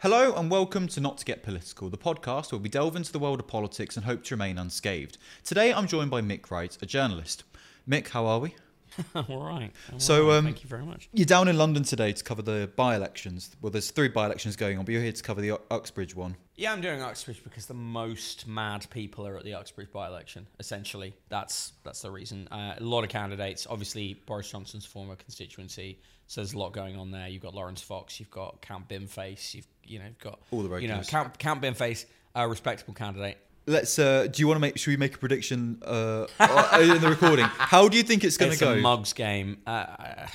Hello 0.00 0.32
and 0.34 0.48
welcome 0.48 0.86
to 0.88 1.00
Not 1.00 1.18
to 1.18 1.24
Get 1.24 1.42
Political, 1.42 1.90
the 1.90 1.98
podcast 1.98 2.52
where 2.52 2.60
we 2.60 2.68
delve 2.68 2.94
into 2.94 3.10
the 3.10 3.18
world 3.18 3.40
of 3.40 3.48
politics 3.48 3.96
and 3.96 4.06
hope 4.06 4.22
to 4.24 4.34
remain 4.34 4.56
unscathed. 4.56 5.18
Today 5.42 5.72
I'm 5.72 5.88
joined 5.88 6.10
by 6.10 6.20
Mic 6.20 6.50
Wright, 6.52 6.76
a 6.80 6.86
journalist. 6.86 7.42
Mic, 7.84 8.08
how 8.10 8.24
are 8.26 8.38
we? 8.38 8.54
all 9.16 9.44
right. 9.44 9.72
I'm 9.92 9.98
So, 9.98 10.22
all 10.24 10.28
right. 10.30 10.36
um, 10.38 10.44
thank 10.44 10.62
you 10.62 10.68
very 10.68 10.84
much. 10.84 11.08
You're 11.12 11.26
down 11.26 11.48
in 11.48 11.58
London 11.58 11.82
today 11.82 12.12
to 12.12 12.22
cover 12.24 12.42
the 12.42 12.70
by-elections. 12.76 13.56
Well, 13.60 13.70
there's 13.70 13.90
three 13.90 14.08
by-elections 14.08 14.54
going 14.54 14.78
on, 14.78 14.84
but 14.84 14.92
you're 14.92 15.02
here 15.02 15.12
to 15.12 15.22
cover 15.22 15.40
the 15.40 15.48
U- 15.48 15.60
Uxbridge 15.70 16.14
one. 16.14 16.36
Yeah, 16.54 16.72
I'm 16.72 16.80
doing 16.80 17.02
Uxbridge 17.02 17.42
because 17.42 17.66
the 17.66 17.74
most 17.74 18.46
mad 18.46 18.86
people 18.90 19.26
are 19.26 19.36
at 19.36 19.44
the 19.44 19.54
Uxbridge 19.54 19.90
by-election. 19.92 20.46
Essentially, 20.60 21.14
that's 21.28 21.72
that's 21.82 22.02
the 22.02 22.10
reason. 22.10 22.46
Uh, 22.52 22.74
a 22.78 22.82
lot 22.82 23.02
of 23.02 23.10
candidates. 23.10 23.66
Obviously, 23.68 24.14
Boris 24.26 24.50
Johnson's 24.50 24.86
former 24.86 25.16
constituency. 25.16 26.00
So 26.28 26.42
there's 26.42 26.52
a 26.52 26.58
lot 26.58 26.72
going 26.72 26.96
on 26.96 27.10
there. 27.10 27.26
You've 27.26 27.42
got 27.42 27.54
Laurence 27.54 27.80
Fox. 27.80 28.20
You've 28.20 28.30
got 28.30 28.60
Count 28.60 28.86
Binface. 28.86 29.54
You've 29.54 29.66
you 29.82 29.98
know 29.98 30.04
you've 30.04 30.18
got 30.18 30.38
All 30.50 30.62
the 30.62 30.64
you 30.64 30.86
know 30.86 30.96
regulars. 30.96 31.08
Count 31.08 31.38
Count 31.38 31.62
Binface, 31.62 32.04
a 32.34 32.46
respectable 32.46 32.94
candidate. 32.94 33.38
Let's. 33.66 33.98
Uh, 33.98 34.26
do 34.30 34.40
you 34.40 34.46
want 34.46 34.56
to 34.56 34.60
make? 34.60 34.78
Should 34.78 34.90
we 34.90 34.98
make 34.98 35.14
a 35.14 35.18
prediction 35.18 35.82
uh, 35.84 36.26
uh, 36.38 36.78
in 36.80 37.00
the 37.00 37.08
recording? 37.08 37.44
How 37.48 37.88
do 37.88 37.96
you 37.96 38.02
think 38.02 38.24
it's 38.24 38.36
going 38.36 38.50
to 38.50 38.54
it's 38.54 38.62
go? 38.62 38.74
a 38.74 38.76
mugs 38.76 39.14
game. 39.14 39.58
Uh, 39.66 40.26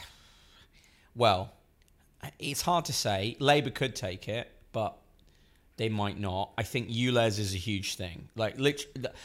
well, 1.15 1.53
it's 2.39 2.63
hard 2.63 2.85
to 2.85 2.93
say. 2.93 3.37
Labour 3.39 3.69
could 3.69 3.95
take 3.95 4.27
it, 4.27 4.51
but 4.71 4.97
they 5.77 5.89
might 5.89 6.19
not. 6.19 6.51
I 6.57 6.63
think 6.63 6.89
ULEZ 6.89 7.37
is 7.37 7.53
a 7.53 7.57
huge 7.57 7.95
thing. 7.95 8.29
Like, 8.35 8.55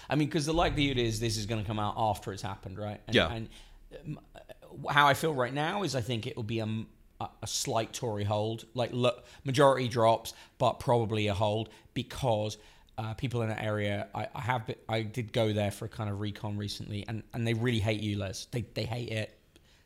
I 0.09 0.17
mean, 0.17 0.29
because 0.29 0.45
the 0.45 0.53
likelihood 0.53 0.99
is 0.99 1.21
this 1.21 1.37
is 1.39 1.47
going 1.47 1.63
to 1.63 1.67
come 1.67 1.79
out 1.79 1.95
after 1.97 2.33
it's 2.33 2.43
happened, 2.43 2.79
right? 2.79 3.01
And, 3.07 3.15
Yeah. 3.15 3.33
And 3.33 3.49
um, 4.07 4.21
how 4.91 5.07
I 5.07 5.15
feel 5.15 5.35
right 5.35 5.53
now 5.55 5.83
is 5.83 5.95
I 5.95 6.01
think 6.01 6.27
it 6.27 6.37
will 6.37 6.43
be 6.43 6.61
a, 6.61 6.67
a 7.21 7.47
slight 7.47 7.93
Tory 7.93 8.25
hold, 8.25 8.65
like 8.75 8.91
lo- 8.93 9.19
majority 9.45 9.89
drops, 9.89 10.35
but 10.59 10.81
probably 10.81 11.27
a 11.29 11.35
hold 11.35 11.69
because. 11.95 12.59
Uh, 13.01 13.15
people 13.15 13.43
in 13.43 13.49
that 13.49 13.63
area, 13.63 14.09
I, 14.13 14.27
I 14.35 14.41
have, 14.41 14.67
been, 14.67 14.75
I 14.89 15.03
did 15.03 15.33
go 15.33 15.53
there 15.53 15.71
for 15.71 15.85
a 15.85 15.89
kind 15.89 16.11
of 16.11 16.19
recon 16.19 16.57
recently, 16.57 17.05
and, 17.07 17.23
and 17.33 17.47
they 17.47 17.55
really 17.55 17.79
hate 17.79 18.03
ULEZ. 18.03 18.51
They 18.51 18.63
they 18.75 18.83
hate 18.87 19.11
it. 19.11 19.39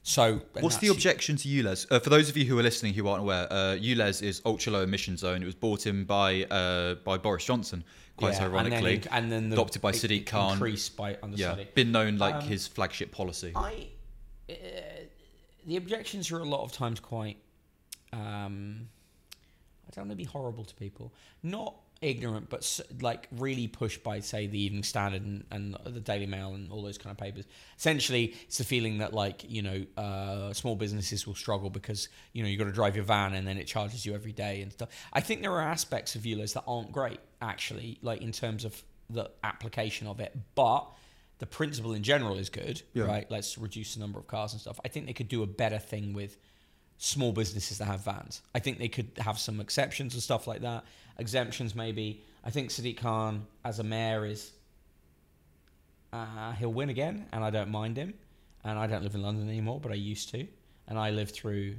So 0.02 0.41
What's 0.61 0.78
the 0.78 0.89
objection 0.89 1.36
to 1.36 1.46
ULEZ? 1.46 1.92
Uh, 1.92 1.98
for 2.00 2.08
those 2.08 2.30
of 2.30 2.39
you 2.39 2.46
who 2.46 2.58
are 2.58 2.62
listening 2.62 2.94
who 2.94 3.06
aren't 3.06 3.20
aware, 3.20 3.46
uh, 3.52 3.77
ULEZ 3.77 4.22
is 4.22 4.41
ultra 4.46 4.72
low 4.72 4.83
emission 4.83 5.19
zone. 5.19 5.42
It 5.42 5.44
was 5.44 5.55
brought 5.55 5.86
in 5.86 6.05
by 6.05 6.44
uh, 6.44 6.94
by 7.05 7.19
Boris 7.19 7.44
Johnson, 7.44 7.84
quite 8.17 8.33
Yeah, 8.33 8.46
ironically, 8.46 8.94
and 8.94 9.02
then, 9.05 9.12
and 9.24 9.30
then 9.33 9.50
the, 9.50 9.56
adopted 9.56 9.83
by 9.83 9.92
Sadiq 9.92 10.24
Khan. 10.24 10.55
increased 10.55 10.96
by 10.96 11.19
under 11.22 11.36
yeah, 11.36 11.55
been 11.74 11.92
known 11.92 12.17
like 12.17 12.36
Um, 12.36 12.41
his 12.41 12.67
flagship 12.67 13.12
policy. 13.12 13.52
I 13.55 13.89
uh, 14.53 15.05
the 15.67 15.77
objections 15.77 16.31
are 16.31 16.39
a 16.39 16.45
lot 16.45 16.62
of 16.62 16.72
times 16.72 17.00
quite 17.00 17.39
um, 18.12 18.89
I 19.86 19.91
don't 19.95 20.08
want 20.08 20.11
to 20.12 20.17
be 20.17 20.25
horrible 20.25 20.64
to 20.64 20.75
people, 20.75 21.12
not 21.42 21.75
ignorant, 22.00 22.50
but 22.50 22.80
like 23.00 23.28
really 23.30 23.69
pushed 23.69 24.03
by 24.03 24.20
say 24.20 24.47
the 24.47 24.61
Evening 24.61 24.83
Standard 24.83 25.23
and, 25.23 25.45
and 25.50 25.77
the 25.84 26.00
Daily 26.00 26.27
Mail 26.27 26.55
and 26.55 26.70
all 26.70 26.83
those 26.83 26.98
kind 26.98 27.12
of 27.12 27.19
papers. 27.19 27.45
Essentially, 27.78 28.34
it's 28.45 28.58
the 28.58 28.64
feeling 28.64 28.98
that 28.98 29.12
like 29.12 29.45
you 29.48 29.62
know 29.62 29.84
uh, 29.97 30.53
small 30.53 30.75
businesses 30.75 31.27
will 31.27 31.34
struggle 31.34 31.70
because 31.70 32.08
you 32.33 32.42
know 32.42 32.48
you've 32.48 32.58
got 32.58 32.67
to 32.67 32.73
drive 32.73 32.97
your 32.97 33.05
van 33.05 33.34
and 33.34 33.47
then 33.47 33.56
it 33.56 33.67
charges 33.67 34.05
you 34.05 34.14
every 34.14 34.33
day 34.33 34.62
and 34.62 34.73
stuff. 34.73 34.89
I 35.12 35.20
think 35.20 35.42
there 35.42 35.53
are 35.53 35.62
aspects 35.62 36.14
of 36.14 36.23
ULEZ 36.23 36.55
that 36.55 36.64
aren't 36.67 36.92
great 36.92 37.20
actually, 37.41 37.98
like 38.03 38.20
in 38.20 38.33
terms 38.33 38.64
of 38.64 38.83
the 39.08 39.30
application 39.45 40.06
of 40.06 40.20
it, 40.20 40.36
but 40.55 40.86
the 41.38 41.47
principle 41.47 41.92
in 41.92 42.02
general 42.02 42.36
is 42.38 42.48
good, 42.50 42.83
Yeah. 42.94 43.05
right? 43.05 43.30
Let's 43.30 43.58
reduce 43.58 43.94
the 43.94 44.00
number 44.00 44.19
of 44.19 44.27
cars 44.27 44.52
and 44.52 44.61
stuff. 44.61 44.78
I 44.84 44.88
think 44.88 45.06
they 45.06 45.12
could 45.12 45.28
do 45.28 45.42
a 45.42 45.47
better 45.47 45.78
thing 45.78 46.12
with 46.12 46.36
small 46.98 47.33
businesses 47.33 47.78
that 47.78 47.86
have 47.86 48.05
vans. 48.05 48.42
I 48.55 48.61
think 48.61 48.78
they 48.78 48.89
could 48.89 49.11
have 49.19 49.39
some 49.39 49.61
exceptions 49.61 50.14
and 50.14 50.22
stuff 50.22 50.47
like 50.47 50.61
that. 50.61 50.84
Exemptions, 51.19 51.74
maybe. 51.74 52.22
I 52.44 52.50
think 52.50 52.70
Sadiq 52.70 52.97
Khan 52.98 53.47
as 53.64 53.78
a 53.80 53.84
mayor 53.84 54.24
is. 54.24 54.52
Uh, 56.12 56.52
he'll 56.52 56.72
win 56.72 56.91
again, 56.91 57.27
and 57.33 57.42
I 57.42 57.50
don't 57.50 57.70
mind 57.70 57.96
him. 57.96 58.14
And 58.64 58.78
I 58.78 58.86
don't 58.86 59.02
live 59.02 59.14
in 59.14 59.23
London 59.23 59.48
anymore, 59.48 59.80
but 59.80 59.90
I 59.90 59.96
used 59.96 60.28
to. 60.30 60.46
And 60.86 60.98
I 60.98 61.11
lived 61.11 61.34
through 61.34 61.77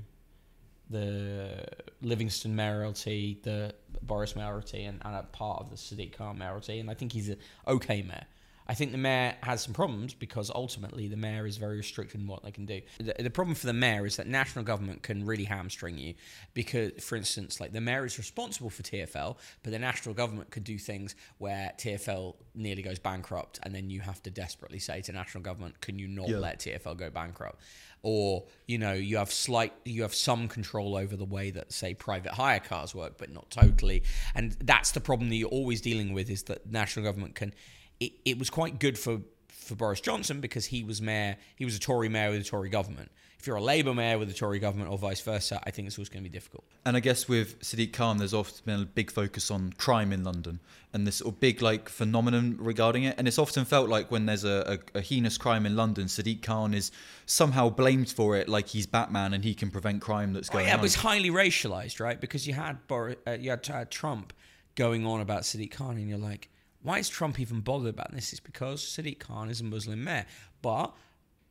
the 0.89 1.65
Livingstone 2.01 2.55
mayoralty, 2.55 3.39
the 3.43 3.73
Boris 4.01 4.35
mayoralty, 4.35 4.83
and, 4.83 5.01
and 5.05 5.15
a 5.15 5.23
part 5.23 5.61
of 5.61 5.69
the 5.69 5.75
Sadiq 5.77 6.13
Khan 6.17 6.37
mayoralty. 6.37 6.79
And 6.79 6.89
I 6.89 6.93
think 6.93 7.13
he's 7.13 7.29
an 7.29 7.37
okay 7.67 8.01
mayor. 8.01 8.25
I 8.67 8.73
think 8.73 8.91
the 8.91 8.97
mayor 8.97 9.35
has 9.43 9.61
some 9.61 9.73
problems 9.73 10.13
because 10.13 10.49
ultimately 10.53 11.07
the 11.07 11.17
mayor 11.17 11.45
is 11.45 11.57
very 11.57 11.77
restricted 11.77 12.21
in 12.21 12.27
what 12.27 12.43
they 12.43 12.51
can 12.51 12.65
do. 12.65 12.81
The, 12.99 13.15
the 13.23 13.29
problem 13.29 13.55
for 13.55 13.67
the 13.67 13.73
mayor 13.73 14.05
is 14.05 14.15
that 14.17 14.27
national 14.27 14.63
government 14.63 15.03
can 15.03 15.25
really 15.25 15.43
hamstring 15.43 15.97
you 15.97 16.13
because, 16.53 16.91
for 17.03 17.15
instance, 17.15 17.59
like 17.59 17.73
the 17.73 17.81
mayor 17.81 18.05
is 18.05 18.17
responsible 18.17 18.69
for 18.69 18.83
TFL, 18.83 19.37
but 19.63 19.71
the 19.71 19.79
national 19.79 20.15
government 20.15 20.49
could 20.51 20.63
do 20.63 20.77
things 20.77 21.15
where 21.39 21.71
TFL 21.77 22.35
nearly 22.55 22.81
goes 22.81 22.99
bankrupt, 22.99 23.59
and 23.63 23.73
then 23.75 23.89
you 23.89 23.99
have 24.01 24.21
to 24.23 24.29
desperately 24.31 24.79
say 24.79 25.01
to 25.01 25.11
national 25.11 25.43
government, 25.43 25.81
"Can 25.81 25.99
you 25.99 26.07
not 26.07 26.29
Yeah. 26.29 26.37
let 26.37 26.59
TFL 26.59 26.95
go 26.95 27.09
bankrupt?" 27.09 27.59
Or 28.01 28.45
you 28.67 28.77
know 28.77 28.93
you 28.93 29.17
have 29.17 29.31
slight, 29.31 29.73
you 29.85 30.01
have 30.01 30.13
some 30.13 30.47
control 30.47 30.95
over 30.95 31.15
the 31.15 31.25
way 31.25 31.51
that 31.51 31.71
say 31.71 31.93
private 31.93 32.33
hire 32.33 32.59
cars 32.59 32.93
work, 32.93 33.17
but 33.17 33.29
not 33.31 33.49
totally. 33.49 34.03
And 34.35 34.51
that's 34.53 34.91
the 34.91 34.99
problem 35.01 35.29
that 35.29 35.35
you're 35.35 35.49
always 35.49 35.81
dealing 35.81 36.13
with 36.13 36.29
is 36.29 36.43
that 36.43 36.69
national 36.69 37.05
government 37.05 37.35
can 37.35 37.53
it, 37.99 38.13
it 38.25 38.39
was 38.39 38.49
quite 38.49 38.79
good 38.79 38.97
for, 38.97 39.19
for 39.47 39.75
Boris 39.75 40.01
Johnson 40.01 40.41
because 40.41 40.65
he 40.65 40.83
was 40.83 41.01
mayor, 41.01 41.37
he 41.55 41.65
was 41.65 41.75
a 41.75 41.79
Tory 41.79 42.09
mayor 42.09 42.31
with 42.31 42.41
a 42.41 42.43
Tory 42.43 42.69
government. 42.69 43.11
If 43.39 43.47
you're 43.47 43.57
a 43.57 43.61
Labour 43.61 43.93
mayor 43.93 44.17
with 44.17 44.29
a 44.29 44.33
Tory 44.33 44.57
government 44.59 44.89
or 44.89 44.97
vice 44.97 45.19
versa, 45.19 45.59
I 45.65 45.71
think 45.71 45.85
it's 45.87 45.97
always 45.97 46.07
going 46.07 46.23
to 46.23 46.29
be 46.29 46.33
difficult. 46.33 46.63
And 46.85 46.95
I 46.95 47.01
guess 47.01 47.27
with 47.27 47.59
Sadiq 47.59 47.91
Khan, 47.91 48.15
there's 48.17 48.33
often 48.33 48.61
been 48.65 48.81
a 48.83 48.85
big 48.85 49.11
focus 49.11 49.51
on 49.51 49.73
crime 49.73 50.13
in 50.13 50.23
London 50.23 50.61
and 50.93 51.05
this 51.05 51.17
sort 51.17 51.33
of 51.33 51.41
big 51.41 51.61
like 51.61 51.89
phenomenon 51.89 52.55
regarding 52.57 53.03
it. 53.03 53.15
And 53.17 53.27
it's 53.27 53.37
often 53.37 53.65
felt 53.65 53.89
like 53.89 54.09
when 54.09 54.27
there's 54.27 54.45
a, 54.45 54.79
a, 54.95 54.99
a 54.99 55.01
heinous 55.01 55.37
crime 55.37 55.65
in 55.65 55.75
London, 55.75 56.05
Sadiq 56.05 56.41
Khan 56.41 56.73
is 56.73 56.89
somehow 57.25 57.69
blamed 57.69 58.09
for 58.09 58.37
it, 58.37 58.47
like 58.47 58.69
he's 58.69 58.87
Batman 58.87 59.33
and 59.33 59.43
he 59.43 59.53
can 59.53 59.69
prevent 59.71 60.01
crime 60.01 60.31
that's 60.31 60.49
Oh, 60.49 60.53
going 60.53 60.67
yeah, 60.67 60.75
on. 60.75 60.79
but 60.79 60.85
it's 60.85 60.95
highly 60.95 61.29
racialized, 61.29 61.99
right? 61.99 62.21
Because 62.21 62.47
you 62.47 62.53
had 62.53 62.87
Boris, 62.87 63.17
uh, 63.27 63.31
you 63.31 63.49
had 63.49 63.69
uh, 63.69 63.83
Trump 63.89 64.31
going 64.75 65.05
on 65.05 65.19
about 65.19 65.41
Sadiq 65.41 65.71
Khan, 65.71 65.97
and 65.97 66.07
you're 66.07 66.17
like, 66.17 66.49
why 66.83 66.99
is 66.99 67.09
Trump 67.09 67.39
even 67.39 67.61
bothered 67.61 67.89
about 67.89 68.11
this? 68.11 68.31
It's 68.31 68.39
because 68.39 68.83
Sadiq 68.83 69.19
Khan 69.19 69.49
is 69.49 69.61
a 69.61 69.63
Muslim 69.63 70.03
mayor, 70.03 70.25
but 70.61 70.93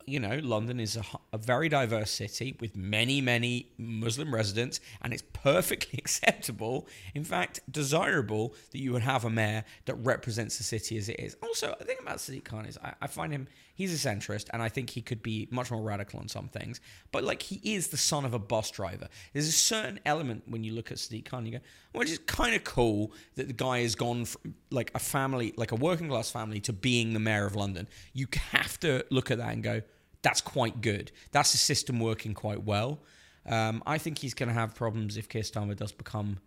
you 0.05 0.19
know, 0.19 0.39
London 0.41 0.79
is 0.79 0.97
a, 0.97 1.03
a 1.31 1.37
very 1.37 1.69
diverse 1.69 2.11
city 2.11 2.55
with 2.59 2.75
many, 2.75 3.21
many 3.21 3.71
Muslim 3.77 4.33
residents, 4.33 4.79
and 5.01 5.13
it's 5.13 5.23
perfectly 5.33 5.97
acceptable, 5.99 6.87
in 7.13 7.23
fact, 7.23 7.59
desirable 7.71 8.53
that 8.71 8.79
you 8.79 8.91
would 8.91 9.01
have 9.01 9.25
a 9.25 9.29
mayor 9.29 9.63
that 9.85 9.95
represents 9.95 10.57
the 10.57 10.63
city 10.63 10.97
as 10.97 11.09
it 11.09 11.19
is. 11.19 11.35
Also, 11.41 11.75
the 11.79 11.85
thing 11.85 11.97
about 12.01 12.17
Sadiq 12.17 12.43
Khan 12.43 12.65
is 12.65 12.77
I, 12.83 12.93
I 13.01 13.07
find 13.07 13.31
him, 13.31 13.47
he's 13.75 13.93
a 13.93 14.09
centrist, 14.09 14.47
and 14.53 14.61
I 14.61 14.69
think 14.69 14.89
he 14.89 15.01
could 15.01 15.23
be 15.23 15.47
much 15.51 15.71
more 15.71 15.81
radical 15.81 16.19
on 16.19 16.27
some 16.27 16.47
things, 16.47 16.79
but 17.11 17.23
like 17.23 17.41
he 17.41 17.59
is 17.63 17.87
the 17.87 17.97
son 17.97 18.25
of 18.25 18.33
a 18.33 18.39
bus 18.39 18.71
driver. 18.71 19.07
There's 19.33 19.47
a 19.47 19.51
certain 19.51 19.99
element 20.05 20.43
when 20.47 20.63
you 20.63 20.73
look 20.73 20.91
at 20.91 20.97
Sadiq 20.97 21.25
Khan, 21.25 21.45
you 21.45 21.53
go, 21.53 21.63
which 21.93 22.09
is 22.09 22.19
kind 22.19 22.55
of 22.55 22.63
cool 22.63 23.11
that 23.35 23.47
the 23.47 23.53
guy 23.53 23.81
has 23.81 23.95
gone 23.95 24.25
from 24.25 24.55
like 24.69 24.91
a 24.95 24.99
family, 24.99 25.53
like 25.57 25.71
a 25.71 25.75
working 25.75 26.09
class 26.09 26.29
family, 26.29 26.59
to 26.61 26.73
being 26.73 27.13
the 27.13 27.19
mayor 27.19 27.45
of 27.45 27.55
London. 27.55 27.87
You 28.13 28.27
have 28.51 28.79
to 28.81 29.05
look 29.09 29.31
at 29.31 29.37
that 29.37 29.53
and 29.53 29.63
go, 29.63 29.81
that's 30.23 30.41
quite 30.41 30.81
good. 30.81 31.11
That's 31.31 31.53
a 31.53 31.57
system 31.57 31.99
working 31.99 32.33
quite 32.33 32.63
well. 32.63 32.99
Um, 33.45 33.83
I 33.85 33.97
think 33.97 34.17
he's 34.19 34.33
going 34.33 34.49
to 34.49 34.53
have 34.55 34.73
problems 34.73 35.17
if 35.17 35.29
Keir 35.29 35.41
Starmer 35.43 35.75
does 35.75 35.91
become 35.91 36.39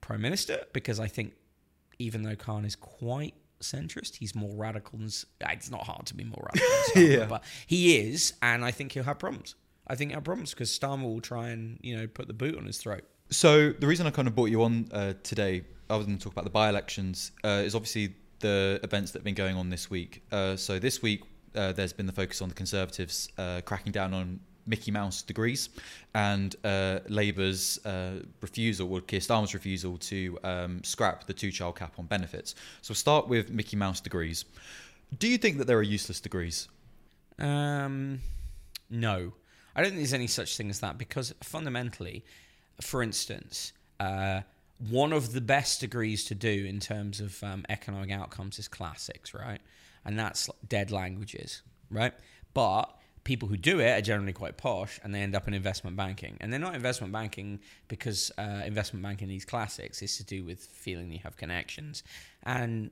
prime 0.00 0.20
minister 0.22 0.64
because 0.72 0.98
I 0.98 1.06
think 1.06 1.34
even 1.98 2.22
though 2.22 2.34
Khan 2.36 2.64
is 2.64 2.74
quite 2.76 3.34
centrist, 3.60 4.16
he's 4.16 4.34
more 4.34 4.54
radical 4.56 4.98
than. 4.98 5.08
It's 5.50 5.70
not 5.70 5.84
hard 5.84 6.06
to 6.06 6.14
be 6.14 6.24
more 6.24 6.46
radical 6.52 6.68
than 6.94 7.04
Starmer, 7.08 7.18
Yeah. 7.20 7.26
but 7.26 7.44
he 7.66 7.96
is, 7.98 8.34
and 8.42 8.64
I 8.64 8.70
think 8.70 8.92
he'll 8.92 9.04
have 9.04 9.18
problems. 9.18 9.54
I 9.86 9.94
think 9.96 10.10
he'll 10.10 10.16
have 10.16 10.24
problems 10.24 10.50
because 10.50 10.76
Starmer 10.76 11.02
will 11.04 11.20
try 11.20 11.50
and 11.50 11.78
you 11.82 11.96
know 11.96 12.06
put 12.06 12.26
the 12.26 12.34
boot 12.34 12.56
on 12.56 12.64
his 12.64 12.78
throat. 12.78 13.04
So 13.30 13.70
the 13.72 13.86
reason 13.86 14.06
I 14.06 14.10
kind 14.10 14.28
of 14.28 14.34
brought 14.34 14.50
you 14.50 14.62
on 14.62 14.88
uh, 14.92 15.14
today, 15.22 15.64
other 15.90 16.04
than 16.04 16.16
to 16.18 16.24
talk 16.24 16.32
about 16.32 16.44
the 16.44 16.50
by-elections, 16.50 17.32
uh, 17.42 17.62
is 17.64 17.74
obviously 17.74 18.14
the 18.40 18.80
events 18.82 19.12
that 19.12 19.20
have 19.20 19.24
been 19.24 19.34
going 19.34 19.56
on 19.56 19.70
this 19.70 19.88
week. 19.90 20.22
Uh, 20.30 20.56
so 20.56 20.78
this 20.78 21.00
week, 21.02 21.22
uh, 21.54 21.72
there's 21.72 21.92
been 21.92 22.06
the 22.06 22.12
focus 22.12 22.42
on 22.42 22.48
the 22.48 22.54
Conservatives 22.54 23.28
uh, 23.38 23.60
cracking 23.64 23.92
down 23.92 24.14
on 24.14 24.40
Mickey 24.66 24.90
Mouse 24.90 25.22
degrees 25.22 25.68
and 26.14 26.56
uh, 26.64 27.00
Labour's 27.08 27.84
uh, 27.84 28.20
refusal, 28.40 28.92
or 28.92 29.00
Keir 29.00 29.20
Starmer's 29.20 29.54
refusal, 29.54 29.98
to 29.98 30.38
um, 30.42 30.82
scrap 30.82 31.26
the 31.26 31.34
two-child 31.34 31.76
cap 31.76 31.94
on 31.98 32.06
benefits. 32.06 32.54
So 32.82 32.92
we'll 32.92 32.96
start 32.96 33.28
with 33.28 33.50
Mickey 33.50 33.76
Mouse 33.76 34.00
degrees. 34.00 34.44
Do 35.18 35.28
you 35.28 35.38
think 35.38 35.58
that 35.58 35.66
there 35.66 35.78
are 35.78 35.82
useless 35.82 36.20
degrees? 36.20 36.68
Um, 37.38 38.20
no, 38.90 39.32
I 39.76 39.82
don't 39.82 39.90
think 39.90 40.00
there's 40.00 40.14
any 40.14 40.26
such 40.26 40.56
thing 40.56 40.70
as 40.70 40.80
that 40.80 40.98
because 40.98 41.34
fundamentally, 41.42 42.24
for 42.80 43.02
instance, 43.02 43.72
uh, 44.00 44.42
one 44.90 45.12
of 45.12 45.32
the 45.32 45.40
best 45.40 45.80
degrees 45.80 46.24
to 46.24 46.34
do 46.34 46.64
in 46.64 46.80
terms 46.80 47.20
of 47.20 47.42
um, 47.42 47.64
economic 47.68 48.10
outcomes 48.10 48.58
is 48.58 48.68
classics, 48.68 49.34
right? 49.34 49.60
And 50.04 50.18
that's 50.18 50.50
dead 50.68 50.90
languages, 50.90 51.62
right? 51.90 52.12
But 52.52 52.94
people 53.24 53.48
who 53.48 53.56
do 53.56 53.80
it 53.80 53.98
are 53.98 54.02
generally 54.02 54.34
quite 54.34 54.56
posh 54.56 55.00
and 55.02 55.14
they 55.14 55.20
end 55.20 55.34
up 55.34 55.48
in 55.48 55.54
investment 55.54 55.96
banking. 55.96 56.36
And 56.40 56.52
they're 56.52 56.60
not 56.60 56.74
investment 56.74 57.12
banking 57.12 57.60
because 57.88 58.30
uh, 58.38 58.62
investment 58.64 59.02
banking 59.02 59.28
needs 59.28 59.44
classics. 59.44 60.02
It's 60.02 60.18
to 60.18 60.24
do 60.24 60.44
with 60.44 60.60
feeling 60.60 61.10
you 61.10 61.20
have 61.24 61.36
connections. 61.36 62.02
And 62.42 62.90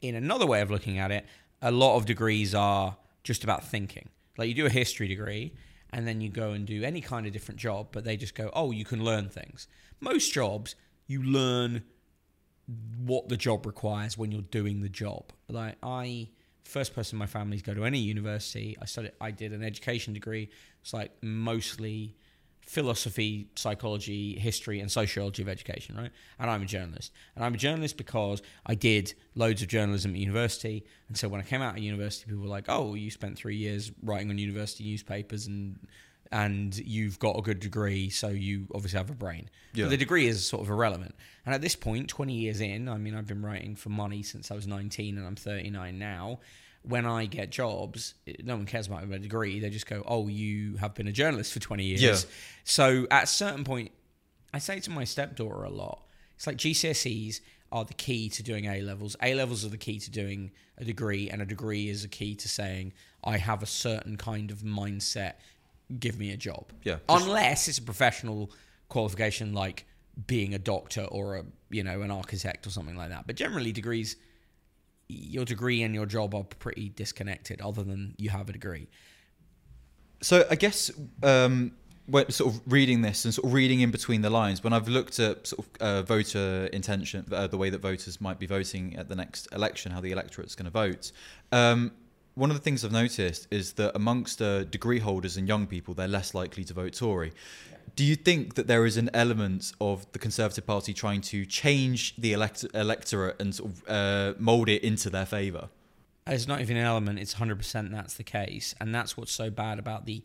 in 0.00 0.14
another 0.14 0.46
way 0.46 0.60
of 0.60 0.70
looking 0.70 0.98
at 0.98 1.10
it, 1.10 1.26
a 1.60 1.72
lot 1.72 1.96
of 1.96 2.06
degrees 2.06 2.54
are 2.54 2.96
just 3.24 3.42
about 3.42 3.64
thinking. 3.64 4.08
Like 4.36 4.48
you 4.48 4.54
do 4.54 4.66
a 4.66 4.70
history 4.70 5.08
degree 5.08 5.52
and 5.92 6.06
then 6.06 6.20
you 6.20 6.28
go 6.28 6.52
and 6.52 6.64
do 6.64 6.84
any 6.84 7.00
kind 7.00 7.26
of 7.26 7.32
different 7.32 7.58
job, 7.58 7.88
but 7.90 8.04
they 8.04 8.16
just 8.16 8.34
go, 8.34 8.50
oh, 8.52 8.70
you 8.70 8.84
can 8.84 9.04
learn 9.04 9.28
things. 9.28 9.66
Most 10.00 10.32
jobs, 10.32 10.76
you 11.08 11.22
learn 11.22 11.82
what 13.04 13.28
the 13.28 13.36
job 13.36 13.66
requires 13.66 14.18
when 14.18 14.30
you're 14.32 14.42
doing 14.42 14.82
the 14.82 14.88
job. 14.88 15.32
Like 15.48 15.76
I 15.82 16.28
first 16.64 16.94
person 16.94 17.16
in 17.16 17.18
my 17.18 17.26
family 17.26 17.56
to 17.56 17.64
go 17.64 17.74
to 17.74 17.84
any 17.84 17.98
university. 17.98 18.76
I 18.80 18.84
studied 18.84 19.12
I 19.20 19.30
did 19.30 19.52
an 19.52 19.64
education 19.64 20.12
degree. 20.12 20.50
It's 20.82 20.92
like 20.92 21.12
mostly 21.22 22.14
philosophy, 22.68 23.48
psychology, 23.56 24.38
history, 24.38 24.80
and 24.80 24.92
sociology 24.92 25.40
of 25.40 25.48
education, 25.48 25.96
right? 25.96 26.10
And 26.38 26.50
I'm 26.50 26.60
a 26.60 26.66
journalist. 26.66 27.12
And 27.34 27.42
I'm 27.42 27.54
a 27.54 27.56
journalist 27.56 27.96
because 27.96 28.42
I 28.66 28.74
did 28.74 29.14
loads 29.34 29.62
of 29.62 29.68
journalism 29.68 30.10
at 30.10 30.18
university. 30.18 30.84
And 31.08 31.16
so 31.16 31.28
when 31.28 31.40
I 31.40 31.44
came 31.44 31.62
out 31.62 31.78
of 31.78 31.82
university, 31.82 32.26
people 32.26 32.42
were 32.42 32.48
like, 32.48 32.66
oh, 32.68 32.92
you 32.94 33.10
spent 33.10 33.38
three 33.38 33.56
years 33.56 33.90
writing 34.02 34.28
on 34.28 34.36
university 34.36 34.84
newspapers 34.84 35.46
and 35.46 35.78
and 36.30 36.76
you've 36.76 37.18
got 37.18 37.38
a 37.38 37.42
good 37.42 37.60
degree, 37.60 38.10
so 38.10 38.28
you 38.28 38.66
obviously 38.74 38.98
have 38.98 39.10
a 39.10 39.14
brain. 39.14 39.48
Yeah. 39.72 39.84
But 39.84 39.90
the 39.90 39.96
degree 39.96 40.26
is 40.26 40.46
sort 40.46 40.62
of 40.62 40.70
irrelevant. 40.70 41.14
And 41.46 41.54
at 41.54 41.60
this 41.60 41.74
point, 41.76 42.08
20 42.08 42.34
years 42.34 42.60
in, 42.60 42.88
I 42.88 42.98
mean, 42.98 43.14
I've 43.14 43.26
been 43.26 43.42
writing 43.44 43.76
for 43.76 43.88
money 43.88 44.22
since 44.22 44.50
I 44.50 44.54
was 44.54 44.66
19 44.66 45.16
and 45.16 45.26
I'm 45.26 45.36
39 45.36 45.98
now. 45.98 46.40
When 46.82 47.06
I 47.06 47.26
get 47.26 47.50
jobs, 47.50 48.14
it- 48.26 48.44
no 48.44 48.56
one 48.56 48.66
cares 48.66 48.86
about 48.86 49.08
my 49.08 49.18
degree. 49.18 49.58
They 49.58 49.70
just 49.70 49.86
go, 49.86 50.02
oh, 50.06 50.28
you 50.28 50.76
have 50.76 50.94
been 50.94 51.08
a 51.08 51.12
journalist 51.12 51.52
for 51.52 51.60
20 51.60 51.84
years. 51.84 52.02
Yeah. 52.02 52.16
So 52.64 53.06
at 53.10 53.24
a 53.24 53.26
certain 53.26 53.64
point, 53.64 53.90
I 54.52 54.58
say 54.58 54.80
to 54.80 54.90
my 54.90 55.04
stepdaughter 55.04 55.64
a 55.64 55.70
lot, 55.70 56.02
it's 56.36 56.46
like 56.46 56.56
GCSEs 56.56 57.40
are 57.72 57.84
the 57.84 57.94
key 57.94 58.28
to 58.30 58.42
doing 58.42 58.66
A 58.66 58.80
levels. 58.80 59.16
A 59.22 59.34
levels 59.34 59.64
are 59.64 59.68
the 59.68 59.76
key 59.76 59.98
to 59.98 60.10
doing 60.10 60.52
a 60.78 60.84
degree, 60.84 61.28
and 61.28 61.42
a 61.42 61.46
degree 61.46 61.88
is 61.88 62.04
a 62.04 62.08
key 62.08 62.34
to 62.36 62.48
saying, 62.48 62.92
I 63.24 63.36
have 63.38 63.62
a 63.62 63.66
certain 63.66 64.16
kind 64.16 64.50
of 64.50 64.60
mindset, 64.60 65.34
give 65.98 66.18
me 66.18 66.32
a 66.32 66.36
job. 66.36 66.66
Yeah, 66.84 66.98
just- 67.08 67.24
Unless 67.26 67.68
it's 67.68 67.78
a 67.78 67.82
professional 67.82 68.50
qualification 68.88 69.52
like 69.52 69.86
being 70.26 70.54
a 70.54 70.58
doctor 70.58 71.02
or 71.04 71.36
a 71.36 71.44
you 71.70 71.82
know 71.84 72.02
an 72.02 72.10
architect 72.10 72.66
or 72.66 72.70
something 72.70 72.96
like 72.96 73.10
that. 73.10 73.26
But 73.26 73.36
generally 73.36 73.72
degrees 73.72 74.16
your 75.08 75.44
degree 75.44 75.82
and 75.82 75.94
your 75.94 76.04
job 76.06 76.34
are 76.34 76.44
pretty 76.44 76.90
disconnected 76.90 77.60
other 77.62 77.82
than 77.82 78.14
you 78.18 78.28
have 78.30 78.48
a 78.48 78.52
degree. 78.52 78.88
So 80.20 80.46
I 80.50 80.54
guess 80.56 80.90
um, 81.22 81.72
when 82.06 82.30
sort 82.30 82.54
of 82.54 82.60
reading 82.66 83.02
this 83.02 83.24
and 83.24 83.32
sort 83.32 83.46
of 83.46 83.52
reading 83.52 83.80
in 83.80 83.90
between 83.90 84.20
the 84.20 84.30
lines, 84.30 84.62
when 84.64 84.72
I've 84.72 84.88
looked 84.88 85.18
at 85.18 85.46
sort 85.46 85.66
of 85.66 85.80
uh, 85.80 86.02
voter 86.02 86.68
intention, 86.72 87.24
uh, 87.32 87.46
the 87.46 87.56
way 87.56 87.70
that 87.70 87.80
voters 87.80 88.20
might 88.20 88.38
be 88.38 88.46
voting 88.46 88.96
at 88.96 89.08
the 89.08 89.16
next 89.16 89.48
election, 89.52 89.92
how 89.92 90.00
the 90.00 90.12
electorate's 90.12 90.54
going 90.54 90.64
to 90.66 90.70
vote. 90.70 91.12
Um, 91.52 91.92
one 92.38 92.50
of 92.50 92.56
the 92.56 92.62
things 92.62 92.84
I've 92.84 92.92
noticed 92.92 93.48
is 93.50 93.72
that 93.74 93.96
amongst 93.96 94.40
uh, 94.40 94.62
degree 94.64 95.00
holders 95.00 95.36
and 95.36 95.48
young 95.48 95.66
people, 95.66 95.92
they're 95.92 96.06
less 96.06 96.34
likely 96.34 96.62
to 96.64 96.72
vote 96.72 96.92
Tory. 96.92 97.32
Do 97.96 98.04
you 98.04 98.14
think 98.14 98.54
that 98.54 98.68
there 98.68 98.86
is 98.86 98.96
an 98.96 99.10
element 99.12 99.72
of 99.80 100.10
the 100.12 100.20
Conservative 100.20 100.64
Party 100.64 100.94
trying 100.94 101.20
to 101.22 101.44
change 101.44 102.14
the 102.16 102.32
elect- 102.32 102.64
electorate 102.74 103.40
and 103.40 103.52
sort 103.52 103.72
of 103.72 103.88
uh, 103.88 104.34
mould 104.38 104.68
it 104.68 104.84
into 104.84 105.10
their 105.10 105.26
favour? 105.26 105.68
It's 106.28 106.46
not 106.46 106.60
even 106.60 106.76
an 106.76 106.84
element, 106.84 107.18
it's 107.18 107.34
100% 107.34 107.90
that's 107.90 108.14
the 108.14 108.22
case. 108.22 108.72
And 108.80 108.94
that's 108.94 109.16
what's 109.16 109.32
so 109.32 109.50
bad 109.50 109.80
about 109.80 110.06
the 110.06 110.22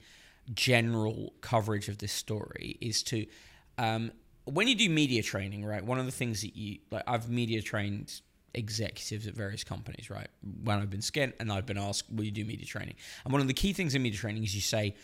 general 0.53 1.33
coverage 1.41 1.89
of 1.89 1.97
this 1.97 2.11
story 2.11 2.77
is 2.79 3.01
to, 3.03 3.25
um, 3.79 4.11
when 4.45 4.67
you 4.67 4.75
do 4.75 4.87
media 4.87 5.23
training, 5.23 5.65
right, 5.65 5.83
one 5.83 5.97
of 5.97 6.05
the 6.05 6.11
things 6.11 6.41
that 6.41 6.55
you, 6.55 6.77
like, 6.91 7.03
I've 7.07 7.27
media 7.27 7.63
trained 7.63 8.21
executives 8.53 9.27
at 9.27 9.33
various 9.33 9.63
companies, 9.63 10.09
right, 10.09 10.27
when 10.63 10.79
I've 10.79 10.89
been 10.89 11.01
skint 11.01 11.33
and 11.39 11.51
I've 11.51 11.65
been 11.65 11.77
asked, 11.77 12.11
will 12.11 12.23
you 12.23 12.31
do 12.31 12.45
media 12.45 12.65
training? 12.65 12.95
And 13.23 13.31
one 13.31 13.41
of 13.41 13.47
the 13.47 13.53
key 13.53 13.73
things 13.73 13.95
in 13.95 14.01
media 14.01 14.19
training 14.19 14.43
is 14.43 14.53
you 14.53 14.61
say, 14.61 14.95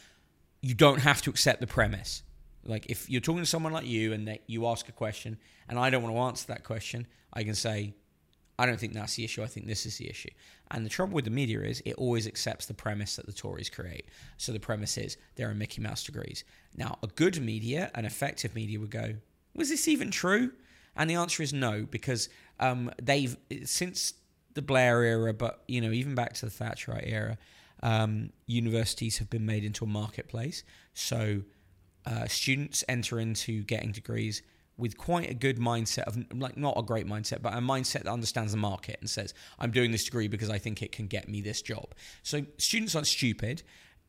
you 0.62 0.74
don't 0.74 1.00
have 1.00 1.22
to 1.24 1.30
accept 1.30 1.62
the 1.62 1.68
premise. 1.68 2.24
Like 2.66 2.88
if 2.88 3.10
you're 3.10 3.22
talking 3.22 3.42
to 3.42 3.46
someone 3.46 3.74
like 3.74 3.86
you 3.86 4.14
and 4.14 4.28
they, 4.28 4.42
you 4.48 4.68
ask 4.68 4.90
a 4.90 4.92
question 4.92 5.38
and 5.68 5.80
I 5.80 5.90
don't 5.90 6.04
want 6.04 6.16
to 6.16 6.20
answer 6.20 6.48
that 6.48 6.64
question, 6.64 7.08
I 7.34 7.44
can 7.44 7.56
say, 7.56 7.94
I 8.60 8.66
don't 8.66 8.78
think 8.78 8.94
that's 8.94 9.16
the 9.16 9.24
issue. 9.24 9.42
I 9.42 9.48
think 9.48 9.68
this 9.68 9.86
is 9.86 9.98
the 9.98 10.10
issue. 10.10 10.30
And 10.72 10.86
the 10.86 10.90
trouble 10.90 11.14
with 11.14 11.24
the 11.24 11.32
media 11.32 11.62
is 11.62 11.82
it 11.86 11.96
always 11.96 12.28
accepts 12.28 12.66
the 12.66 12.74
premise 12.74 13.16
that 13.16 13.26
the 13.26 13.32
Tories 13.32 13.70
create. 13.70 14.10
So 14.38 14.52
the 14.52 14.60
premise 14.60 14.98
is 14.98 15.18
there 15.36 15.50
are 15.50 15.56
Mickey 15.56 15.82
Mouse 15.82 16.04
degrees. 16.04 16.44
Now, 16.76 17.00
a 17.02 17.08
good 17.08 17.42
media, 17.42 17.90
an 17.96 18.04
effective 18.04 18.54
media 18.54 18.78
would 18.80 18.92
go, 18.92 19.16
was 19.56 19.70
this 19.70 19.88
even 19.88 20.12
true? 20.12 20.52
And 20.98 21.10
the 21.10 21.16
answer 21.16 21.42
is 21.42 21.54
no, 21.54 21.88
because 21.90 22.28
um, 22.60 22.92
they've, 23.02 23.36
since 23.66 24.14
the 24.54 24.62
Blair 24.62 25.04
era, 25.04 25.34
but, 25.34 25.64
you 25.68 25.82
know, 25.82 25.92
even 25.92 26.16
back 26.16 26.34
to 26.36 26.46
the 26.46 26.52
Thatcherite 26.52 27.12
era, 27.12 27.38
um, 27.82 28.32
universities 28.48 29.18
have 29.20 29.30
been 29.30 29.46
made 29.46 29.64
into 29.64 29.86
a 29.86 29.88
marketplace. 29.88 30.64
So 30.94 31.42
uh, 32.06 32.28
students 32.28 32.84
enter 32.88 33.20
into 33.20 33.64
getting 33.64 33.92
degrees 33.92 34.42
with 34.80 34.98
quite 34.98 35.30
a 35.30 35.34
good 35.34 35.58
mindset 35.58 36.04
of 36.04 36.18
like 36.34 36.58
not 36.58 36.74
a 36.78 36.82
great 36.82 37.06
mindset 37.06 37.42
but 37.42 37.54
a 37.54 37.58
mindset 37.58 38.04
that 38.04 38.08
understands 38.08 38.54
the 38.54 38.58
market 38.58 38.98
and 39.02 39.10
says 39.10 39.34
i'm 39.60 39.72
doing 39.72 39.92
this 39.92 40.06
degree 40.06 40.30
because 40.30 40.50
i 40.50 40.58
think 40.58 40.82
it 40.82 40.92
can 40.94 41.06
get 41.06 41.28
me 41.28 41.42
this 41.42 41.62
job 41.62 41.94
so 42.24 42.46
students 42.58 42.96
aren't 42.96 43.06
stupid 43.06 43.62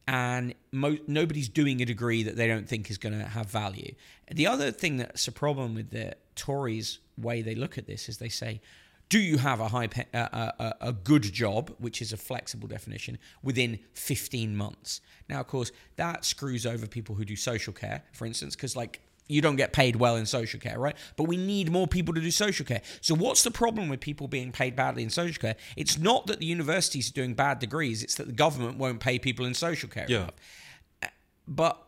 and 0.06 0.54
mo- 0.72 0.98
nobody's 1.06 1.48
doing 1.48 1.82
a 1.82 1.84
degree 1.84 2.22
that 2.22 2.36
they 2.36 2.46
don't 2.46 2.68
think 2.68 2.88
is 2.88 2.98
going 2.98 3.18
to 3.18 3.24
have 3.24 3.46
value 3.46 3.92
the 4.30 4.46
other 4.46 4.70
thing 4.70 4.96
that's 4.96 5.26
a 5.26 5.32
problem 5.32 5.74
with 5.74 5.90
the 5.90 6.14
tories 6.36 7.00
way 7.22 7.42
they 7.42 7.54
look 7.54 7.78
at 7.78 7.86
this 7.86 8.08
is 8.08 8.18
they 8.18 8.28
say 8.28 8.60
do 9.08 9.18
you 9.18 9.38
have 9.38 9.58
a 9.58 9.66
high 9.68 9.88
pe- 9.88 10.06
a, 10.14 10.52
a, 10.58 10.74
a 10.88 10.92
good 10.92 11.22
job 11.22 11.74
which 11.78 12.00
is 12.00 12.12
a 12.12 12.16
flexible 12.16 12.68
definition 12.68 13.18
within 13.42 13.78
15 13.94 14.56
months 14.56 15.00
now 15.28 15.40
of 15.40 15.46
course 15.46 15.72
that 15.96 16.24
screws 16.24 16.64
over 16.66 16.86
people 16.86 17.14
who 17.14 17.24
do 17.24 17.36
social 17.36 17.72
care 17.72 18.02
for 18.12 18.26
instance 18.26 18.54
because 18.56 18.76
like 18.76 19.00
you 19.26 19.40
don't 19.40 19.54
get 19.54 19.72
paid 19.72 19.94
well 19.94 20.16
in 20.16 20.26
social 20.26 20.58
care, 20.58 20.76
right? 20.76 20.96
But 21.14 21.28
we 21.28 21.36
need 21.36 21.70
more 21.70 21.86
people 21.86 22.12
to 22.14 22.20
do 22.20 22.32
social 22.32 22.66
care. 22.66 22.80
So 23.00 23.14
what's 23.14 23.44
the 23.44 23.52
problem 23.52 23.88
with 23.88 24.00
people 24.00 24.26
being 24.26 24.50
paid 24.50 24.74
badly 24.74 25.04
in 25.04 25.10
social 25.10 25.40
care? 25.40 25.54
It's 25.76 25.96
not 25.96 26.26
that 26.26 26.40
the 26.40 26.46
universities 26.46 27.08
are 27.10 27.12
doing 27.12 27.34
bad 27.34 27.60
degrees, 27.60 28.02
it's 28.02 28.16
that 28.16 28.26
the 28.26 28.32
government 28.32 28.78
won't 28.78 28.98
pay 28.98 29.20
people 29.20 29.46
in 29.46 29.54
social 29.54 29.88
care 29.88 30.06
Yeah. 30.08 30.16
enough. 30.22 30.34
But 31.46 31.80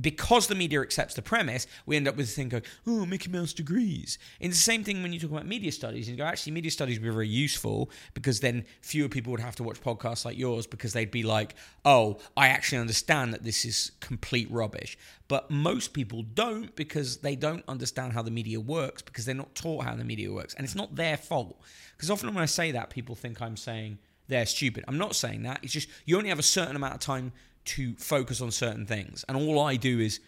because 0.00 0.48
the 0.48 0.54
media 0.54 0.80
accepts 0.80 1.14
the 1.14 1.22
premise, 1.22 1.66
we 1.86 1.96
end 1.96 2.08
up 2.08 2.16
with 2.16 2.26
the 2.26 2.32
thing 2.32 2.48
going, 2.48 2.64
oh, 2.86 3.06
Mickey 3.06 3.30
Mouse 3.30 3.52
degrees. 3.52 4.18
And 4.40 4.50
it's 4.50 4.58
the 4.58 4.64
same 4.64 4.82
thing 4.82 5.02
when 5.02 5.12
you 5.12 5.20
talk 5.20 5.30
about 5.30 5.46
media 5.46 5.70
studies. 5.70 6.08
You 6.08 6.16
go, 6.16 6.24
actually, 6.24 6.52
media 6.52 6.70
studies 6.70 6.98
would 6.98 7.06
be 7.06 7.10
very 7.10 7.28
useful 7.28 7.90
because 8.12 8.40
then 8.40 8.64
fewer 8.80 9.08
people 9.08 9.30
would 9.30 9.40
have 9.40 9.54
to 9.56 9.62
watch 9.62 9.80
podcasts 9.80 10.24
like 10.24 10.36
yours 10.36 10.66
because 10.66 10.92
they'd 10.92 11.10
be 11.10 11.22
like, 11.22 11.54
oh, 11.84 12.18
I 12.36 12.48
actually 12.48 12.78
understand 12.78 13.32
that 13.34 13.44
this 13.44 13.64
is 13.64 13.92
complete 14.00 14.50
rubbish. 14.50 14.98
But 15.28 15.50
most 15.50 15.92
people 15.92 16.22
don't 16.22 16.74
because 16.74 17.18
they 17.18 17.36
don't 17.36 17.64
understand 17.68 18.14
how 18.14 18.22
the 18.22 18.30
media 18.30 18.60
works 18.60 19.00
because 19.00 19.24
they're 19.24 19.34
not 19.34 19.54
taught 19.54 19.84
how 19.84 19.94
the 19.94 20.04
media 20.04 20.32
works. 20.32 20.54
And 20.54 20.64
it's 20.64 20.74
not 20.74 20.96
their 20.96 21.16
fault. 21.16 21.60
Because 21.96 22.10
often 22.10 22.34
when 22.34 22.42
I 22.42 22.46
say 22.46 22.72
that, 22.72 22.90
people 22.90 23.14
think 23.14 23.40
I'm 23.40 23.56
saying 23.56 23.98
they're 24.26 24.46
stupid. 24.46 24.84
I'm 24.88 24.98
not 24.98 25.14
saying 25.14 25.44
that. 25.44 25.60
It's 25.62 25.72
just 25.72 25.88
you 26.04 26.16
only 26.16 26.30
have 26.30 26.38
a 26.38 26.42
certain 26.42 26.76
amount 26.76 26.94
of 26.94 27.00
time 27.00 27.32
to 27.64 27.94
focus 27.96 28.40
on 28.40 28.50
certain 28.50 28.86
things. 28.86 29.24
And 29.28 29.36
all 29.36 29.60
I 29.60 29.76
do 29.76 30.00
is 30.00 30.20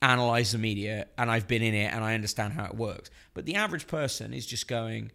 analyze 0.00 0.52
the 0.52 0.58
media 0.58 1.06
and 1.16 1.30
I've 1.30 1.46
been 1.46 1.62
in 1.62 1.74
it 1.74 1.92
and 1.92 2.04
I 2.04 2.14
understand 2.14 2.54
how 2.54 2.64
it 2.64 2.74
works. 2.74 3.10
But 3.34 3.46
the 3.46 3.54
average 3.54 3.86
person 3.86 4.34
is 4.34 4.46
just 4.46 4.66
going, 4.68 5.12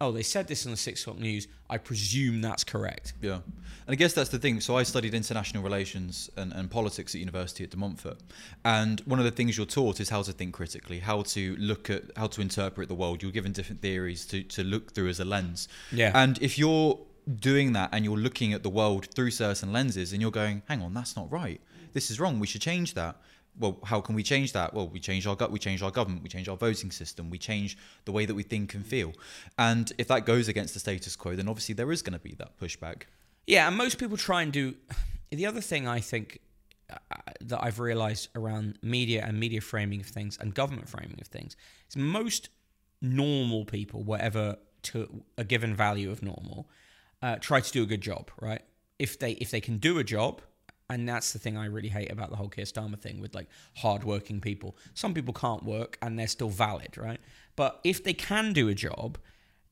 oh, 0.00 0.12
they 0.12 0.22
said 0.22 0.48
this 0.48 0.64
on 0.64 0.70
the 0.70 0.76
six 0.76 1.02
o'clock 1.02 1.18
news. 1.18 1.46
I 1.68 1.78
presume 1.78 2.40
that's 2.40 2.64
correct. 2.64 3.12
Yeah, 3.20 3.34
and 3.34 3.42
I 3.88 3.94
guess 3.94 4.12
that's 4.12 4.30
the 4.30 4.38
thing. 4.38 4.60
So 4.60 4.76
I 4.76 4.82
studied 4.82 5.14
international 5.14 5.62
relations 5.62 6.30
and, 6.36 6.52
and 6.52 6.70
politics 6.70 7.14
at 7.14 7.18
university 7.18 7.64
at 7.64 7.70
De 7.70 7.76
Montfort, 7.76 8.18
and 8.64 9.00
one 9.00 9.18
of 9.18 9.24
the 9.24 9.30
things 9.30 9.56
you're 9.56 9.66
taught 9.66 10.00
is 10.00 10.08
how 10.08 10.22
to 10.22 10.32
think 10.32 10.54
critically, 10.54 11.00
how 11.00 11.22
to 11.22 11.54
look 11.56 11.90
at, 11.90 12.04
how 12.16 12.26
to 12.28 12.40
interpret 12.40 12.88
the 12.88 12.94
world. 12.94 13.22
You're 13.22 13.32
given 13.32 13.52
different 13.52 13.82
theories 13.82 14.24
to 14.26 14.42
to 14.42 14.64
look 14.64 14.94
through 14.94 15.08
as 15.08 15.20
a 15.20 15.24
lens. 15.24 15.68
Yeah. 15.92 16.12
and 16.14 16.40
if 16.42 16.58
you're 16.58 16.98
doing 17.36 17.72
that 17.74 17.90
and 17.92 18.04
you're 18.04 18.16
looking 18.16 18.52
at 18.52 18.62
the 18.62 18.70
world 18.70 19.06
through 19.14 19.30
certain 19.30 19.72
lenses, 19.72 20.12
and 20.12 20.20
you're 20.20 20.30
going, 20.30 20.62
hang 20.68 20.82
on, 20.82 20.94
that's 20.94 21.16
not 21.16 21.30
right. 21.30 21.60
This 21.92 22.10
is 22.10 22.18
wrong. 22.18 22.40
We 22.40 22.46
should 22.46 22.60
change 22.60 22.94
that. 22.94 23.16
Well, 23.58 23.78
how 23.84 24.00
can 24.00 24.14
we 24.14 24.22
change 24.22 24.52
that? 24.52 24.72
Well, 24.72 24.88
we 24.88 25.00
change 25.00 25.26
our 25.26 25.34
gut, 25.34 25.50
we 25.50 25.58
change 25.58 25.82
our 25.82 25.90
government, 25.90 26.22
we 26.22 26.28
change 26.28 26.48
our 26.48 26.56
voting 26.56 26.90
system, 26.90 27.30
we 27.30 27.38
change 27.38 27.76
the 28.04 28.12
way 28.12 28.24
that 28.24 28.34
we 28.34 28.42
think 28.44 28.74
and 28.74 28.86
feel. 28.86 29.12
And 29.58 29.92
if 29.98 30.06
that 30.08 30.24
goes 30.24 30.48
against 30.48 30.72
the 30.72 30.80
status 30.80 31.16
quo, 31.16 31.34
then 31.34 31.48
obviously 31.48 31.74
there 31.74 31.90
is 31.90 32.00
going 32.00 32.12
to 32.12 32.20
be 32.20 32.34
that 32.34 32.58
pushback. 32.58 33.02
Yeah, 33.46 33.66
and 33.66 33.76
most 33.76 33.98
people 33.98 34.16
try 34.16 34.42
and 34.42 34.52
do. 34.52 34.76
The 35.30 35.46
other 35.46 35.60
thing 35.60 35.88
I 35.88 36.00
think 36.00 36.38
uh, 36.88 36.96
that 37.40 37.62
I've 37.62 37.80
realized 37.80 38.28
around 38.36 38.78
media 38.82 39.24
and 39.26 39.38
media 39.38 39.60
framing 39.60 40.00
of 40.00 40.06
things 40.06 40.38
and 40.40 40.54
government 40.54 40.88
framing 40.88 41.18
of 41.20 41.26
things 41.26 41.56
is 41.88 41.96
most 41.96 42.50
normal 43.02 43.64
people, 43.64 44.04
whatever 44.04 44.56
to 44.82 45.22
a 45.36 45.44
given 45.44 45.74
value 45.74 46.10
of 46.10 46.22
normal, 46.22 46.68
uh, 47.22 47.36
try 47.36 47.60
to 47.60 47.72
do 47.72 47.82
a 47.82 47.86
good 47.86 48.00
job, 48.00 48.30
right? 48.40 48.62
If 48.98 49.18
they 49.18 49.32
if 49.32 49.50
they 49.50 49.60
can 49.60 49.78
do 49.78 49.98
a 49.98 50.04
job 50.04 50.42
and 50.90 51.08
that's 51.08 51.32
the 51.32 51.38
thing 51.38 51.56
I 51.56 51.66
really 51.66 51.88
hate 51.88 52.10
about 52.10 52.30
the 52.30 52.36
whole 52.36 52.48
Keir 52.48 52.64
Starmer 52.64 52.98
thing 52.98 53.20
with 53.20 53.32
like 53.32 53.46
hardworking 53.76 54.40
people. 54.40 54.76
Some 54.94 55.14
people 55.14 55.32
can't 55.32 55.62
work 55.62 55.96
and 56.02 56.18
they're 56.18 56.26
still 56.26 56.48
valid, 56.48 56.98
right? 56.98 57.20
But 57.54 57.78
if 57.84 58.02
they 58.02 58.12
can 58.12 58.52
do 58.52 58.68
a 58.68 58.74
job, 58.74 59.16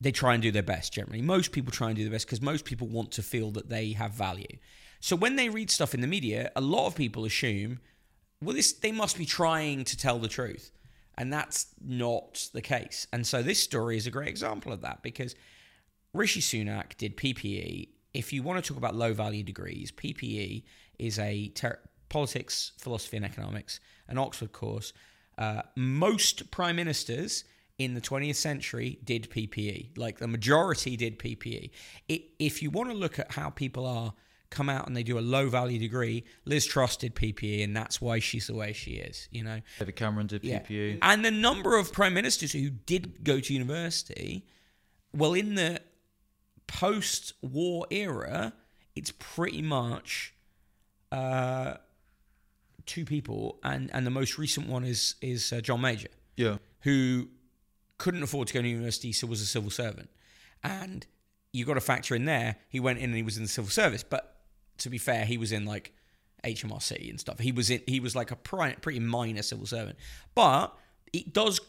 they 0.00 0.12
try 0.12 0.34
and 0.34 0.42
do 0.42 0.52
their 0.52 0.62
best 0.62 0.92
generally. 0.92 1.20
Most 1.20 1.50
people 1.50 1.72
try 1.72 1.88
and 1.88 1.96
do 1.96 2.04
their 2.04 2.12
best 2.12 2.26
because 2.26 2.40
most 2.40 2.64
people 2.64 2.86
want 2.86 3.10
to 3.12 3.22
feel 3.22 3.50
that 3.50 3.68
they 3.68 3.92
have 3.92 4.12
value. 4.12 4.58
So 5.00 5.16
when 5.16 5.34
they 5.34 5.48
read 5.48 5.72
stuff 5.72 5.92
in 5.92 6.02
the 6.02 6.06
media, 6.06 6.52
a 6.54 6.60
lot 6.60 6.86
of 6.86 6.94
people 6.94 7.24
assume, 7.24 7.80
well, 8.40 8.54
this 8.54 8.72
they 8.72 8.92
must 8.92 9.18
be 9.18 9.26
trying 9.26 9.82
to 9.84 9.96
tell 9.96 10.20
the 10.20 10.28
truth. 10.28 10.70
And 11.16 11.32
that's 11.32 11.66
not 11.84 12.48
the 12.54 12.62
case. 12.62 13.08
And 13.12 13.26
so 13.26 13.42
this 13.42 13.58
story 13.58 13.96
is 13.96 14.06
a 14.06 14.12
great 14.12 14.28
example 14.28 14.72
of 14.72 14.82
that 14.82 15.02
because 15.02 15.34
Rishi 16.18 16.40
Sunak 16.40 16.96
did 16.96 17.16
PPE. 17.16 17.88
If 18.14 18.32
you 18.32 18.42
want 18.42 18.62
to 18.62 18.68
talk 18.68 18.76
about 18.76 18.94
low 18.94 19.12
value 19.12 19.42
degrees, 19.42 19.92
PPE 19.92 20.64
is 20.98 21.18
a 21.18 21.48
ter- 21.48 21.78
politics, 22.08 22.72
philosophy, 22.78 23.16
and 23.16 23.24
economics, 23.26 23.80
an 24.08 24.18
Oxford 24.18 24.52
course. 24.52 24.92
Uh, 25.36 25.62
most 25.76 26.50
prime 26.50 26.76
ministers 26.76 27.44
in 27.78 27.94
the 27.94 28.00
20th 28.00 28.34
century 28.34 28.98
did 29.04 29.30
PPE. 29.30 29.96
Like 29.96 30.18
the 30.18 30.26
majority 30.26 30.96
did 30.96 31.18
PPE. 31.18 31.70
It, 32.08 32.22
if 32.38 32.62
you 32.62 32.70
want 32.70 32.90
to 32.90 32.96
look 32.96 33.18
at 33.18 33.32
how 33.32 33.50
people 33.50 33.86
are 33.86 34.14
come 34.50 34.68
out 34.68 34.86
and 34.86 34.96
they 34.96 35.02
do 35.02 35.18
a 35.18 35.20
low 35.20 35.48
value 35.48 35.78
degree. 35.78 36.24
Liz 36.44 36.64
Truss 36.66 36.96
did 36.96 37.14
PPE, 37.14 37.62
and 37.62 37.76
that's 37.76 38.00
why 38.00 38.18
she's 38.18 38.46
the 38.46 38.54
way 38.54 38.72
she 38.72 38.92
is. 38.92 39.28
You 39.30 39.44
know, 39.44 39.60
David 39.78 39.96
Cameron 39.96 40.26
did 40.26 40.44
Yeah. 40.44 40.60
PPE. 40.60 40.98
And 41.02 41.24
the 41.24 41.30
number 41.30 41.76
of 41.76 41.92
prime 41.92 42.14
ministers 42.14 42.52
who 42.52 42.70
did 42.70 43.24
go 43.24 43.40
to 43.40 43.52
university, 43.52 44.46
well, 45.12 45.34
in 45.34 45.54
the 45.54 45.80
post-war 46.68 47.86
era, 47.90 48.52
it's 48.94 49.12
pretty 49.18 49.62
much 49.62 50.32
uh, 51.10 51.74
two 52.86 53.04
people, 53.04 53.58
and 53.64 53.90
and 53.92 54.06
the 54.06 54.10
most 54.10 54.38
recent 54.38 54.68
one 54.68 54.84
is 54.84 55.16
is 55.20 55.52
uh, 55.52 55.60
John 55.60 55.80
Major 55.80 56.08
Yeah. 56.36 56.58
who 56.82 57.28
couldn't 57.98 58.22
afford 58.22 58.46
to 58.48 58.54
go 58.54 58.62
to 58.62 58.68
university, 58.68 59.12
so 59.12 59.26
was 59.26 59.40
a 59.40 59.46
civil 59.46 59.70
servant. 59.70 60.08
And 60.62 61.04
you 61.52 61.64
got 61.64 61.74
to 61.74 61.80
factor 61.80 62.14
in 62.14 62.24
there, 62.26 62.56
he 62.68 62.78
went 62.78 62.98
in 62.98 63.06
and 63.06 63.14
he 63.16 63.22
was 63.24 63.36
in 63.36 63.42
the 63.42 63.48
civil 63.48 63.70
service. 63.70 64.04
But 64.04 64.36
to 64.78 64.88
be 64.90 64.98
fair, 64.98 65.24
he 65.24 65.36
was 65.38 65.50
in 65.50 65.64
like 65.64 65.92
HMRC 66.44 67.10
and 67.10 67.18
stuff. 67.18 67.38
He 67.40 67.50
was 67.50 67.70
in, 67.70 67.80
he 67.86 67.98
was 67.98 68.14
like 68.14 68.30
a 68.30 68.36
pretty 68.36 69.00
minor 69.00 69.42
civil 69.42 69.66
servant. 69.66 69.98
But 70.36 70.76
it 71.12 71.32
does 71.32 71.60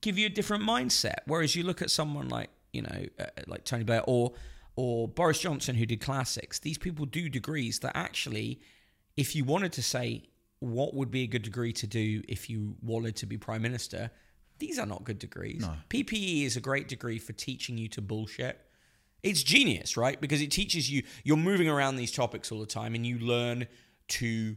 give 0.00 0.18
you 0.18 0.26
a 0.26 0.30
different 0.30 0.62
mindset. 0.64 1.16
Whereas 1.26 1.56
you 1.56 1.64
look 1.64 1.82
at 1.82 1.90
someone 1.90 2.28
like 2.28 2.50
you 2.72 2.82
know 2.82 3.06
uh, 3.18 3.24
like 3.46 3.64
Tony 3.64 3.84
Blair 3.84 4.02
or 4.06 4.32
or 4.76 5.08
Boris 5.08 5.38
Johnson 5.38 5.76
who 5.76 5.86
did 5.86 6.00
classics. 6.00 6.58
These 6.58 6.78
people 6.78 7.04
do 7.06 7.28
degrees 7.28 7.80
that 7.80 7.96
actually, 7.96 8.60
if 9.16 9.36
you 9.36 9.44
wanted 9.44 9.72
to 9.74 9.82
say 9.82 10.24
what 10.60 10.94
would 10.94 11.10
be 11.10 11.24
a 11.24 11.26
good 11.26 11.42
degree 11.42 11.72
to 11.72 11.86
do 11.86 12.22
if 12.28 12.48
you 12.48 12.76
wanted 12.82 13.16
to 13.16 13.26
be 13.26 13.36
prime 13.36 13.62
minister, 13.62 14.10
these 14.58 14.78
are 14.78 14.86
not 14.86 15.04
good 15.04 15.18
degrees. 15.18 15.64
PPE 15.90 16.44
is 16.44 16.56
a 16.56 16.60
great 16.60 16.88
degree 16.88 17.18
for 17.18 17.32
teaching 17.32 17.76
you 17.76 17.88
to 17.88 18.00
bullshit. 18.00 18.60
It's 19.22 19.42
genius, 19.42 19.96
right? 19.96 20.20
Because 20.20 20.40
it 20.40 20.50
teaches 20.50 20.90
you 20.90 21.02
you're 21.24 21.36
moving 21.36 21.68
around 21.68 21.96
these 21.96 22.12
topics 22.12 22.50
all 22.50 22.60
the 22.60 22.66
time 22.66 22.94
and 22.94 23.06
you 23.06 23.18
learn 23.18 23.66
to 24.08 24.56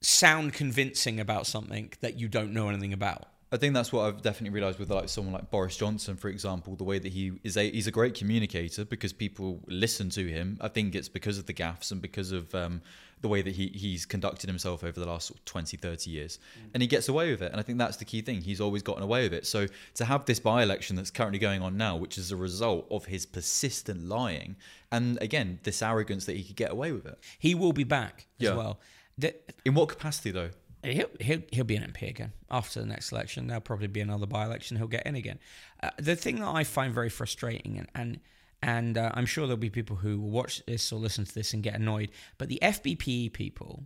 sound 0.00 0.52
convincing 0.52 1.20
about 1.20 1.46
something 1.46 1.92
that 2.00 2.18
you 2.18 2.28
don't 2.28 2.52
know 2.52 2.68
anything 2.68 2.92
about. 2.92 3.26
I 3.52 3.58
think 3.58 3.74
that's 3.74 3.92
what 3.92 4.06
I've 4.06 4.22
definitely 4.22 4.54
realised 4.54 4.78
with 4.78 4.90
like 4.90 5.10
someone 5.10 5.34
like 5.34 5.50
Boris 5.50 5.76
Johnson, 5.76 6.16
for 6.16 6.28
example, 6.28 6.74
the 6.74 6.84
way 6.84 6.98
that 6.98 7.12
he 7.12 7.32
is 7.44 7.58
a 7.58 7.70
he's 7.70 7.86
a 7.86 7.90
great 7.90 8.14
communicator 8.14 8.86
because 8.86 9.12
people 9.12 9.60
listen 9.66 10.08
to 10.10 10.26
him. 10.26 10.56
I 10.62 10.68
think 10.68 10.94
it's 10.94 11.10
because 11.10 11.36
of 11.36 11.44
the 11.44 11.52
gaffes 11.52 11.92
and 11.92 12.00
because 12.00 12.32
of 12.32 12.54
um, 12.54 12.80
the 13.20 13.28
way 13.28 13.42
that 13.42 13.54
he 13.54 13.68
he's 13.74 14.06
conducted 14.06 14.48
himself 14.48 14.82
over 14.82 14.98
the 14.98 15.04
last 15.04 15.26
sort 15.26 15.38
of 15.38 15.44
20, 15.44 15.76
30 15.76 16.10
years, 16.10 16.38
and 16.72 16.82
he 16.82 16.86
gets 16.86 17.10
away 17.10 17.30
with 17.30 17.42
it. 17.42 17.52
And 17.52 17.60
I 17.60 17.62
think 17.62 17.76
that's 17.78 17.98
the 17.98 18.06
key 18.06 18.22
thing. 18.22 18.40
He's 18.40 18.60
always 18.60 18.82
gotten 18.82 19.02
away 19.02 19.24
with 19.24 19.34
it. 19.34 19.46
So 19.46 19.66
to 19.96 20.04
have 20.06 20.24
this 20.24 20.40
by-election 20.40 20.96
that's 20.96 21.10
currently 21.10 21.38
going 21.38 21.60
on 21.60 21.76
now, 21.76 21.94
which 21.96 22.16
is 22.16 22.32
a 22.32 22.36
result 22.36 22.86
of 22.90 23.04
his 23.04 23.26
persistent 23.26 24.08
lying, 24.08 24.56
and 24.90 25.20
again 25.20 25.58
this 25.64 25.82
arrogance 25.82 26.24
that 26.24 26.38
he 26.38 26.42
could 26.42 26.56
get 26.56 26.72
away 26.72 26.90
with 26.92 27.04
it. 27.04 27.18
He 27.38 27.54
will 27.54 27.74
be 27.74 27.84
back 27.84 28.28
as 28.40 28.56
well. 28.56 28.80
The, 29.18 29.34
In 29.66 29.74
what 29.74 29.90
capacity 29.90 30.30
though? 30.30 30.50
He'll, 30.82 31.06
he'll, 31.20 31.42
he'll 31.52 31.64
be 31.64 31.76
an 31.76 31.92
MP 31.92 32.08
again 32.08 32.32
after 32.50 32.80
the 32.80 32.86
next 32.86 33.12
election. 33.12 33.46
There'll 33.46 33.60
probably 33.60 33.86
be 33.86 34.00
another 34.00 34.26
by 34.26 34.44
election. 34.44 34.76
He'll 34.76 34.88
get 34.88 35.06
in 35.06 35.14
again. 35.14 35.38
Uh, 35.82 35.90
the 35.96 36.16
thing 36.16 36.40
that 36.40 36.48
I 36.48 36.64
find 36.64 36.92
very 36.92 37.08
frustrating, 37.08 37.78
and 37.78 37.88
and, 37.94 38.20
and 38.62 38.98
uh, 38.98 39.12
I'm 39.14 39.26
sure 39.26 39.46
there'll 39.46 39.58
be 39.58 39.70
people 39.70 39.96
who 39.96 40.18
will 40.20 40.30
watch 40.30 40.62
this 40.66 40.92
or 40.92 40.98
listen 40.98 41.24
to 41.24 41.34
this 41.34 41.54
and 41.54 41.62
get 41.62 41.74
annoyed, 41.74 42.10
but 42.36 42.48
the 42.48 42.58
FBPE 42.60 43.32
people, 43.32 43.84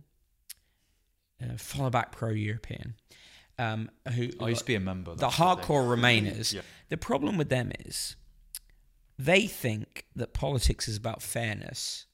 uh, 1.41 1.57
follow 1.57 1.91
back 1.91 2.11
pro 2.11 2.31
European, 2.31 2.95
um, 3.59 3.91
who 4.15 4.29
I 4.41 4.49
used 4.49 4.61
to 4.61 4.65
be 4.65 4.75
a 4.75 4.79
member. 4.79 5.15
the 5.15 5.29
hardcore 5.29 5.87
Remainers. 5.87 6.53
Yeah. 6.53 6.61
The 6.89 6.97
problem 6.97 7.37
with 7.37 7.49
them 7.49 7.71
is 7.85 8.15
they 9.19 9.47
think 9.47 10.05
that 10.15 10.33
politics 10.33 10.87
is 10.87 10.97
about 10.97 11.21
fairness, 11.21 12.05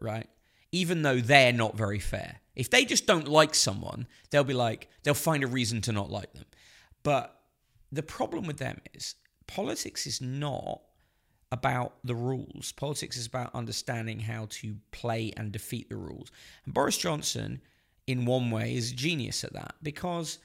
right? 0.00 0.28
Even 0.72 1.02
though 1.02 1.20
they're 1.20 1.52
not 1.52 1.76
very 1.76 1.98
fair. 1.98 2.40
If 2.54 2.70
they 2.70 2.84
just 2.84 3.06
don't 3.06 3.28
like 3.28 3.54
someone, 3.54 4.06
they'll 4.30 4.44
be 4.44 4.54
like, 4.54 4.88
they'll 5.02 5.14
find 5.14 5.44
a 5.44 5.46
reason 5.46 5.80
to 5.82 5.92
not 5.92 6.10
like 6.10 6.32
them. 6.32 6.44
But 7.02 7.40
the 7.92 8.02
problem 8.02 8.46
with 8.46 8.58
them 8.58 8.80
is 8.92 9.14
politics 9.46 10.06
is 10.06 10.20
not 10.20 10.82
about 11.50 11.94
the 12.04 12.14
rules. 12.14 12.72
Politics 12.72 13.16
is 13.16 13.26
about 13.26 13.54
understanding 13.54 14.20
how 14.20 14.46
to 14.50 14.76
play 14.90 15.32
and 15.36 15.50
defeat 15.50 15.88
the 15.88 15.96
rules. 15.96 16.30
And 16.64 16.74
Boris 16.74 16.98
Johnson, 16.98 17.62
in 18.06 18.26
one 18.26 18.50
way, 18.50 18.74
is 18.74 18.92
a 18.92 18.94
genius 18.94 19.44
at 19.44 19.54
that 19.54 19.74
because, 19.82 20.38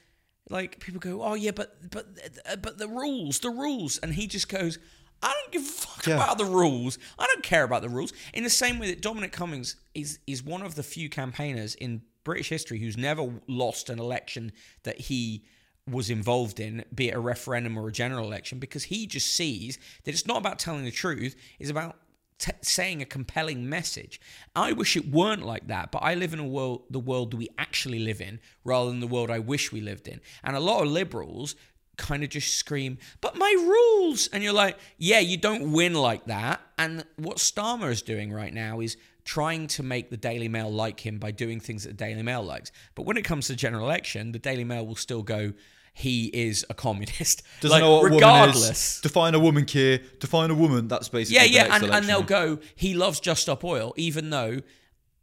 like, 0.49 0.79
people 0.79 0.99
go, 0.99 1.21
"Oh 1.21 1.33
yeah, 1.33 1.51
but 1.51 1.91
but 1.91 2.07
uh, 2.49 2.55
but 2.55 2.77
the 2.77 2.87
rules, 2.87 3.39
the 3.39 3.49
rules," 3.49 3.97
and 3.97 4.13
he 4.13 4.27
just 4.27 4.47
goes, 4.47 4.79
"I 5.23 5.33
don't 5.33 5.51
give 5.51 5.61
a 5.63 5.65
fuck 5.65 6.05
Yeah. 6.05 6.15
about 6.15 6.37
the 6.37 6.45
rules. 6.45 6.99
I 7.17 7.25
don't 7.25 7.43
care 7.43 7.63
about 7.63 7.81
the 7.81 7.89
rules." 7.89 8.13
In 8.33 8.43
the 8.43 8.49
same 8.49 8.77
way 8.77 8.87
that 8.87 9.01
Dominic 9.01 9.31
Cummings 9.31 9.77
is 9.95 10.19
is 10.27 10.43
one 10.43 10.61
of 10.61 10.75
the 10.75 10.83
few 10.83 11.09
campaigners 11.09 11.75
in 11.75 12.03
British 12.23 12.49
history 12.49 12.79
who's 12.79 12.97
never 12.97 13.41
lost 13.47 13.89
an 13.89 13.99
election 13.99 14.51
that 14.83 15.01
he 15.01 15.45
was 15.85 16.09
involved 16.09 16.59
in, 16.61 16.85
be 16.95 17.09
it 17.09 17.13
a 17.15 17.19
referendum 17.19 17.77
or 17.77 17.89
a 17.89 17.91
general 17.91 18.25
election, 18.25 18.59
because 18.59 18.85
he 18.85 19.05
just 19.05 19.35
sees 19.35 19.77
that 20.03 20.11
it's 20.11 20.25
not 20.25 20.37
about 20.37 20.57
telling 20.57 20.85
the 20.85 20.91
truth, 20.91 21.35
it's 21.59 21.69
about 21.69 21.99
t- 22.37 22.51
saying 22.61 23.01
a 23.01 23.05
compelling 23.05 23.69
message. 23.69 24.21
I 24.55 24.71
wish 24.71 24.95
it 24.95 25.09
weren't 25.11 25.45
like 25.45 25.67
that, 25.67 25.91
but 25.91 25.99
I 25.99 26.15
live 26.15 26.31
in 26.33 26.39
a 26.39 26.47
world, 26.47 26.85
the 26.89 26.99
world 26.99 27.31
that 27.31 27.37
we 27.37 27.49
actually 27.57 27.99
live 27.99 28.21
in, 28.21 28.39
rather 28.63 28.89
than 28.89 29.01
the 29.01 29.07
world 29.07 29.29
I 29.29 29.39
wish 29.39 29.73
we 29.73 29.81
lived 29.81 30.07
in. 30.07 30.21
And 30.41 30.55
a 30.55 30.61
lot 30.61 30.83
of 30.83 30.87
liberals 30.87 31.57
kind 31.97 32.23
of 32.23 32.29
just 32.29 32.55
scream, 32.55 32.97
but 33.21 33.37
my 33.37 33.55
rules. 33.59 34.27
And 34.27 34.43
you're 34.43 34.53
like, 34.53 34.77
yeah, 34.97 35.19
you 35.19 35.37
don't 35.37 35.71
win 35.71 35.93
like 35.93 36.25
that. 36.25 36.61
And 36.77 37.05
what 37.17 37.37
Starmer 37.37 37.91
is 37.91 38.01
doing 38.01 38.31
right 38.31 38.53
now 38.53 38.79
is 38.79 38.97
trying 39.25 39.67
to 39.67 39.83
make 39.83 40.09
the 40.09 40.17
Daily 40.17 40.47
Mail 40.47 40.71
like 40.71 40.99
him 40.99 41.17
by 41.17 41.31
doing 41.31 41.59
things 41.59 41.83
that 41.83 41.89
the 41.89 42.05
Daily 42.05 42.23
Mail 42.23 42.43
likes. 42.43 42.71
But 42.95 43.05
when 43.05 43.17
it 43.17 43.23
comes 43.23 43.47
to 43.47 43.53
the 43.53 43.57
general 43.57 43.85
election, 43.85 44.31
the 44.31 44.39
Daily 44.39 44.63
Mail 44.63 44.85
will 44.85 44.95
still 44.95 45.23
go, 45.23 45.53
he 45.93 46.25
is 46.33 46.65
a 46.69 46.73
communist. 46.73 47.43
Doesn't 47.61 47.71
like, 47.71 47.81
know 47.81 47.99
what 47.99 48.11
a 48.11 48.15
woman 48.15 48.49
is. 48.49 48.99
Define 49.01 49.35
a 49.35 49.39
woman, 49.39 49.65
Keir. 49.65 49.99
Define 50.19 50.49
a 50.49 50.55
woman. 50.55 50.87
That's 50.87 51.07
basically 51.07 51.35
Yeah, 51.35 51.65
yeah, 51.65 51.75
and, 51.75 51.85
and 51.85 52.09
they'll 52.09 52.23
go, 52.23 52.59
he 52.75 52.95
loves 52.95 53.19
Just 53.19 53.43
Stop 53.43 53.63
Oil, 53.63 53.93
even 53.95 54.31
though 54.31 54.61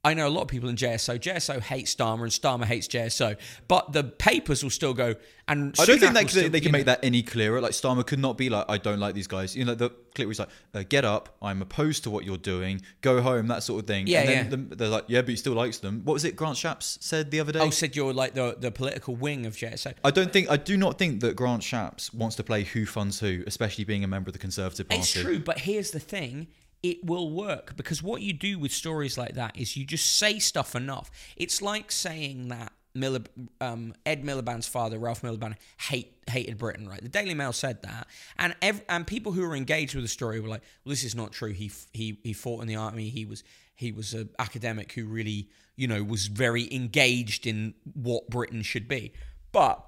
I 0.03 0.15
know 0.15 0.27
a 0.27 0.31
lot 0.31 0.43
of 0.43 0.49
people 0.49 0.71
in 0.71 0.77
JSO. 0.77 1.19
JSO 1.19 1.61
hates 1.61 1.95
Starmer 1.95 2.23
and 2.23 2.31
Starmer 2.33 2.65
hates 2.65 2.89
JSO. 2.89 3.37
But 3.69 3.93
the 3.93 4.03
papers 4.05 4.63
will 4.63 4.71
still 4.71 4.95
go, 4.95 5.15
and 5.47 5.75
I 5.79 5.85
don't 5.85 5.99
Sunak 5.99 6.01
think 6.01 6.15
that 6.15 6.31
still, 6.31 6.43
they, 6.45 6.49
they 6.49 6.61
can 6.61 6.73
know- 6.73 6.79
make 6.79 6.87
that 6.87 7.01
any 7.03 7.23
clearer. 7.23 7.61
Like 7.61 7.73
Starmer 7.73 8.07
could 8.07 8.19
not 8.19 8.39
be 8.39 8.49
like, 8.49 8.65
I 8.69 8.79
don't 8.79 8.99
like 8.99 9.15
these 9.15 9.27
guys. 9.27 9.55
You 9.55 9.67
know, 9.67 9.75
the 9.75 9.91
clip 10.15 10.29
he's 10.29 10.39
like, 10.39 10.49
uh, 10.73 10.85
get 10.89 11.05
up, 11.05 11.37
I'm 11.43 11.61
opposed 11.61 12.05
to 12.05 12.11
what 12.11 12.25
you're 12.25 12.39
doing, 12.39 12.81
go 13.03 13.21
home, 13.21 13.49
that 13.49 13.63
sort 13.63 13.83
of 13.83 13.87
thing. 13.87 14.07
Yeah, 14.07 14.21
and 14.21 14.29
then 14.29 14.45
yeah. 14.45 14.67
the- 14.71 14.77
they're 14.77 14.89
like, 14.89 15.05
yeah, 15.09 15.21
but 15.21 15.29
he 15.31 15.37
still 15.37 15.53
likes 15.53 15.79
them. 15.79 16.01
What 16.05 16.15
was 16.15 16.25
it 16.25 16.35
Grant 16.35 16.57
Shapps 16.57 17.03
said 17.03 17.31
the 17.31 17.41
other 17.41 17.53
day? 17.53 17.61
Oh, 17.61 17.69
said 17.69 17.95
you're 17.95 18.15
like 18.15 18.33
the, 18.33 18.57
the 18.59 18.71
political 18.71 19.17
wing 19.17 19.45
of 19.45 19.55
JSO. 19.55 19.93
I 20.03 20.11
don't 20.11 20.33
think, 20.33 20.51
I 20.51 20.57
do 20.57 20.79
not 20.79 20.99
think 20.99 21.21
that 21.21 21.37
Grant 21.37 21.63
Shapps 21.63 22.15
wants 22.15 22.37
to 22.37 22.43
play 22.43 22.65
who 22.65 22.87
funds 22.87 23.21
who, 23.21 23.45
especially 23.47 23.85
being 23.85 24.03
a 24.03 24.09
member 24.09 24.31
of 24.31 24.33
the 24.33 24.39
Conservative 24.39 24.89
Party. 24.89 25.03
It's 25.03 25.13
true, 25.13 25.41
but 25.41 25.59
here's 25.59 25.91
the 25.91 26.01
thing. 26.01 26.47
It 26.83 27.05
will 27.05 27.31
work 27.31 27.77
because 27.77 28.03
what 28.03 28.23
you 28.23 28.33
do 28.33 28.59
with 28.59 28.73
stories 28.73 29.19
like 29.19 29.35
that 29.35 29.57
is 29.57 29.77
you 29.77 29.85
just 29.85 30.17
say 30.17 30.39
stuff 30.39 30.75
enough. 30.75 31.11
It's 31.37 31.61
like 31.61 31.93
saying 31.93 32.49
that 32.49 32.73
Miller, 32.95 33.21
um, 33.61 33.95
Ed 34.07 34.25
Miliband's 34.25 34.67
father, 34.67 34.99
Ralph 34.99 35.23
Miliband, 35.23 35.57
hate, 35.79 36.15
hated 36.29 36.59
Britain, 36.59 36.89
right? 36.89 37.01
The 37.01 37.09
Daily 37.09 37.35
Mail 37.35 37.53
said 37.53 37.83
that, 37.83 38.09
and 38.39 38.57
ev- 38.63 38.83
and 38.89 39.07
people 39.07 39.33
who 39.33 39.43
were 39.43 39.55
engaged 39.55 39.95
with 39.95 40.05
the 40.05 40.09
story 40.09 40.41
were 40.41 40.49
like, 40.49 40.63
"Well, 40.85 40.91
this 40.91 41.05
is 41.05 41.15
not 41.15 41.33
true. 41.33 41.53
He 41.53 41.67
f- 41.67 41.87
he 41.93 42.19
he 42.25 42.33
fought 42.33 42.63
in 42.63 42.67
the 42.67 42.77
army. 42.77 43.09
He 43.11 43.25
was 43.25 43.45
he 43.77 43.93
was 43.93 44.13
an 44.15 44.31
academic 44.39 44.93
who 44.93 45.07
really, 45.07 45.49
you 45.77 45.87
know, 45.87 46.03
was 46.03 46.27
very 46.27 46.73
engaged 46.75 47.47
in 47.47 47.75
what 47.95 48.29
Britain 48.29 48.63
should 48.63 48.89
be." 48.89 49.13
But 49.53 49.85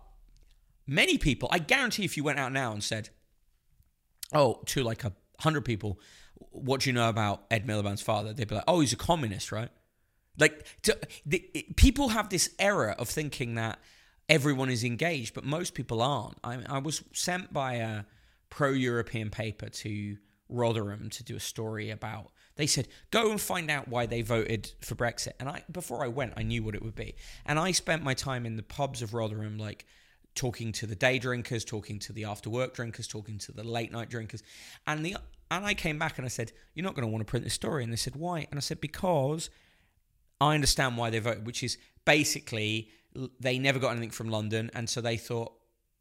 many 0.86 1.18
people, 1.18 1.48
I 1.50 1.58
guarantee, 1.58 2.04
if 2.04 2.16
you 2.16 2.24
went 2.24 2.38
out 2.38 2.52
now 2.52 2.72
and 2.72 2.82
said, 2.84 3.10
oh, 4.32 4.60
to 4.66 4.82
like 4.82 5.04
a 5.04 5.12
hundred 5.40 5.64
people, 5.64 5.98
what 6.50 6.80
do 6.80 6.90
you 6.90 6.94
know 6.94 7.08
about 7.08 7.44
Ed 7.50 7.66
Miliband's 7.66 8.02
father? 8.02 8.32
They'd 8.32 8.48
be 8.48 8.54
like, 8.56 8.64
oh, 8.68 8.80
he's 8.80 8.92
a 8.92 8.96
communist, 8.96 9.52
right? 9.52 9.70
Like 10.38 10.64
to, 10.82 10.98
the, 11.26 11.44
it- 11.54 11.76
people 11.76 12.08
have 12.10 12.28
this 12.28 12.50
error 12.58 12.90
of 12.90 13.08
thinking 13.08 13.54
that 13.56 13.78
everyone 14.28 14.70
is 14.70 14.84
engaged, 14.84 15.34
but 15.34 15.44
most 15.44 15.74
people 15.74 16.00
aren't. 16.02 16.38
I, 16.42 16.58
I 16.68 16.78
was 16.78 17.02
sent 17.12 17.52
by 17.52 17.74
a 17.74 18.04
pro-European 18.50 19.30
paper 19.30 19.68
to 19.68 20.16
Rotherham 20.48 21.10
to 21.10 21.24
do 21.24 21.36
a 21.36 21.40
story 21.40 21.90
about. 21.90 22.30
They 22.56 22.66
said 22.66 22.88
go 23.10 23.30
and 23.30 23.40
find 23.40 23.70
out 23.70 23.88
why 23.88 24.04
they 24.06 24.20
voted 24.20 24.72
for 24.80 24.94
Brexit, 24.94 25.32
and 25.40 25.48
I 25.48 25.64
before 25.70 26.04
I 26.04 26.08
went, 26.08 26.34
I 26.36 26.42
knew 26.42 26.62
what 26.62 26.74
it 26.74 26.82
would 26.82 26.94
be, 26.94 27.14
and 27.46 27.58
I 27.58 27.72
spent 27.72 28.02
my 28.02 28.12
time 28.12 28.44
in 28.44 28.56
the 28.56 28.62
pubs 28.62 29.00
of 29.00 29.14
Rotherham, 29.14 29.56
like 29.58 29.86
talking 30.34 30.72
to 30.72 30.86
the 30.86 30.94
day 30.94 31.18
drinkers, 31.18 31.64
talking 31.64 31.98
to 32.00 32.12
the 32.12 32.24
after 32.26 32.50
work 32.50 32.74
drinkers, 32.74 33.06
talking 33.06 33.38
to 33.38 33.52
the 33.52 33.64
late 33.64 33.90
night 33.90 34.10
drinkers, 34.10 34.42
and 34.86 35.04
the 35.04 35.16
and 35.56 35.66
I 35.66 35.74
came 35.74 35.98
back 35.98 36.18
and 36.18 36.24
I 36.24 36.28
said, 36.28 36.52
"You're 36.74 36.84
not 36.84 36.94
going 36.94 37.06
to 37.06 37.12
want 37.12 37.26
to 37.26 37.30
print 37.30 37.44
this 37.44 37.54
story," 37.54 37.82
and 37.84 37.92
they 37.92 37.96
said, 37.96 38.16
"Why?" 38.16 38.46
And 38.50 38.58
I 38.58 38.60
said, 38.60 38.80
"Because." 38.80 39.50
I 40.40 40.56
understand 40.56 40.96
why 40.96 41.08
they 41.10 41.20
voted, 41.20 41.46
which 41.46 41.62
is 41.62 41.78
basically 42.04 42.90
they 43.38 43.60
never 43.60 43.78
got 43.78 43.92
anything 43.92 44.10
from 44.10 44.28
London, 44.28 44.72
and 44.74 44.90
so 44.90 45.00
they 45.00 45.16
thought 45.16 45.52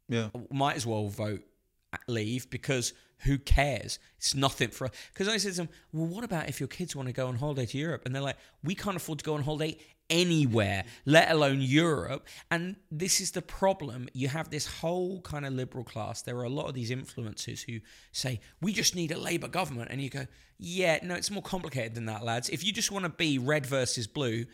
Yeah. 0.08 0.30
might 0.50 0.74
as 0.74 0.84
well 0.84 1.06
vote 1.08 1.44
uh, 1.92 1.98
leave 2.08 2.50
because 2.50 2.92
who 3.18 3.38
cares? 3.38 4.00
It's 4.16 4.34
nothing 4.34 4.70
for. 4.70 4.86
Us. 4.86 4.90
Because 5.12 5.28
I 5.28 5.36
said 5.36 5.52
to 5.52 5.56
them, 5.58 5.68
well, 5.92 6.06
what 6.06 6.24
about 6.24 6.48
if 6.48 6.58
your 6.58 6.66
kids 6.66 6.96
want 6.96 7.06
to 7.06 7.12
go 7.12 7.28
on 7.28 7.36
holiday 7.36 7.66
to 7.66 7.78
Europe? 7.78 8.02
And 8.04 8.12
they're 8.12 8.22
like, 8.22 8.38
we 8.64 8.74
can't 8.74 8.96
afford 8.96 9.20
to 9.20 9.24
go 9.24 9.34
on 9.34 9.44
holiday 9.44 9.78
anywhere, 10.12 10.84
let 11.06 11.30
alone 11.30 11.60
Europe. 11.60 12.28
And 12.50 12.76
this 12.90 13.20
is 13.20 13.32
the 13.32 13.42
problem. 13.42 14.08
You 14.12 14.28
have 14.28 14.50
this 14.50 14.66
whole 14.66 15.22
kind 15.22 15.44
of 15.44 15.54
liberal 15.54 15.82
class. 15.82 16.22
There 16.22 16.36
are 16.36 16.44
a 16.44 16.50
lot 16.50 16.68
of 16.68 16.74
these 16.74 16.90
influencers 16.90 17.64
who 17.68 17.80
say, 18.12 18.40
we 18.60 18.72
just 18.72 18.94
need 18.94 19.10
a 19.10 19.18
Labour 19.18 19.48
government. 19.48 19.90
And 19.90 20.00
you 20.00 20.10
go, 20.10 20.26
yeah, 20.58 20.98
no, 21.02 21.14
it's 21.14 21.30
more 21.30 21.42
complicated 21.42 21.94
than 21.94 22.04
that, 22.06 22.22
lads. 22.22 22.50
If 22.50 22.62
you 22.62 22.72
just 22.72 22.92
want 22.92 23.04
to 23.06 23.08
be 23.08 23.38
red 23.38 23.66
versus 23.66 24.06
blue, 24.06 24.44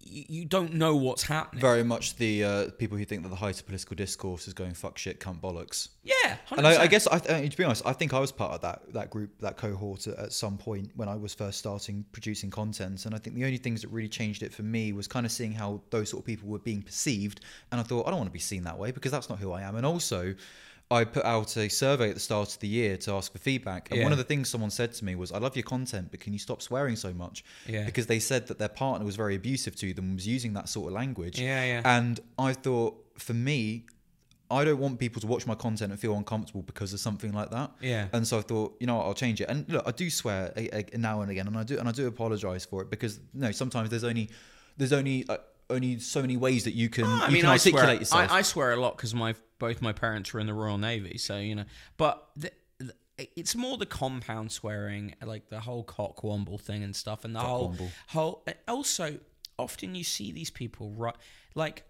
you, 0.00 0.44
don't 0.44 0.74
know 0.74 0.96
what's 0.96 1.22
happening. 1.22 1.60
Very 1.60 1.82
much 1.82 2.16
the 2.16 2.44
uh, 2.44 2.70
people 2.78 2.96
who 2.96 3.04
think 3.04 3.22
that 3.22 3.28
the 3.28 3.36
height 3.36 3.58
of 3.60 3.66
political 3.66 3.96
discourse 3.96 4.46
is 4.46 4.54
going 4.54 4.74
fuck 4.74 4.98
shit, 4.98 5.20
cunt 5.20 5.40
bollocks. 5.40 5.88
yeah, 6.02 6.36
100%. 6.50 6.58
And 6.58 6.66
I, 6.66 6.82
I 6.82 6.86
guess, 6.86 7.06
I, 7.06 7.16
uh, 7.16 7.48
to 7.48 7.56
be 7.56 7.64
honest, 7.64 7.82
I 7.84 7.92
think 7.92 8.14
I 8.14 8.20
was 8.20 8.32
part 8.32 8.52
of 8.52 8.60
that 8.62 8.92
that 8.92 9.10
group, 9.10 9.30
that 9.40 9.56
cohort 9.56 10.06
at, 10.06 10.18
at 10.18 10.32
some 10.32 10.56
point 10.58 10.90
when 10.96 11.08
I 11.08 11.16
was 11.16 11.34
first 11.34 11.58
starting 11.58 12.04
producing 12.12 12.50
content. 12.50 13.06
And 13.06 13.14
I 13.14 13.18
think 13.18 13.36
the 13.36 13.44
only 13.44 13.58
things 13.58 13.82
that 13.82 13.88
really 13.88 14.08
changed 14.08 14.42
it 14.42 14.52
for 14.52 14.62
me 14.62 14.92
was 14.92 15.06
kind 15.06 15.26
of 15.26 15.32
seeing 15.32 15.52
how 15.52 15.80
those 15.90 16.10
sort 16.10 16.22
of 16.22 16.26
people 16.26 16.48
were 16.48 16.58
being 16.58 16.82
perceived. 16.82 17.40
And 17.72 17.80
I 17.80 17.84
thought, 17.84 18.06
I 18.06 18.10
don't 18.10 18.18
want 18.18 18.30
to 18.30 18.34
be 18.34 18.38
seen 18.38 18.64
that 18.64 18.78
way 18.78 18.90
because 18.90 19.12
that's 19.12 19.28
not 19.28 19.38
who 19.38 19.52
I 19.52 19.62
am. 19.62 19.76
And 19.76 19.84
also, 19.84 20.34
I 20.90 21.04
put 21.04 21.24
out 21.24 21.56
a 21.56 21.68
survey 21.68 22.10
at 22.10 22.14
the 22.14 22.20
start 22.20 22.54
of 22.54 22.60
the 22.60 22.68
year 22.68 22.96
to 22.98 23.12
ask 23.12 23.32
for 23.32 23.38
feedback. 23.38 23.90
And 23.90 23.98
Yeah. 23.98 24.04
one 24.04 24.12
of 24.12 24.18
the 24.18 24.24
things 24.24 24.48
someone 24.48 24.70
said 24.70 24.92
to 24.94 25.04
me 25.04 25.16
was, 25.16 25.32
I 25.32 25.38
love 25.38 25.56
your 25.56 25.64
content, 25.64 26.12
but 26.12 26.20
can 26.20 26.32
you 26.32 26.38
stop 26.38 26.62
swearing 26.62 26.94
so 26.94 27.12
much? 27.12 27.44
Yeah. 27.66 27.84
Because 27.84 28.06
they 28.06 28.20
said 28.20 28.46
that 28.46 28.58
their 28.58 28.68
partner 28.68 29.04
was 29.04 29.16
very 29.16 29.34
abusive 29.34 29.74
to 29.76 29.92
them, 29.92 30.14
was 30.14 30.28
using 30.28 30.52
that 30.52 30.68
sort 30.68 30.86
of 30.88 30.92
language. 30.92 31.40
Yeah, 31.40 31.64
yeah. 31.64 31.82
And 31.84 32.20
I 32.38 32.52
thought, 32.52 33.04
for 33.18 33.34
me, 33.34 33.86
I 34.48 34.64
don't 34.64 34.78
want 34.78 35.00
people 35.00 35.20
to 35.22 35.26
watch 35.26 35.44
my 35.44 35.56
content 35.56 35.90
and 35.90 36.00
feel 36.00 36.14
uncomfortable 36.16 36.62
because 36.62 36.92
of 36.92 37.00
something 37.00 37.32
like 37.32 37.50
that. 37.50 37.72
Yeah. 37.80 38.06
And 38.12 38.24
so 38.24 38.38
I 38.38 38.42
thought, 38.42 38.76
you 38.78 38.86
know, 38.86 38.96
what, 38.98 39.06
I'll 39.06 39.14
change 39.14 39.40
it. 39.40 39.48
And 39.48 39.68
look, 39.68 39.82
I 39.84 39.90
do 39.90 40.08
swear 40.08 40.52
a, 40.56 40.94
a, 40.94 40.98
now 40.98 41.20
and 41.22 41.32
again, 41.32 41.48
and 41.48 41.58
I 41.58 41.64
do, 41.64 41.78
and 41.78 41.88
I 41.88 41.92
do 41.92 42.06
apologize 42.06 42.64
for 42.64 42.82
it 42.82 42.90
because 42.90 43.18
you 43.34 43.40
know 43.40 43.50
sometimes 43.50 43.90
there's 43.90 44.04
only 44.04 44.30
there's 44.76 44.92
only 44.92 45.26
uh, 45.28 45.38
only 45.70 45.98
so 45.98 46.20
many 46.20 46.36
ways 46.36 46.64
that 46.64 46.74
you 46.74 46.88
can 46.88 47.04
ah, 47.04 47.24
I 47.24 47.26
you 47.28 47.34
mean, 47.34 47.42
can 47.42 47.50
I 47.50 47.52
articulate 47.54 47.86
swear, 48.06 48.22
yourself. 48.22 48.30
I, 48.30 48.38
I 48.38 48.42
swear 48.42 48.72
a 48.72 48.76
lot 48.76 48.96
because 48.96 49.14
my 49.14 49.34
both 49.58 49.82
my 49.82 49.92
parents 49.92 50.32
were 50.32 50.40
in 50.40 50.46
the 50.46 50.54
Royal 50.54 50.78
Navy, 50.78 51.18
so 51.18 51.38
you 51.38 51.54
know. 51.54 51.64
But 51.96 52.26
the, 52.36 52.52
the, 52.78 52.94
it's 53.36 53.54
more 53.54 53.76
the 53.76 53.86
compound 53.86 54.52
swearing, 54.52 55.14
like 55.24 55.48
the 55.48 55.60
whole 55.60 55.84
cockwomble 55.84 56.60
thing 56.60 56.82
and 56.82 56.94
stuff, 56.94 57.24
and 57.24 57.34
the 57.34 57.40
whole 57.40 57.70
Cockwomble. 57.72 57.90
whole. 58.08 58.42
Uh, 58.46 58.52
also, 58.68 59.18
often 59.58 59.94
you 59.94 60.04
see 60.04 60.32
these 60.32 60.50
people 60.50 60.92
right, 60.96 61.16
like 61.54 61.84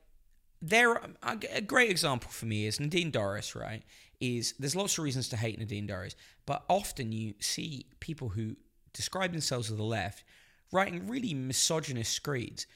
there. 0.63 1.03
Um, 1.03 1.17
a, 1.23 1.39
a 1.57 1.61
great 1.61 1.91
example 1.91 2.31
for 2.31 2.47
me 2.47 2.67
is 2.67 2.81
Nadine 2.81 3.13
Dorries. 3.13 3.55
Right, 3.55 3.83
is 4.21 4.55
there's 4.59 4.77
lots 4.77 4.97
of 4.99 5.05
reasons 5.05 5.29
to 5.31 5.37
hate 5.37 5.59
Nadine 5.59 5.87
Dorries, 5.87 6.15
but 6.47 6.65
often 6.69 7.13
you 7.13 7.35
see 7.41 7.87
people 8.01 8.31
who 8.31 8.57
describe 8.93 9.33
themselves 9.33 9.71
as 9.71 9.77
the 9.77 9.83
left 9.83 10.25
writing 10.73 11.07
really 11.07 11.35
misogynist 11.35 12.13
screeds 12.13 12.67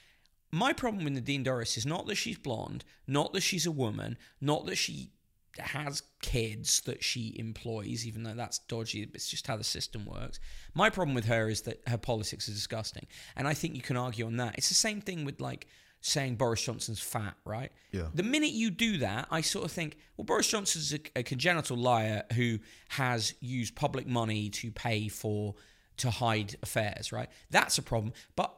my 0.53 0.73
problem 0.73 1.05
with 1.05 1.13
Nadine 1.13 1.45
Dorries 1.45 1.77
is 1.77 1.87
not 1.87 2.07
that 2.07 2.17
she's 2.17 2.39
blonde, 2.39 2.85
not 3.07 3.33
that 3.33 3.43
she's 3.43 3.67
a 3.67 3.71
woman, 3.71 4.19
not 4.41 4.67
that 4.67 4.77
she 4.77 5.11
has 5.59 6.03
kids 6.23 6.81
that 6.83 7.03
she 7.03 7.35
employs, 7.39 8.07
even 8.07 8.23
though 8.23 8.35
that's 8.35 8.59
dodgy. 8.61 9.09
It's 9.15 9.29
just 9.29 9.47
how 9.47 9.57
the 9.57 9.65
system 9.65 10.07
works. 10.07 10.41
My 10.75 10.91
problem 10.91 11.15
with 11.15 11.27
her 11.27 11.49
is 11.49 11.63
that 11.63 11.83
her 11.87 11.99
politics 11.99 12.49
are 12.49 12.53
disgusting, 12.53 13.07
and 13.37 13.47
I 13.47 13.55
think 13.55 13.75
you 13.75 13.83
can 13.83 13.97
argue 13.97 14.27
on 14.27 14.37
that. 14.39 14.57
It's 14.57 14.69
the 14.69 14.75
same 14.75 15.01
thing 15.01 15.25
with 15.25 15.41
like 15.41 15.67
saying 16.01 16.37
Boris 16.37 16.63
Johnson's 16.63 17.01
fat, 17.01 17.35
right? 17.45 17.71
Yeah. 17.93 18.07
The 18.15 18.23
minute 18.23 18.53
you 18.53 18.71
do 18.71 18.99
that, 18.99 19.29
I 19.31 19.43
sort 19.43 19.67
of 19.67 19.73
think, 19.73 19.99
well, 20.17 20.25
Boris 20.25 20.49
Johnson's 20.49 20.95
a, 20.95 20.99
a 21.17 21.23
congenital 21.23 21.77
liar 21.77 22.23
who 22.35 22.59
has 22.91 23.35
used 23.41 23.75
public 23.75 24.07
money 24.07 24.49
to 24.51 24.71
pay 24.71 25.09
for 25.09 25.55
to 25.99 26.11
hide 26.11 26.57
affairs, 26.63 27.13
right? 27.13 27.29
That's 27.51 27.77
a 27.77 27.83
problem, 27.83 28.15
but 28.35 28.55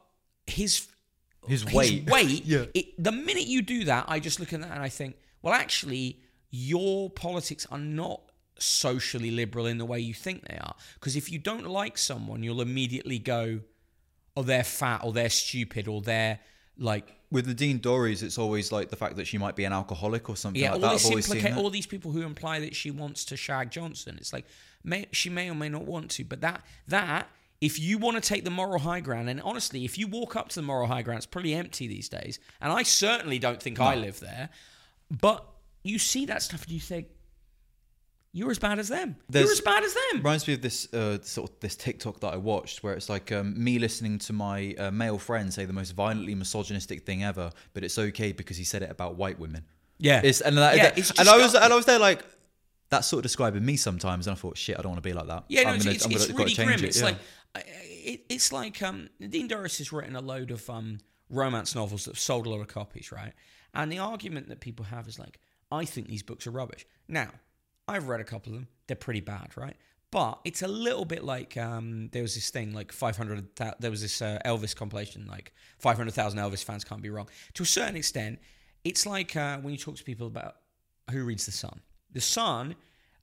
his 0.47 0.87
His 1.47 1.65
weight. 1.65 2.09
weight. 2.09 2.45
Yeah. 2.45 2.65
it, 2.73 3.01
the 3.01 3.11
minute 3.11 3.47
you 3.47 3.61
do 3.61 3.85
that, 3.85 4.05
I 4.07 4.19
just 4.19 4.39
look 4.39 4.53
at 4.53 4.61
that 4.61 4.71
and 4.71 4.81
I 4.81 4.89
think, 4.89 5.15
well, 5.41 5.53
actually, 5.53 6.19
your 6.49 7.09
politics 7.09 7.67
are 7.71 7.79
not 7.79 8.21
socially 8.59 9.31
liberal 9.31 9.65
in 9.65 9.77
the 9.77 9.85
way 9.85 9.99
you 9.99 10.13
think 10.13 10.47
they 10.47 10.57
are. 10.57 10.75
Because 10.95 11.15
if 11.15 11.31
you 11.31 11.39
don't 11.39 11.67
like 11.67 11.97
someone, 11.97 12.43
you'll 12.43 12.61
immediately 12.61 13.19
go, 13.19 13.59
oh, 14.37 14.43
they're 14.43 14.63
fat 14.63 15.01
or 15.03 15.11
they're 15.13 15.29
stupid 15.29 15.87
or 15.87 16.01
they're 16.01 16.39
like, 16.77 17.15
With 17.31 17.47
Nadine 17.47 17.79
Dorries, 17.79 18.23
it's 18.23 18.37
always 18.37 18.71
like 18.71 18.89
the 18.89 18.95
fact 18.95 19.17
that 19.17 19.27
she 19.27 19.37
might 19.37 19.55
be 19.55 19.65
an 19.65 19.73
alcoholic 19.73 20.29
or 20.29 20.35
something 20.35 20.61
yeah, 20.61 20.71
like 20.71 20.75
all 20.75 20.89
that. 20.89 20.93
this 20.93 21.05
I've 21.05 21.11
always 21.11 21.25
seen 21.25 21.41
implica- 21.41 21.57
all 21.57 21.69
these 21.69 21.87
people 21.87 22.11
who 22.11 22.21
imply 22.21 22.59
that 22.59 22.75
she 22.75 22.91
wants 22.91 23.25
to 23.25 23.37
shag 23.37 23.69
Johnson. 23.69 24.17
It's 24.19 24.33
like 24.33 24.45
may, 24.83 25.07
she 25.11 25.29
may 25.29 25.49
or 25.49 25.55
may 25.55 25.69
not 25.69 25.83
want 25.83 26.09
to, 26.11 26.23
but 26.23 26.41
that 26.41 26.63
that 26.87 27.27
if 27.67 27.79
you 27.79 27.97
want 27.97 28.15
to 28.21 28.21
take 28.31 28.43
the 28.43 28.49
moral 28.51 28.79
high 28.79 28.99
ground, 28.99 29.29
and 29.29 29.39
honestly, 29.41 29.85
if 29.85 29.97
you 29.97 30.05
walk 30.07 30.35
up 30.35 30.49
to 30.49 30.55
the 30.55 30.61
moral 30.71 30.87
high 30.87 31.01
ground, 31.01 31.17
it's 31.19 31.25
pretty 31.37 31.53
empty 31.53 31.87
these 31.87 32.09
days. 32.09 32.39
And 32.61 32.71
I 32.73 32.83
certainly 32.83 33.39
don't 33.39 33.61
think 33.61 33.79
I 33.79 33.95
live 33.95 34.19
there. 34.19 34.49
But 35.09 35.45
you 35.83 35.97
see 35.99 36.25
that 36.25 36.41
stuff 36.41 36.63
and 36.63 36.71
you 36.71 36.79
think, 36.79 37.07
you're 38.35 38.49
as 38.49 38.57
bad 38.57 38.79
as 38.79 38.87
them. 38.87 39.15
There's- 39.29 39.45
you're 39.45 39.53
as 39.53 39.61
bad 39.61 39.83
as 39.83 39.93
them. 39.93 40.17
reminds 40.17 40.47
me 40.47 40.55
of 40.55 40.61
this 40.61 40.91
uh, 40.93 41.19
sort 41.21 41.51
of 41.51 41.59
this 41.59 41.75
TikTok 41.75 42.19
that 42.21 42.33
I 42.33 42.37
watched, 42.37 42.81
where 42.83 42.95
it's 42.95 43.07
like 43.09 43.31
um, 43.31 43.53
me 43.63 43.77
listening 43.77 44.17
to 44.19 44.33
my 44.33 44.73
uh, 44.79 44.89
male 44.91 45.19
friend 45.19 45.53
say 45.53 45.65
the 45.65 45.73
most 45.73 45.91
violently 45.91 46.33
misogynistic 46.33 47.05
thing 47.05 47.23
ever, 47.23 47.51
but 47.73 47.83
it's 47.83 47.97
okay 47.99 48.31
because 48.31 48.57
he 48.57 48.63
said 48.63 48.81
it 48.81 48.89
about 48.89 49.15
white 49.17 49.37
women. 49.39 49.63
Yeah. 49.99 50.21
It's 50.23 50.41
and 50.41 50.57
that, 50.57 50.75
Yeah, 50.75 50.83
that- 50.83 50.97
it's 50.97 51.11
and 51.11 51.29
I 51.29 51.37
was 51.37 51.53
and 51.53 51.71
I 51.71 51.75
was 51.75 51.85
there 51.85 51.99
like 51.99 52.25
that's 52.89 53.07
sort 53.07 53.19
of 53.19 53.23
describing 53.23 53.63
me 53.65 53.75
sometimes, 53.75 54.25
and 54.27 54.35
I 54.35 54.39
thought, 54.39 54.57
shit, 54.57 54.77
I 54.77 54.81
don't 54.81 54.91
want 54.93 55.03
to 55.03 55.07
be 55.09 55.13
like 55.13 55.27
that. 55.27 55.45
Yeah, 55.47 55.63
no, 55.63 55.69
I'm 55.69 55.75
it's, 55.75 55.83
gonna- 55.85 55.95
it's, 55.95 56.05
it's 56.05 56.25
gonna- 56.27 56.37
gotta 56.49 56.61
really 56.61 56.65
grim. 56.75 56.79
it, 56.83 56.87
It's 56.89 56.99
yeah. 56.99 57.05
like 57.05 57.17
it, 57.55 58.25
it's 58.29 58.51
like 58.51 58.81
um, 58.81 59.09
Dean 59.19 59.47
Dorries 59.47 59.77
has 59.77 59.91
written 59.91 60.15
a 60.15 60.21
load 60.21 60.51
of 60.51 60.69
um, 60.69 60.99
romance 61.29 61.75
novels 61.75 62.05
that 62.05 62.11
have 62.11 62.19
sold 62.19 62.45
a 62.45 62.49
lot 62.49 62.61
of 62.61 62.67
copies, 62.67 63.11
right? 63.11 63.33
And 63.73 63.91
the 63.91 63.99
argument 63.99 64.49
that 64.49 64.59
people 64.59 64.85
have 64.85 65.07
is 65.07 65.19
like, 65.19 65.39
I 65.71 65.85
think 65.85 66.07
these 66.07 66.23
books 66.23 66.45
are 66.45 66.51
rubbish. 66.51 66.85
Now, 67.07 67.29
I've 67.87 68.07
read 68.07 68.21
a 68.21 68.23
couple 68.23 68.53
of 68.53 68.59
them; 68.59 68.67
they're 68.87 68.95
pretty 68.95 69.21
bad, 69.21 69.57
right? 69.57 69.75
But 70.11 70.39
it's 70.45 70.61
a 70.61 70.67
little 70.67 71.05
bit 71.05 71.23
like 71.23 71.57
um, 71.57 72.09
there 72.11 72.21
was 72.21 72.35
this 72.35 72.51
thing 72.51 72.71
like 72.71 72.91
500. 72.91 73.47
There 73.79 73.89
was 73.89 74.01
this 74.01 74.21
uh, 74.21 74.37
Elvis 74.45 74.75
compilation, 74.75 75.25
like 75.27 75.53
500,000 75.79 76.37
Elvis 76.37 76.63
fans 76.63 76.83
can't 76.83 77.01
be 77.01 77.09
wrong. 77.09 77.27
To 77.55 77.63
a 77.63 77.65
certain 77.65 77.95
extent, 77.95 78.39
it's 78.83 79.07
like 79.07 79.35
uh, 79.35 79.57
when 79.57 79.73
you 79.73 79.79
talk 79.79 79.95
to 79.95 80.03
people 80.03 80.27
about 80.27 80.57
who 81.09 81.23
reads 81.23 81.47
the 81.47 81.51
Sun. 81.51 81.81
The 82.11 82.21
Sun, 82.21 82.75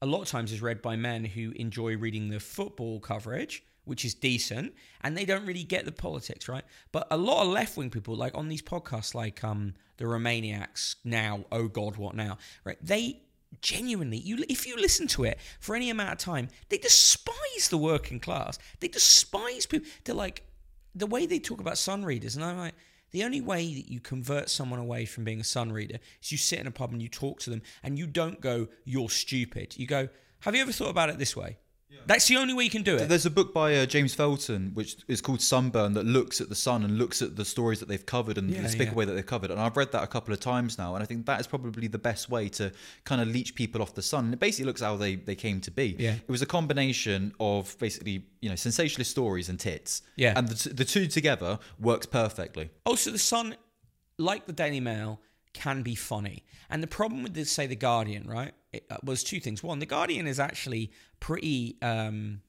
a 0.02 0.06
lot 0.06 0.22
of 0.22 0.28
times, 0.28 0.52
is 0.52 0.60
read 0.60 0.82
by 0.82 0.96
men 0.96 1.24
who 1.24 1.52
enjoy 1.52 1.96
reading 1.96 2.28
the 2.28 2.40
football 2.40 2.98
coverage, 2.98 3.62
which 3.90 4.04
is 4.04 4.14
decent, 4.14 4.72
and 5.00 5.16
they 5.16 5.24
don't 5.24 5.44
really 5.44 5.64
get 5.64 5.84
the 5.84 5.90
politics, 5.90 6.48
right? 6.48 6.62
But 6.92 7.08
a 7.10 7.16
lot 7.16 7.42
of 7.42 7.48
left 7.48 7.76
wing 7.76 7.90
people, 7.90 8.14
like 8.14 8.38
on 8.38 8.48
these 8.48 8.62
podcasts, 8.62 9.16
like 9.16 9.42
um, 9.42 9.74
the 9.96 10.04
Romaniacs 10.04 10.94
now, 11.02 11.44
oh 11.50 11.66
God, 11.66 11.96
what 11.96 12.14
now? 12.14 12.38
Right? 12.62 12.78
They 12.80 13.22
genuinely, 13.62 14.18
you 14.18 14.44
if 14.48 14.64
you 14.64 14.76
listen 14.76 15.08
to 15.08 15.24
it 15.24 15.38
for 15.58 15.74
any 15.74 15.90
amount 15.90 16.12
of 16.12 16.18
time, 16.18 16.46
they 16.68 16.78
despise 16.78 17.68
the 17.68 17.78
working 17.78 18.20
class. 18.20 18.60
They 18.78 18.86
despise 18.86 19.66
people. 19.66 19.88
They're 20.04 20.14
like 20.14 20.44
the 20.94 21.06
way 21.06 21.26
they 21.26 21.40
talk 21.40 21.60
about 21.60 21.76
Sun 21.76 22.04
readers, 22.04 22.36
and 22.36 22.44
I'm 22.44 22.58
like. 22.58 22.74
The 23.12 23.24
only 23.24 23.40
way 23.40 23.74
that 23.74 23.90
you 23.90 23.98
convert 23.98 24.48
someone 24.48 24.78
away 24.78 25.04
from 25.04 25.24
being 25.24 25.40
a 25.40 25.44
sun 25.44 25.72
reader 25.72 25.98
is 26.22 26.30
you 26.30 26.38
sit 26.38 26.60
in 26.60 26.68
a 26.68 26.70
pub 26.70 26.92
and 26.92 27.02
you 27.02 27.08
talk 27.08 27.40
to 27.40 27.50
them 27.50 27.60
and 27.82 27.98
you 27.98 28.06
don't 28.06 28.40
go, 28.40 28.68
you're 28.84 29.10
stupid. 29.10 29.76
You 29.76 29.88
go, 29.88 30.08
have 30.42 30.54
you 30.54 30.62
ever 30.62 30.70
thought 30.70 30.90
about 30.90 31.10
it 31.10 31.18
this 31.18 31.34
way? 31.34 31.58
That's 32.06 32.26
the 32.28 32.36
only 32.36 32.54
way 32.54 32.64
you 32.64 32.70
can 32.70 32.82
do 32.82 32.96
it. 32.96 33.08
There's 33.08 33.26
a 33.26 33.30
book 33.30 33.54
by 33.54 33.76
uh, 33.76 33.86
James 33.86 34.14
Felton 34.14 34.70
which 34.74 34.96
is 35.06 35.20
called 35.20 35.40
Sunburn 35.40 35.92
that 35.94 36.04
looks 36.06 36.40
at 36.40 36.48
the 36.48 36.54
sun 36.54 36.82
and 36.82 36.98
looks 36.98 37.22
at 37.22 37.36
the 37.36 37.44
stories 37.44 37.78
that 37.80 37.88
they've 37.88 38.04
covered 38.04 38.38
and 38.38 38.50
Yeah, 38.50 38.58
the 38.58 38.62
despicable 38.64 38.94
yeah. 38.94 38.98
way 38.98 39.04
that 39.06 39.12
they've 39.14 39.26
covered. 39.26 39.50
And 39.50 39.60
I've 39.60 39.76
read 39.76 39.92
that 39.92 40.02
a 40.02 40.06
couple 40.06 40.32
of 40.34 40.40
times 40.40 40.78
now, 40.78 40.94
and 40.94 41.02
I 41.02 41.06
think 41.06 41.26
that 41.26 41.40
is 41.40 41.46
probably 41.46 41.86
the 41.88 41.98
best 41.98 42.28
way 42.28 42.48
to 42.50 42.72
kind 43.04 43.20
of 43.20 43.28
leech 43.28 43.54
people 43.54 43.82
off 43.82 43.94
the 43.94 44.02
sun. 44.02 44.24
And 44.26 44.34
it 44.34 44.40
basically 44.40 44.66
looks 44.66 44.80
how 44.80 44.96
they, 44.96 45.16
they 45.16 45.34
came 45.36 45.60
to 45.62 45.70
be. 45.70 45.96
Yeah. 45.98 46.14
It 46.14 46.30
was 46.30 46.42
a 46.42 46.46
combination 46.46 47.32
of 47.38 47.76
basically 47.78 48.24
you 48.40 48.48
know 48.48 48.56
sensationalist 48.56 49.10
stories 49.10 49.48
and 49.48 49.58
tits. 49.60 50.02
Yeah. 50.16 50.32
And 50.36 50.48
the, 50.48 50.54
t- 50.54 50.70
the 50.70 50.84
two 50.84 51.06
together 51.06 51.58
works 51.78 52.06
perfectly. 52.06 52.70
Also, 52.86 53.10
the 53.10 53.18
Sun, 53.18 53.56
like 54.18 54.46
the 54.46 54.52
Daily 54.52 54.80
Mail, 54.80 55.20
can 55.52 55.82
be 55.82 55.94
funny. 55.94 56.44
And 56.68 56.82
the 56.82 56.86
problem 56.86 57.22
with, 57.24 57.34
this, 57.34 57.50
say, 57.50 57.66
the 57.66 57.74
Guardian, 57.76 58.28
right, 58.28 58.52
it, 58.72 58.84
uh, 58.88 58.98
was 59.02 59.24
two 59.24 59.40
things. 59.40 59.62
One, 59.62 59.80
the 59.80 59.86
Guardian 59.86 60.28
is 60.28 60.38
actually 60.38 60.92
pretty 61.20 61.76
um, 61.82 62.40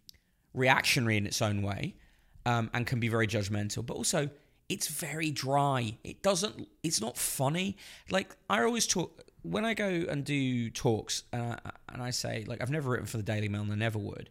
reactionary 0.53 1.17
in 1.17 1.25
its 1.25 1.41
own 1.41 1.61
way, 1.61 1.95
um, 2.45 2.69
and 2.73 2.87
can 2.87 2.99
be 2.99 3.07
very 3.07 3.27
judgmental. 3.27 3.85
But 3.85 3.95
also, 3.95 4.29
it's 4.69 4.87
very 4.87 5.31
dry. 5.31 5.95
It 6.03 6.23
doesn't. 6.23 6.67
It's 6.83 7.01
not 7.01 7.17
funny. 7.17 7.77
Like 8.09 8.35
I 8.49 8.63
always 8.63 8.87
talk 8.87 9.23
when 9.43 9.65
I 9.65 9.73
go 9.73 9.87
and 9.87 10.23
do 10.23 10.69
talks, 10.69 11.23
and 11.33 11.41
I, 11.41 11.59
and 11.89 12.01
I 12.01 12.11
say 12.11 12.45
like 12.47 12.61
I've 12.61 12.71
never 12.71 12.89
written 12.91 13.05
for 13.05 13.17
the 13.17 13.23
Daily 13.23 13.49
Mail, 13.49 13.61
and 13.61 13.71
I 13.71 13.75
never 13.75 13.99
would. 13.99 14.29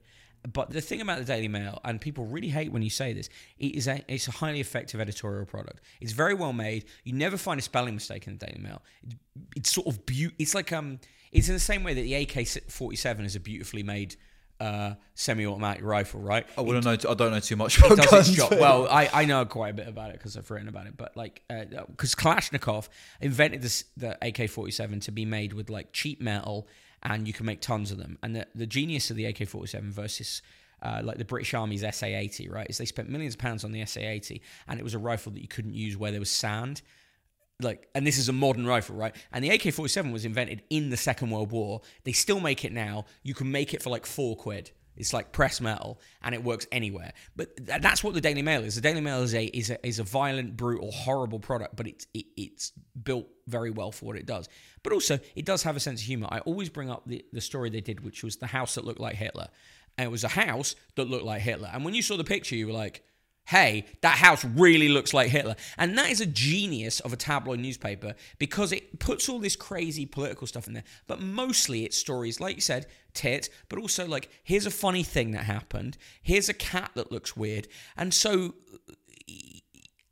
But 0.51 0.71
the 0.71 0.81
thing 0.81 1.03
about 1.03 1.19
the 1.19 1.25
Daily 1.25 1.49
Mail, 1.49 1.81
and 1.85 2.01
people 2.01 2.25
really 2.25 2.49
hate 2.49 2.73
when 2.73 2.81
you 2.81 2.89
say 2.89 3.13
this, 3.13 3.29
it 3.59 3.75
is 3.75 3.87
a, 3.87 4.03
it's 4.09 4.27
a 4.27 4.31
highly 4.31 4.61
effective 4.61 4.99
editorial 4.99 5.45
product. 5.45 5.81
It's 6.01 6.13
very 6.13 6.33
well 6.33 6.55
made. 6.55 6.87
You 7.05 7.13
never 7.13 7.37
find 7.37 7.61
a 7.61 7.63
spelling 7.63 7.95
mistake 7.95 8.27
in 8.27 8.39
the 8.39 8.47
Daily 8.47 8.59
Mail. 8.59 8.81
It, 9.03 9.17
it's 9.55 9.71
sort 9.71 9.87
of 9.87 10.07
beau- 10.07 10.33
It's 10.39 10.55
like 10.55 10.73
um, 10.73 10.99
it's 11.31 11.49
in 11.49 11.55
the 11.55 11.61
same 11.61 11.85
way 11.85 11.93
that 11.93 12.01
the 12.01 12.15
AK 12.15 12.47
forty 12.71 12.97
seven 12.97 13.27
is 13.27 13.37
a 13.37 13.41
beautifully 13.41 13.83
made 13.83 14.17
uh, 14.61 14.95
semi-automatic 15.15 15.83
rifle, 15.83 16.21
right? 16.21 16.47
I 16.57 16.61
wouldn't 16.61 16.85
know. 16.85 16.93
I 16.93 17.15
don't 17.15 17.31
know 17.33 17.41
too 17.41 17.57
much 17.57 17.79
It 17.79 17.91
about 17.91 18.11
guns. 18.11 18.31
job. 18.31 18.53
Well, 18.53 18.87
I, 18.89 19.09
I 19.13 19.25
know 19.25 19.45
quite 19.47 19.71
a 19.71 19.75
bit 19.75 19.89
about 19.89 20.11
it 20.11 20.19
because 20.19 20.37
I've 20.37 20.51
written 20.51 20.69
about 20.69 20.87
it. 20.87 20.97
But 20.97 21.17
like, 21.17 21.43
because 21.49 22.15
Kalashnikov 22.15 22.89
invented 23.21 23.63
this 23.63 23.85
the 23.97 24.19
AK 24.21 24.51
forty 24.51 24.71
seven 24.71 25.01
to 25.01 25.11
be 25.13 25.25
made 25.25 25.53
with 25.55 25.71
like 25.71 25.93
cheap 25.93 26.21
metal, 26.21 26.69
and 27.03 27.27
you 27.27 27.33
can 27.33 27.47
make 27.47 27.61
tons 27.61 27.91
of 27.91 27.99
them. 27.99 28.19
And 28.23 28.37
the 28.37 28.47
the 28.55 28.67
genius 28.67 29.11
of 29.11 29.17
the 29.17 29.25
AK 29.27 29.49
forty 29.49 29.69
seven 29.69 29.91
versus 29.91 30.43
uh, 30.83 31.01
like 31.03 31.19
the 31.19 31.25
British 31.25 31.55
Army's 31.55 31.85
SA 31.95 32.07
eighty, 32.07 32.49
right, 32.49 32.67
is 32.69 32.79
they 32.79 32.85
spent 32.85 33.09
millions 33.09 33.35
of 33.35 33.41
pounds 33.41 33.65
on 33.65 33.73
the 33.73 33.85
SA 33.87 34.01
eighty, 34.01 34.43
and 34.69 34.79
it 34.79 34.83
was 34.83 34.95
a 34.95 34.99
rifle 34.99 35.33
that 35.33 35.41
you 35.41 35.49
couldn't 35.49 35.75
use 35.75 35.97
where 35.97 36.11
there 36.11 36.21
was 36.21 36.31
sand. 36.31 36.83
Like, 37.61 37.89
and 37.95 38.07
this 38.07 38.19
is 38.19 38.29
a 38.29 38.33
modern 38.33 38.67
rifle, 38.67 38.97
right? 38.97 39.15
And 39.33 39.45
the 39.45 39.51
AK 39.51 39.73
47 39.73 40.13
was 40.13 40.25
invented 40.25 40.63
in 40.71 40.91
the 40.91 40.97
Second 40.97 41.31
World 41.31 41.53
War. 41.53 41.83
They 42.05 42.13
still 42.13 42.41
make 42.41 42.65
it 42.65 42.73
now. 42.73 43.07
You 43.23 43.35
can 43.35 43.51
make 43.51 43.75
it 43.75 43.83
for 43.83 43.91
like 43.91 44.07
four 44.07 44.37
quid. 44.37 44.71
It's 44.97 45.15
like 45.15 45.33
press 45.33 45.61
metal, 45.61 45.99
and 46.23 46.35
it 46.35 46.45
works 46.45 46.67
anywhere. 46.71 47.13
But 47.35 47.57
th- 47.57 47.81
that's 47.81 48.05
what 48.05 48.13
the 48.13 48.21
Daily 48.21 48.43
Mail 48.43 48.63
is. 48.65 48.75
The 48.75 48.83
Daily 48.83 49.01
Mail 49.01 49.23
is 49.23 49.35
a 49.35 49.45
is 49.47 49.71
a, 49.71 49.87
is 49.87 49.99
a 49.99 50.03
violent, 50.03 50.57
brutal, 50.57 50.91
horrible 50.93 51.39
product, 51.39 51.75
but 51.75 51.87
it's 51.87 52.07
it, 52.13 52.27
it's 52.37 52.73
built 53.03 53.27
very 53.47 53.71
well 53.71 53.93
for 53.93 54.05
what 54.05 54.17
it 54.17 54.27
does. 54.27 54.49
But 54.83 54.93
also, 54.93 55.19
it 55.35 55.47
does 55.47 55.63
have 55.63 55.75
a 55.75 55.81
sense 55.81 56.01
of 56.01 56.07
humor. 56.07 56.29
I 56.31 56.41
always 56.41 56.69
bring 56.69 56.91
up 56.91 57.05
the, 57.07 57.25
the 57.33 57.41
story 57.41 57.71
they 57.71 57.81
did, 57.81 58.05
which 58.05 58.23
was 58.23 58.37
the 58.37 58.49
house 58.49 58.75
that 58.75 58.85
looked 58.85 59.01
like 59.01 59.15
Hitler, 59.15 59.49
and 59.97 60.07
it 60.07 60.11
was 60.11 60.25
a 60.25 60.29
house 60.29 60.77
that 60.97 61.09
looked 61.09 61.25
like 61.25 61.41
Hitler. 61.41 61.71
And 61.73 61.85
when 61.85 61.95
you 61.95 62.03
saw 62.03 62.19
the 62.19 62.25
picture, 62.25 62.57
you 62.57 62.67
were 62.67 62.75
like, 62.75 63.03
hey, 63.47 63.85
that 64.03 64.19
house 64.19 64.45
really 64.45 64.89
looks 64.89 65.13
like 65.13 65.31
Hitler. 65.31 65.57
And 65.77 65.99
that 65.99 66.11
is 66.11 66.21
a 66.21 66.27
genius 66.27 67.01
of 67.01 67.13
a 67.13 67.17
tabloid 67.17 67.59
newspaper 67.59 68.15
because 68.39 68.73
it 68.73 69.01
puts 69.01 69.29
all 69.29 69.39
this 69.39 69.57
crazy 69.57 70.07
political 70.07 70.47
stuff 70.47 70.67
in 70.67 70.75
there. 70.75 70.85
But 71.07 71.21
mostly 71.21 71.85
it's 71.85 71.97
stories, 71.97 72.41
like 72.41 72.57
you 72.57 72.63
said, 72.63 72.87
tit, 73.13 73.49
but 73.69 73.79
also 73.79 74.07
like, 74.07 74.29
here's 74.45 74.67
a 74.67 74.71
funny 74.71 75.03
thing 75.03 75.33
that 75.33 75.45
happened. 75.45 75.99
Here's 76.23 76.49
a 76.49 76.55
cat 76.55 76.93
that 76.95 77.11
looks 77.11 77.37
weird. 77.37 77.67
And 77.97 78.15
so 78.15 78.55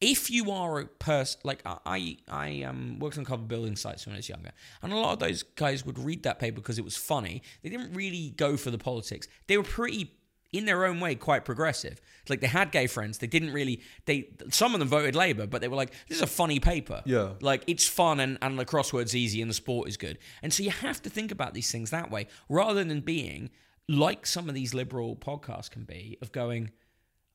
if 0.01 0.31
you 0.31 0.51
are 0.51 0.81
a 0.81 0.87
person 0.87 1.41
like 1.43 1.62
I, 1.64 2.19
I 2.29 2.62
um, 2.62 2.99
worked 2.99 3.19
on 3.19 3.23
a 3.23 3.27
couple 3.27 3.43
of 3.43 3.49
building 3.49 3.77
sites 3.77 4.07
when 4.07 4.14
I 4.14 4.19
was 4.19 4.29
younger, 4.29 4.53
and 4.83 4.93
a 4.93 4.97
lot 4.97 5.12
of 5.12 5.19
those 5.19 5.43
guys 5.43 5.85
would 5.85 5.99
read 5.99 6.23
that 6.23 6.38
paper 6.38 6.57
because 6.57 6.79
it 6.79 6.85
was 6.85 6.97
funny. 6.97 7.43
They 7.62 7.69
didn't 7.69 7.93
really 7.93 8.31
go 8.37 8.57
for 8.57 8.71
the 8.71 8.79
politics. 8.79 9.27
They 9.49 9.57
were 9.57 9.64
pretty, 9.64 10.12
in 10.53 10.65
their 10.65 10.87
own 10.87 11.01
way, 11.01 11.15
quite 11.15 11.45
progressive. 11.45 12.01
Like 12.29 12.41
they 12.41 12.47
had 12.47 12.73
gay 12.73 12.87
friends. 12.87 13.19
They 13.19 13.27
didn't 13.27 13.53
really. 13.53 13.83
They 14.07 14.29
some 14.51 14.75
of 14.75 14.81
them 14.81 14.89
voted 14.89 15.15
Labour, 15.15 15.47
but 15.47 15.61
they 15.61 15.69
were 15.69 15.77
like, 15.77 15.93
"This 16.09 16.19
is 16.19 16.23
a 16.23 16.27
funny 16.27 16.61
paper. 16.61 17.03
Yeah. 17.05 17.35
like 17.41 17.65
it's 17.67 17.87
fun 17.87 18.21
and 18.21 18.39
and 18.43 18.59
the 18.59 18.65
crossword's 18.65 19.15
easy 19.15 19.41
and 19.43 19.51
the 19.51 19.55
sport 19.55 19.89
is 19.89 19.97
good." 19.97 20.19
And 20.43 20.53
so 20.53 20.63
you 20.63 20.71
have 20.71 21.03
to 21.03 21.11
think 21.11 21.31
about 21.31 21.55
these 21.55 21.71
things 21.71 21.91
that 21.91 22.11
way, 22.11 22.27
rather 22.49 22.85
than 22.85 23.01
being 23.01 23.51
like 23.89 24.27
some 24.27 24.49
of 24.49 24.55
these 24.55 24.75
liberal 24.75 25.17
podcasts 25.17 25.71
can 25.71 25.85
be 25.85 26.19
of 26.23 26.33
going. 26.33 26.71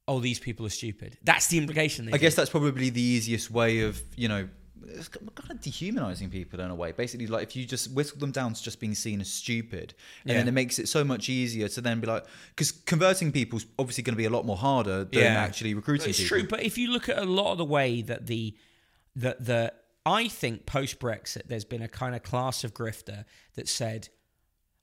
Oh, 0.06 0.20
these 0.20 0.38
people 0.38 0.66
are 0.66 0.70
stupid. 0.70 1.18
That's 1.24 1.48
the 1.48 1.58
implication. 1.58 2.10
I 2.10 2.12
give. 2.12 2.22
guess 2.22 2.36
that's 2.36 2.50
probably 2.50 2.90
the 2.90 3.02
easiest 3.02 3.50
way 3.50 3.82
of 3.82 4.02
you 4.18 4.28
know 4.28 4.50
it's 4.88 5.08
kind 5.08 5.30
of 5.52 5.62
dehumanizing 5.62 6.30
people 6.30 6.60
in 6.60 6.70
a 6.70 6.76
way. 6.76 6.92
Basically, 6.92 7.28
like 7.28 7.44
if 7.44 7.56
you 7.56 7.66
just 7.66 7.92
whistle 7.92 8.18
them 8.18 8.32
down 8.32 8.54
to 8.54 8.62
just 8.64 8.80
being 8.80 8.96
seen 8.96 9.22
as 9.22 9.30
stupid, 9.30 9.94
and 10.26 10.38
then 10.38 10.48
it 10.48 10.52
makes 10.52 10.80
it 10.80 10.90
so 10.90 11.04
much 11.04 11.30
easier 11.30 11.68
to 11.70 11.82
then 11.82 12.00
be 12.00 12.08
like, 12.08 12.26
because 12.50 12.72
converting 12.72 13.32
people's 13.32 13.66
obviously 13.80 14.04
going 14.04 14.14
to 14.14 14.18
be 14.18 14.26
a 14.26 14.30
lot 14.30 14.46
more 14.46 14.58
harder 14.58 15.04
than 15.06 15.22
Yeah. 15.22 15.36
actually 15.44 15.74
recruiting 15.74 16.10
It's 16.10 16.20
people. 16.20 16.40
true, 16.40 16.48
but 16.48 16.64
if 16.64 16.78
you 16.78 16.90
look 16.92 17.08
at 17.10 17.18
a 17.18 17.26
lot 17.26 17.52
of 17.52 17.58
the 17.58 17.66
way 17.66 18.02
that 18.02 18.28
the 18.28 18.56
that 19.16 19.46
the 19.46 19.74
I 20.06 20.28
think 20.28 20.66
post 20.66 21.00
Brexit, 21.00 21.44
there's 21.48 21.66
been 21.66 21.82
a 21.82 21.88
kind 21.88 22.14
of 22.16 22.24
class 22.24 22.64
of 22.64 22.74
grifter 22.74 23.26
that 23.56 23.70
said 23.70 24.10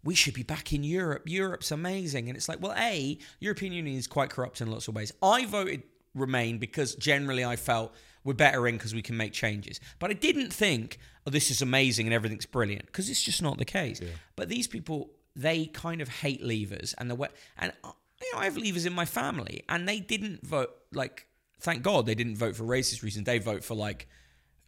we 0.02 0.14
should 0.14 0.32
be 0.34 0.42
back 0.44 0.72
in 0.72 0.82
Europe. 0.82 1.24
Europe's 1.26 1.70
amazing, 1.70 2.28
and 2.28 2.36
it's 2.36 2.48
like, 2.48 2.62
well, 2.62 2.72
a 2.78 3.18
European 3.40 3.72
Union 3.72 3.98
is 3.98 4.06
quite 4.06 4.30
corrupt 4.30 4.60
in 4.62 4.70
lots 4.70 4.88
of 4.88 4.94
ways. 4.94 5.12
I 5.22 5.44
voted 5.46 5.82
Remain 6.14 6.58
because 6.58 6.96
generally 6.96 7.44
I 7.44 7.54
felt 7.56 7.94
we're 8.24 8.34
better 8.34 8.66
in 8.68 8.76
because 8.76 8.94
we 8.94 9.02
can 9.02 9.16
make 9.16 9.32
changes, 9.32 9.80
but 9.98 10.10
I 10.10 10.14
didn't 10.14 10.52
think 10.52 10.98
oh 11.26 11.30
this 11.30 11.50
is 11.50 11.62
amazing 11.62 12.06
and 12.06 12.14
everything's 12.14 12.46
brilliant 12.46 12.86
because 12.86 13.08
it's 13.10 13.22
just 13.22 13.42
not 13.42 13.58
the 13.58 13.64
case. 13.64 14.00
But 14.36 14.48
these 14.48 14.66
people 14.66 15.10
they 15.36 15.66
kind 15.66 16.00
of 16.00 16.08
hate 16.08 16.42
Leavers 16.42 16.94
and 16.98 17.10
the 17.10 17.14
way 17.14 17.28
and 17.58 17.72
uh, 17.84 17.92
you 18.20 18.32
know 18.32 18.40
I 18.40 18.44
have 18.44 18.56
Leavers 18.56 18.86
in 18.86 18.92
my 18.92 19.04
family 19.04 19.64
and 19.68 19.88
they 19.88 20.00
didn't 20.00 20.46
vote 20.46 20.70
like 20.92 21.26
thank 21.60 21.82
God 21.82 22.06
they 22.06 22.14
didn't 22.14 22.36
vote 22.36 22.56
for 22.56 22.64
racist 22.64 23.02
reasons. 23.02 23.26
They 23.26 23.38
vote 23.38 23.64
for 23.64 23.74
like 23.74 24.08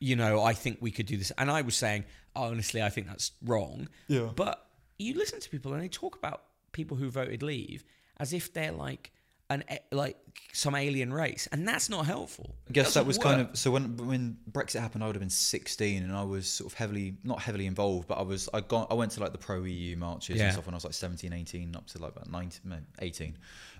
you 0.02 0.16
know, 0.16 0.42
I 0.42 0.52
think 0.52 0.78
we 0.80 0.90
could 0.90 1.06
do 1.06 1.16
this. 1.16 1.30
And 1.38 1.48
I 1.48 1.62
was 1.62 1.76
saying, 1.76 2.04
honestly, 2.34 2.82
I 2.82 2.88
think 2.88 3.06
that's 3.06 3.30
wrong. 3.44 3.88
Yeah. 4.08 4.30
But 4.34 4.66
you 4.98 5.14
listen 5.14 5.38
to 5.38 5.48
people 5.48 5.72
and 5.72 5.80
they 5.80 5.88
talk 5.88 6.16
about 6.16 6.42
people 6.72 6.96
who 6.96 7.08
voted 7.08 7.40
leave 7.40 7.84
as 8.18 8.32
if 8.32 8.52
they're 8.52 8.72
like 8.72 9.12
an 9.52 9.64
like 9.90 10.16
some 10.54 10.74
alien 10.74 11.12
race, 11.12 11.48
and 11.52 11.66
that's 11.66 11.88
not 11.88 12.04
helpful. 12.06 12.54
I 12.68 12.72
guess 12.72 12.94
that 12.94 13.06
was 13.06 13.16
kind 13.18 13.40
of 13.40 13.56
so 13.56 13.70
when 13.70 13.96
when 13.96 14.36
Brexit 14.50 14.80
happened, 14.80 15.02
I 15.02 15.06
would 15.06 15.16
have 15.16 15.20
been 15.22 15.30
16, 15.30 16.02
and 16.02 16.12
I 16.14 16.22
was 16.24 16.46
sort 16.48 16.70
of 16.72 16.76
heavily 16.76 17.16
not 17.24 17.40
heavily 17.40 17.66
involved, 17.66 18.08
but 18.08 18.18
I 18.18 18.22
was 18.22 18.48
I 18.52 18.60
got 18.60 18.90
I 18.90 18.94
went 18.94 19.12
to 19.12 19.20
like 19.20 19.32
the 19.32 19.38
pro 19.38 19.64
EU 19.64 19.96
marches 19.96 20.36
Yeah. 20.36 20.44
and 20.44 20.52
stuff 20.52 20.66
when 20.66 20.74
I 20.74 20.76
was 20.76 20.84
like 20.84 20.94
17, 20.94 21.32
18, 21.32 21.74
up 21.76 21.86
to 21.88 21.98
like 22.02 22.12
about 22.12 22.30
19, 22.30 22.86
18. 23.00 23.38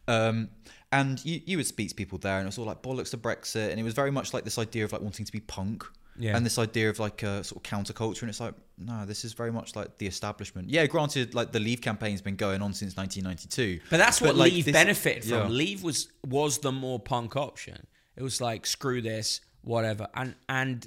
Um, 0.08 0.48
and 0.90 1.24
you 1.24 1.40
you 1.44 1.56
would 1.58 1.66
speak 1.66 1.88
to 1.90 1.94
people 1.94 2.18
there, 2.18 2.38
and 2.38 2.44
it 2.44 2.48
was 2.48 2.58
all 2.58 2.64
like 2.66 2.82
bollocks 2.82 3.10
to 3.10 3.18
Brexit, 3.18 3.70
and 3.70 3.78
it 3.78 3.82
was 3.82 3.94
very 3.94 4.10
much 4.10 4.32
like 4.34 4.44
this 4.44 4.58
idea 4.58 4.84
of 4.84 4.92
like 4.92 5.02
wanting 5.02 5.26
to 5.26 5.32
be 5.32 5.40
punk. 5.40 5.84
Yeah. 6.18 6.36
And 6.36 6.44
this 6.44 6.58
idea 6.58 6.90
of 6.90 6.98
like 6.98 7.22
a 7.22 7.42
sort 7.42 7.64
of 7.64 7.70
counterculture, 7.70 8.20
and 8.22 8.28
it's 8.30 8.40
like, 8.40 8.54
no, 8.78 9.06
this 9.06 9.24
is 9.24 9.32
very 9.32 9.50
much 9.50 9.74
like 9.74 9.96
the 9.98 10.06
establishment. 10.06 10.68
Yeah, 10.68 10.86
granted, 10.86 11.34
like 11.34 11.52
the 11.52 11.60
Leave 11.60 11.80
campaign's 11.80 12.20
been 12.20 12.36
going 12.36 12.60
on 12.60 12.74
since 12.74 12.96
1992. 12.96 13.80
But 13.90 13.96
that's 13.96 14.20
what 14.20 14.36
like, 14.36 14.52
Leave 14.52 14.66
this- 14.66 14.72
benefited 14.72 15.24
from. 15.24 15.32
yeah. 15.32 15.48
Leave 15.48 15.82
was 15.82 16.08
was 16.26 16.58
the 16.58 16.72
more 16.72 16.98
punk 17.00 17.34
option. 17.36 17.86
It 18.16 18.22
was 18.22 18.40
like 18.40 18.66
screw 18.66 19.00
this, 19.00 19.40
whatever, 19.62 20.06
and 20.14 20.34
and 20.48 20.86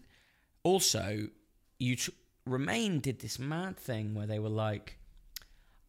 also 0.64 1.28
you 1.80 1.96
tr- 1.96 2.12
Remain 2.46 3.00
did 3.00 3.22
this 3.22 3.40
mad 3.40 3.76
thing 3.76 4.14
where 4.14 4.28
they 4.28 4.38
were 4.38 4.50
like, 4.50 5.00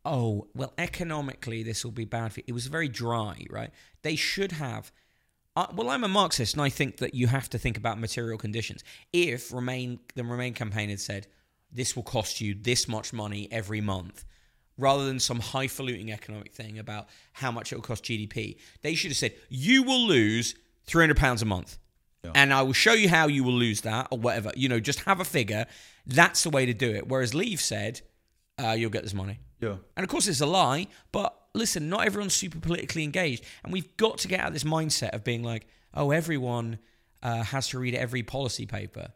oh 0.07 0.47
well, 0.55 0.73
economically 0.79 1.63
this 1.63 1.85
will 1.85 1.93
be 1.93 2.07
bad 2.07 2.33
for 2.33 2.41
you. 2.41 2.45
It 2.49 2.53
was 2.53 2.67
very 2.69 2.89
dry, 2.89 3.45
right? 3.51 3.71
They 4.03 4.17
should 4.17 4.53
have. 4.53 4.91
Uh, 5.57 5.67
well, 5.75 5.89
I'm 5.89 6.05
a 6.05 6.09
Marxist, 6.09 6.53
and 6.53 6.63
I 6.63 6.69
think 6.69 6.99
that 6.99 7.15
you 7.15 7.29
have 7.29 7.49
to 7.51 7.59
think 7.59 7.79
about 7.79 7.99
material 7.99 8.37
conditions. 8.37 8.85
If 9.13 9.53
Remain 9.53 9.99
the 10.15 10.23
Remain 10.23 10.53
campaign 10.53 10.91
had 10.91 11.01
said 11.01 11.27
this 11.73 11.97
will 11.97 12.03
cost 12.03 12.43
you 12.43 12.55
this 12.55 12.87
much 12.87 13.13
money 13.15 13.49
every 13.51 13.81
month, 13.81 14.27
rather 14.77 15.07
than 15.07 15.19
some 15.19 15.41
highfalutin 15.41 16.11
economic 16.11 16.53
thing 16.53 16.79
about 16.79 17.09
how 17.33 17.51
much 17.51 17.73
it 17.73 17.77
will 17.77 17.83
cost 17.83 18.05
GDP, 18.05 18.59
they 18.83 18.95
should 18.95 19.11
have 19.11 19.17
said 19.17 19.35
you 19.49 19.83
will 19.83 20.07
lose 20.07 20.55
three 20.85 21.03
hundred 21.03 21.17
pounds 21.17 21.41
a 21.41 21.47
month, 21.47 21.79
and 22.35 22.53
I 22.53 22.61
will 22.61 22.75
show 22.75 22.93
you 22.93 23.09
how 23.09 23.27
you 23.27 23.43
will 23.43 23.55
lose 23.55 23.81
that 23.81 24.09
or 24.11 24.19
whatever. 24.19 24.53
You 24.55 24.69
know, 24.69 24.79
just 24.79 25.01
have 25.01 25.21
a 25.21 25.25
figure. 25.25 25.65
That's 26.07 26.43
the 26.43 26.51
way 26.51 26.67
to 26.67 26.75
do 26.75 26.91
it. 26.91 27.09
Whereas 27.09 27.35
Leave 27.35 27.63
said, 27.63 28.03
uh, 28.63 28.73
"You'll 28.73 28.91
get 28.91 29.05
this 29.05 29.15
money." 29.15 29.39
Yeah. 29.61 29.77
And 29.97 30.05
of 30.05 30.11
course, 30.11 30.29
it's 30.29 30.43
a 30.43 30.47
lie, 30.47 30.89
but 31.13 31.35
listen, 31.57 31.89
not 31.89 32.07
everyone's 32.07 32.35
super 32.35 32.61
politically 32.61 33.05
engaged. 33.05 33.45
And 33.65 33.73
we've 33.73 33.97
got 33.97 34.19
to 34.19 34.29
get 34.29 34.41
out 34.41 34.49
of 34.49 34.53
this 34.53 34.65
mindset 34.65 35.11
of 35.11 35.25
being 35.25 35.43
like, 35.43 35.67
oh, 35.95 36.11
everyone 36.11 36.79
uh, 37.23 37.43
has 37.43 37.69
to 37.69 37.79
read 37.79 37.95
every 37.95 38.23
policy 38.23 38.67
paper. 38.67 39.09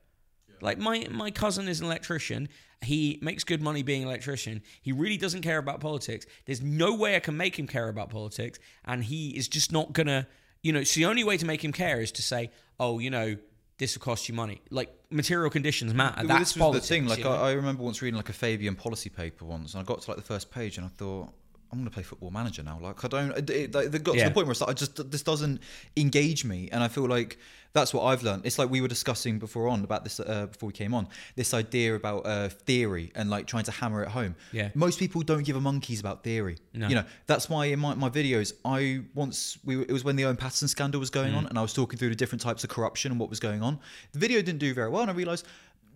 Like 0.63 0.79
my 0.79 1.07
my 1.11 1.31
cousin 1.31 1.69
is 1.69 1.81
an 1.81 1.87
electrician. 1.87 2.49
He 2.83 3.19
makes 3.23 3.45
good 3.45 3.63
money 3.63 3.83
being 3.83 4.03
an 4.03 4.09
electrician. 4.09 4.63
He 4.83 4.93
really 4.93 5.17
doesn't 5.17 5.43
care 5.43 5.59
about 5.59 5.81
politics. 5.81 6.27
There's 6.47 6.63
no 6.63 6.95
way 6.95 7.17
I 7.17 7.21
can 7.21 7.37
make 7.37 7.59
him 7.59 7.67
care 7.67 7.89
about 7.89 8.11
politics, 8.11 8.59
and 8.85 9.05
he 9.05 9.31
is 9.31 9.49
just 9.49 9.73
not 9.73 9.93
gonna. 9.93 10.27
You 10.63 10.73
know, 10.73 10.85
so 10.85 11.01
the 11.01 11.07
only 11.07 11.25
way 11.25 11.39
to 11.39 11.47
make 11.47 11.65
him 11.65 11.73
care 11.73 12.01
is 12.01 12.13
to 12.13 12.23
say, 12.23 12.51
"Oh, 12.79 12.99
you 12.99 13.11
know, 13.11 13.37
this 13.79 13.97
will 13.97 14.03
cost 14.03 14.29
you 14.29 14.35
money." 14.35 14.61
Like 14.71 14.95
material 15.11 15.51
conditions 15.51 15.95
matter. 15.95 16.19
Well, 16.19 16.29
That's 16.29 16.41
this 16.41 16.55
was 16.57 16.61
politics, 16.61 16.89
the 16.89 16.95
thing. 16.95 17.07
Like 17.07 17.19
you 17.19 17.25
know? 17.25 17.33
I, 17.33 17.51
I 17.51 17.53
remember 17.53 17.83
once 17.83 18.03
reading 18.03 18.17
like 18.17 18.29
a 18.29 18.35
Fabian 18.35 18.77
policy 18.77 19.09
paper 19.09 19.45
once, 19.47 19.75
and 19.75 19.83
I 19.83 19.85
got 19.85 20.03
to 20.03 20.11
like 20.11 20.19
the 20.19 20.25
first 20.25 20.51
page, 20.51 20.77
and 20.77 20.87
I 20.87 20.91
thought. 20.91 21.33
I'm 21.73 21.79
going 21.79 21.85
to 21.89 21.95
play 21.95 22.03
Football 22.03 22.31
Manager 22.33 22.63
now. 22.63 22.79
Like 22.81 23.05
I 23.05 23.09
don't. 23.09 23.51
It, 23.51 23.73
they 23.73 23.89
got 23.99 24.17
Yeah. 24.17 24.25
to 24.25 24.29
the 24.31 24.35
point 24.35 24.47
where 24.47 24.53
it's 24.53 24.61
like 24.61 24.71
I 24.71 24.73
just 24.75 25.11
this 25.11 25.23
doesn't 25.23 25.61
engage 25.97 26.45
me, 26.45 26.69
and 26.73 26.83
I 26.83 26.89
feel 26.89 27.07
like 27.07 27.39
that's 27.73 27.95
what 27.95 28.03
I've 28.05 28.25
learned. 28.25 28.45
It's 28.45 28.59
like 28.59 28.69
we 28.69 28.81
were 28.81 28.89
discussing 28.89 29.39
before 29.39 29.69
on 29.69 29.85
about 29.85 30.03
this 30.03 30.19
uh, 30.19 30.47
before 30.47 30.67
we 30.67 30.73
came 30.73 30.93
on. 30.95 31.07
This 31.37 31.55
idea 31.55 31.95
about 31.95 32.27
uh, 32.27 32.49
theory 32.49 33.13
and 33.15 33.31
like 33.31 33.47
trying 33.47 33.63
to 33.65 33.71
hammer 33.71 34.03
it 34.03 34.09
home. 34.09 34.35
Yeah. 34.53 34.71
Most 34.75 34.99
people 34.99 35.23
don't 35.23 35.45
give 35.45 35.55
a 35.55 35.61
monkeys 35.61 36.01
about 36.01 36.25
theory. 36.25 36.57
No. 36.75 36.89
You 36.89 36.97
know 36.97 37.05
that's 37.27 37.49
why 37.49 37.67
in 37.67 37.79
my, 37.79 37.95
my 37.95 38.11
videos 38.11 38.53
I 38.65 39.03
once 39.15 39.57
we 39.65 39.81
it 39.83 39.93
was 39.93 40.03
when 40.03 40.17
the 40.17 40.25
Owen 40.25 40.37
Paterson 40.37 40.67
scandal 40.69 40.99
was 40.99 41.11
Mm. 41.11 41.15
going 41.15 41.35
on, 41.35 41.47
and 41.47 41.57
I 41.59 41.63
was 41.63 41.73
talking 41.73 41.99
through 41.99 42.09
the 42.11 42.17
different 42.17 42.43
types 42.43 42.65
of 42.65 42.71
corruption 42.71 43.13
and 43.13 43.21
what 43.21 43.31
was 43.31 43.39
going 43.41 43.63
on. 43.63 43.79
The 44.13 44.19
video 44.19 44.43
didn't 44.43 44.59
do 44.61 44.75
very 44.75 44.89
well, 44.89 45.03
and 45.03 45.11
I 45.11 45.15
realized 45.15 45.47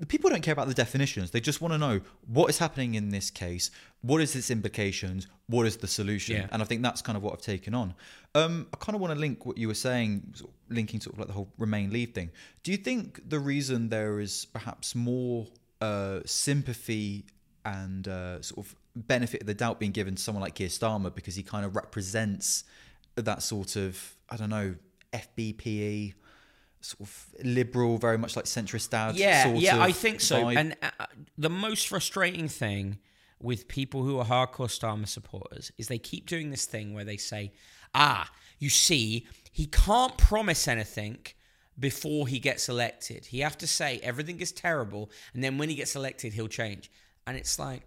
the 0.00 0.06
people 0.06 0.28
don't 0.30 0.42
care 0.42 0.52
about 0.52 0.66
the 0.68 0.74
definitions. 0.74 1.30
They 1.30 1.40
just 1.40 1.60
want 1.60 1.72
to 1.72 1.78
know 1.78 2.00
what 2.26 2.50
is 2.50 2.58
happening 2.58 2.94
in 2.94 3.10
this 3.10 3.30
case, 3.30 3.70
what 4.02 4.20
is 4.20 4.34
its 4.34 4.50
implications, 4.50 5.26
what 5.46 5.66
is 5.66 5.76
the 5.76 5.86
solution, 5.86 6.36
Yeah. 6.36 6.48
and 6.52 6.60
I 6.60 6.64
think 6.64 6.82
that's 6.82 7.00
kind 7.00 7.16
of 7.16 7.22
what 7.22 7.32
I've 7.32 7.42
taken 7.42 7.74
on. 7.74 7.94
Um, 8.34 8.66
I 8.72 8.76
kind 8.78 8.96
of 8.96 9.00
want 9.00 9.14
to 9.14 9.18
link 9.20 9.46
what 9.46 9.56
you 9.56 9.68
were 9.68 9.74
saying, 9.74 10.32
sort 10.34 10.50
of 10.50 10.56
linking 10.76 11.00
sort 11.00 11.14
of 11.14 11.18
like 11.20 11.28
the 11.28 11.34
whole 11.34 11.52
Remain 11.58 11.90
Leave 11.92 12.10
thing. 12.12 12.30
Do 12.64 12.72
you 12.72 12.76
think 12.78 13.28
the 13.28 13.38
reason 13.38 13.88
there 13.88 14.18
is 14.20 14.46
perhaps 14.46 14.94
more 14.96 15.46
uh, 15.80 16.20
sympathy 16.26 17.26
and 17.64 18.08
uh, 18.08 18.42
sort 18.42 18.66
of 18.66 18.74
benefit 18.96 19.40
of 19.42 19.46
the 19.46 19.54
doubt 19.54 19.78
being 19.78 19.92
given 19.92 20.14
to 20.16 20.22
someone 20.22 20.42
like 20.42 20.54
Keir 20.54 20.68
Starmer 20.68 21.14
because 21.14 21.34
he 21.36 21.42
kind 21.42 21.64
of 21.64 21.74
represents 21.76 22.64
that 23.16 23.42
sort 23.42 23.76
of 23.76 24.16
I 24.28 24.36
don't 24.36 24.50
know 24.50 24.74
FBPE 25.12 26.14
sort 26.84 27.00
of 27.00 27.34
liberal, 27.42 27.98
very 27.98 28.18
much 28.18 28.36
like 28.36 28.44
centrist 28.44 28.90
dad. 28.90 29.16
Yeah, 29.16 29.48
yeah, 29.54 29.80
I 29.80 29.92
think 29.92 30.20
so. 30.20 30.44
vibe? 30.44 30.56
And 30.56 30.76
uh, 30.82 31.06
the 31.38 31.50
most 31.50 31.88
frustrating 31.88 32.48
thing 32.48 32.98
with 33.42 33.68
people 33.68 34.02
who 34.02 34.18
are 34.18 34.24
hardcore 34.24 34.68
Starmer 34.68 35.08
supporters 35.08 35.72
is 35.78 35.88
they 35.88 35.98
keep 35.98 36.26
doing 36.26 36.50
this 36.50 36.66
thing 36.66 36.94
where 36.94 37.04
they 37.04 37.16
say, 37.16 37.52
"Ah, 37.94 38.30
you 38.58 38.70
see, 38.70 39.26
he 39.50 39.66
can't 39.66 40.16
promise 40.18 40.68
anything." 40.68 41.18
Before 41.76 42.28
he 42.28 42.38
gets 42.38 42.68
elected, 42.68 43.26
he 43.26 43.40
have 43.40 43.58
to 43.58 43.66
say 43.66 43.98
everything 44.00 44.40
is 44.40 44.52
terrible, 44.52 45.10
and 45.32 45.42
then 45.42 45.58
when 45.58 45.68
he 45.68 45.74
gets 45.74 45.96
elected, 45.96 46.32
he'll 46.32 46.46
change. 46.46 46.88
And 47.26 47.36
it's 47.36 47.58
like, 47.58 47.82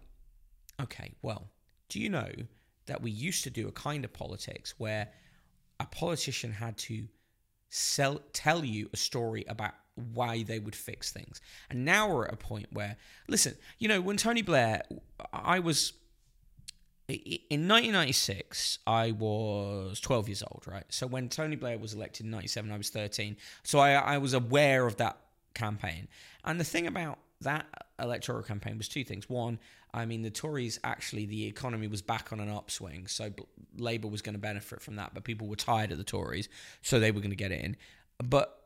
okay, 0.82 1.14
well, 1.22 1.48
do 1.88 1.98
you 1.98 2.10
know 2.10 2.30
that 2.84 3.00
we 3.00 3.10
used 3.10 3.44
to 3.44 3.50
do 3.50 3.66
a 3.66 3.72
kind 3.72 4.04
of 4.04 4.12
politics 4.12 4.74
where 4.76 5.08
a 5.80 5.86
politician 5.86 6.52
had 6.52 6.76
to 6.76 7.08
sell 7.68 8.20
tell 8.32 8.64
you 8.64 8.88
a 8.92 8.96
story 8.96 9.44
about 9.48 9.72
why 10.14 10.42
they 10.42 10.58
would 10.58 10.76
fix 10.76 11.12
things. 11.12 11.40
And 11.70 11.84
now 11.84 12.08
we're 12.08 12.26
at 12.26 12.34
a 12.34 12.36
point 12.36 12.66
where 12.70 12.96
listen, 13.28 13.54
you 13.78 13.88
know, 13.88 14.00
when 14.00 14.16
Tony 14.16 14.42
Blair 14.42 14.82
I 15.32 15.58
was 15.58 15.92
in 17.08 17.66
1996 17.66 18.78
I 18.86 19.12
was 19.12 20.00
12 20.00 20.28
years 20.28 20.42
old, 20.42 20.64
right? 20.66 20.84
So 20.88 21.06
when 21.06 21.28
Tony 21.28 21.56
Blair 21.56 21.78
was 21.78 21.94
elected 21.94 22.26
in 22.26 22.30
97 22.30 22.70
I 22.70 22.76
was 22.76 22.90
13. 22.90 23.36
So 23.62 23.78
I 23.78 23.92
I 23.94 24.18
was 24.18 24.34
aware 24.34 24.86
of 24.86 24.96
that 24.96 25.18
campaign. 25.54 26.08
And 26.44 26.60
the 26.60 26.64
thing 26.64 26.86
about 26.86 27.18
that 27.40 27.66
electoral 27.98 28.42
campaign 28.42 28.78
was 28.78 28.88
two 28.88 29.04
things. 29.04 29.28
One, 29.28 29.58
I 29.92 30.04
mean, 30.04 30.22
the 30.22 30.30
Tories 30.30 30.78
actually, 30.84 31.26
the 31.26 31.46
economy 31.46 31.86
was 31.86 32.02
back 32.02 32.32
on 32.32 32.40
an 32.40 32.48
upswing, 32.48 33.06
so 33.06 33.30
Labour 33.76 34.08
was 34.08 34.22
going 34.22 34.34
to 34.34 34.40
benefit 34.40 34.80
from 34.80 34.96
that, 34.96 35.14
but 35.14 35.24
people 35.24 35.46
were 35.46 35.56
tired 35.56 35.92
of 35.92 35.98
the 35.98 36.04
Tories, 36.04 36.48
so 36.82 37.00
they 37.00 37.10
were 37.10 37.20
going 37.20 37.30
to 37.30 37.36
get 37.36 37.52
it 37.52 37.64
in. 37.64 37.76
But 38.22 38.57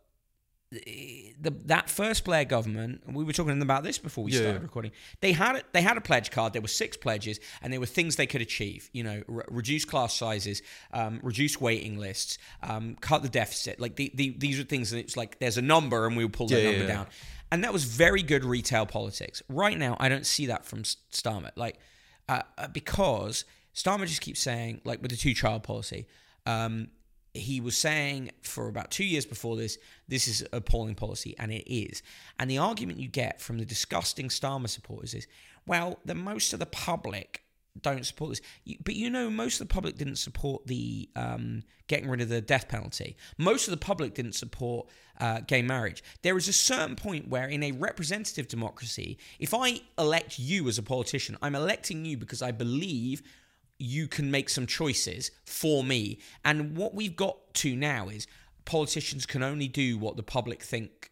the 0.73 1.51
that 1.67 1.91
first 1.91 2.25
Blair 2.25 2.45
government, 2.45 3.03
we 3.07 3.25
were 3.25 3.33
talking 3.33 3.61
about 3.61 3.83
this 3.85 3.99
before 3.99 4.25
we 4.25 4.33
Yeah. 4.33 4.41
started 4.41 4.63
recording. 4.63 4.93
They 5.21 5.33
had 5.33 5.57
it. 5.57 5.67
They 5.73 5.83
had 5.83 5.97
a 5.97 6.01
pledge 6.01 6.31
card. 6.31 6.53
There 6.55 6.63
were 6.63 6.69
six 6.69 6.97
pledges, 6.97 7.39
and 7.61 7.73
there 7.73 7.81
were 7.81 7.87
things 7.87 8.17
they 8.17 8.27
could 8.27 8.41
achieve. 8.41 8.89
You 8.93 9.05
know, 9.05 9.23
re- 9.27 9.45
reduce 9.49 9.85
class 9.85 10.15
sizes, 10.15 10.63
um, 10.93 11.21
reduce 11.23 11.61
waiting 11.61 11.99
lists, 11.99 12.39
um, 12.63 12.97
cut 13.01 13.23
the 13.23 13.29
deficit. 13.29 13.79
Like 13.81 13.97
the, 13.97 14.11
the, 14.15 14.35
these 14.39 14.59
are 14.59 14.65
things 14.65 14.91
that 14.91 14.99
it's 14.99 15.17
like 15.17 15.39
there's 15.41 15.59
a 15.59 15.63
number, 15.63 16.07
and 16.07 16.17
we'll 16.17 16.29
pull 16.31 16.51
Yeah, 16.51 16.59
number 16.65 16.73
yeah, 16.73 16.81
yeah. 16.87 16.87
down. 16.95 17.07
And 17.51 17.63
that 17.65 17.73
was 17.73 17.85
very 17.85 18.23
good 18.23 18.45
retail 18.45 18.87
politics. 18.87 19.43
Right 19.51 19.79
now, 19.79 19.97
I 20.01 20.09
don't 20.09 20.25
see 20.25 20.47
that 20.47 20.65
from 20.65 20.85
Starmer. 20.85 21.51
Like, 21.55 21.79
uh, 22.29 22.43
uh, 22.57 22.69
because 22.69 23.45
Starmer 23.75 24.07
just 24.07 24.23
keeps 24.23 24.41
saying, 24.41 24.81
like 24.85 25.03
with 25.03 25.11
the 25.11 25.19
two 25.19 25.35
child 25.35 25.63
policy, 25.63 26.07
um, 26.47 26.89
he 27.35 27.61
was 27.61 27.77
saying 27.77 28.31
for 28.42 28.68
about 28.68 28.90
two 28.90 29.05
years 29.05 29.25
before 29.25 29.57
this, 29.57 29.79
this 30.09 30.29
is 30.29 30.45
appalling 30.53 30.95
policy, 30.95 31.35
and 31.38 31.51
it 31.51 31.71
is. 31.73 32.03
And 32.38 32.51
the 32.51 32.59
argument 32.59 32.99
you 32.99 33.09
get 33.09 33.40
from 33.40 33.59
the 33.59 33.64
disgusting 33.64 34.29
Starmer 34.29 34.68
supporters 34.68 35.14
is, 35.14 35.27
well, 35.66 35.99
the 36.05 36.14
most 36.14 36.53
of 36.53 36.59
the 36.59 36.66
public 36.66 37.42
don't 37.81 38.05
support 38.05 38.31
this. 38.31 38.77
But 38.85 38.97
you 38.97 39.09
know, 39.09 39.31
most 39.31 39.61
of 39.61 39.68
the 39.68 39.73
public 39.73 39.97
didn't 39.97 40.16
support 40.16 40.66
the 40.66 41.09
um, 41.16 41.62
getting 41.87 42.11
rid 42.11 42.21
of 42.21 42.29
the 42.29 42.42
death 42.42 42.68
penalty. 42.68 43.16
Most 43.38 43.66
of 43.66 43.71
the 43.71 43.79
public 43.79 44.12
didn't 44.14 44.35
support 44.35 44.88
uh, 45.18 45.40
gay 45.40 45.62
marriage. 45.62 46.03
There 46.23 46.37
is 46.37 46.49
a 46.49 46.53
certain 46.53 46.97
point 46.97 47.29
where, 47.29 47.49
in 47.49 47.62
a 47.62 47.73
representative 47.73 48.49
democracy, 48.49 49.16
if 49.38 49.55
I 49.55 49.81
elect 49.99 50.38
you 50.38 50.68
as 50.68 50.77
a 50.77 50.83
politician, 50.83 51.38
I'm 51.40 51.55
electing 51.55 52.05
you 52.05 52.18
because 52.18 52.42
I 52.42 52.51
believe 52.51 53.23
you 53.79 54.07
can 54.09 54.31
make 54.31 54.49
some 54.49 54.67
choices 54.67 55.31
for 55.45 55.83
me. 55.83 56.19
And 56.45 56.77
what 56.77 56.95
we've 56.95 57.17
got 57.17 57.55
to 57.55 57.75
now 57.77 58.09
is 58.09 58.27
politicians 58.65 59.27
can 59.27 59.43
only 59.43 59.69
do 59.69 59.99
what 59.99 60.17
the 60.17 60.23
public 60.23 60.63
think 60.63 61.11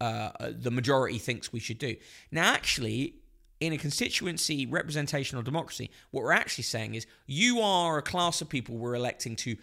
uh, 0.00 0.30
the 0.50 0.70
majority 0.70 1.18
thinks 1.18 1.52
we 1.52 1.60
should 1.60 1.78
do. 1.78 1.96
Now, 2.30 2.52
actually, 2.52 3.14
in 3.60 3.72
a 3.72 3.78
constituency 3.78 4.66
representational 4.66 5.42
democracy, 5.42 5.90
what 6.10 6.24
we're 6.24 6.32
actually 6.32 6.64
saying 6.64 6.96
is 6.96 7.06
you 7.26 7.60
are 7.60 7.98
a 7.98 8.02
class 8.02 8.40
of 8.40 8.48
people 8.48 8.76
we're 8.76 8.94
electing 8.94 9.36
to 9.36 9.56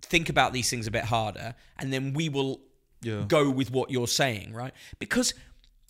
think 0.00 0.28
about 0.30 0.52
these 0.54 0.70
things 0.70 0.86
a 0.86 0.90
bit 0.90 1.04
harder, 1.04 1.54
and 1.78 1.92
then 1.92 2.14
we 2.14 2.28
will 2.30 2.60
Yeah. 3.02 3.24
go 3.28 3.50
with 3.50 3.70
what 3.70 3.90
you're 3.90 4.08
saying, 4.08 4.54
right? 4.54 4.72
Because 4.98 5.34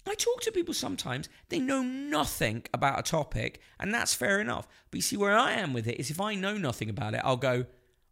I 0.07 0.15
talk 0.15 0.43
to 0.43 0.53
people 0.53 0.75
sometimes, 0.75 1.29
they 1.49 1.59
know 1.59 1.83
nothing 1.83 2.65
about 2.75 2.99
a 2.99 3.03
topic, 3.03 3.61
and 3.81 3.93
that's 3.95 4.13
fair 4.15 4.41
enough. 4.41 4.69
But 4.91 4.99
you 4.99 5.03
see, 5.03 5.17
where 5.17 5.37
I 5.37 5.53
am 5.53 5.73
with 5.73 5.87
it 5.87 5.99
is 5.99 6.11
if 6.11 6.21
I 6.21 6.35
know 6.35 6.57
nothing 6.59 6.91
about 6.91 7.15
it, 7.15 7.23
I'll 7.25 7.37
go, 7.37 7.65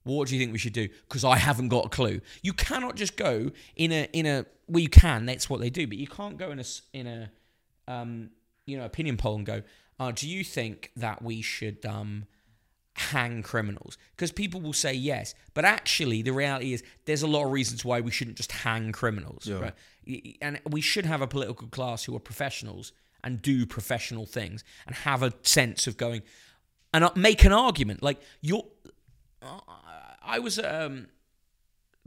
well, 0.04 0.16
what 0.16 0.28
do 0.28 0.34
you 0.34 0.40
think 0.40 0.52
we 0.52 0.58
should 0.58 0.72
do? 0.72 0.88
Because 1.08 1.24
I 1.24 1.36
haven't 1.36 1.68
got 1.68 1.86
a 1.86 1.88
clue. 1.88 2.20
You 2.42 2.52
cannot 2.54 2.96
just 2.96 3.16
go 3.16 3.50
in 3.76 3.92
a 3.92 4.08
in 4.12 4.26
a 4.26 4.46
well, 4.68 4.80
you 4.80 4.88
can. 4.88 5.26
That's 5.26 5.50
what 5.50 5.60
they 5.60 5.70
do, 5.70 5.86
but 5.86 5.98
you 5.98 6.06
can't 6.06 6.38
go 6.38 6.50
in 6.50 6.58
a, 6.58 6.64
in 6.92 7.06
a 7.06 7.30
um, 7.86 8.30
you 8.66 8.78
know 8.78 8.84
opinion 8.84 9.16
poll 9.16 9.36
and 9.36 9.46
go, 9.46 9.62
uh, 10.00 10.10
do 10.12 10.28
you 10.28 10.42
think 10.44 10.90
that 10.96 11.22
we 11.22 11.42
should 11.42 11.84
um, 11.86 12.24
hang 12.94 13.42
criminals? 13.42 13.96
Because 14.16 14.32
people 14.32 14.60
will 14.60 14.72
say 14.72 14.92
yes, 14.94 15.34
but 15.54 15.64
actually 15.64 16.22
the 16.22 16.32
reality 16.32 16.72
is 16.72 16.82
there's 17.04 17.22
a 17.22 17.26
lot 17.26 17.44
of 17.44 17.52
reasons 17.52 17.84
why 17.84 18.00
we 18.00 18.10
shouldn't 18.10 18.36
just 18.36 18.52
hang 18.52 18.92
criminals, 18.92 19.46
Yeah. 19.46 19.58
right? 19.60 19.74
And 20.40 20.60
we 20.68 20.80
should 20.80 21.06
have 21.06 21.20
a 21.22 21.26
political 21.26 21.68
class 21.68 22.04
who 22.04 22.14
are 22.16 22.20
professionals 22.20 22.92
and 23.24 23.40
do 23.40 23.64
professional 23.66 24.26
things 24.26 24.64
and 24.86 24.96
have 24.96 25.22
a 25.22 25.32
sense 25.42 25.86
of 25.86 25.96
going 25.96 26.22
and 26.92 27.04
uh, 27.04 27.10
make 27.14 27.44
an 27.44 27.52
argument. 27.52 28.02
Like 28.02 28.20
you're, 28.40 28.64
I 30.22 30.38
was 30.38 30.58
um, 30.58 31.06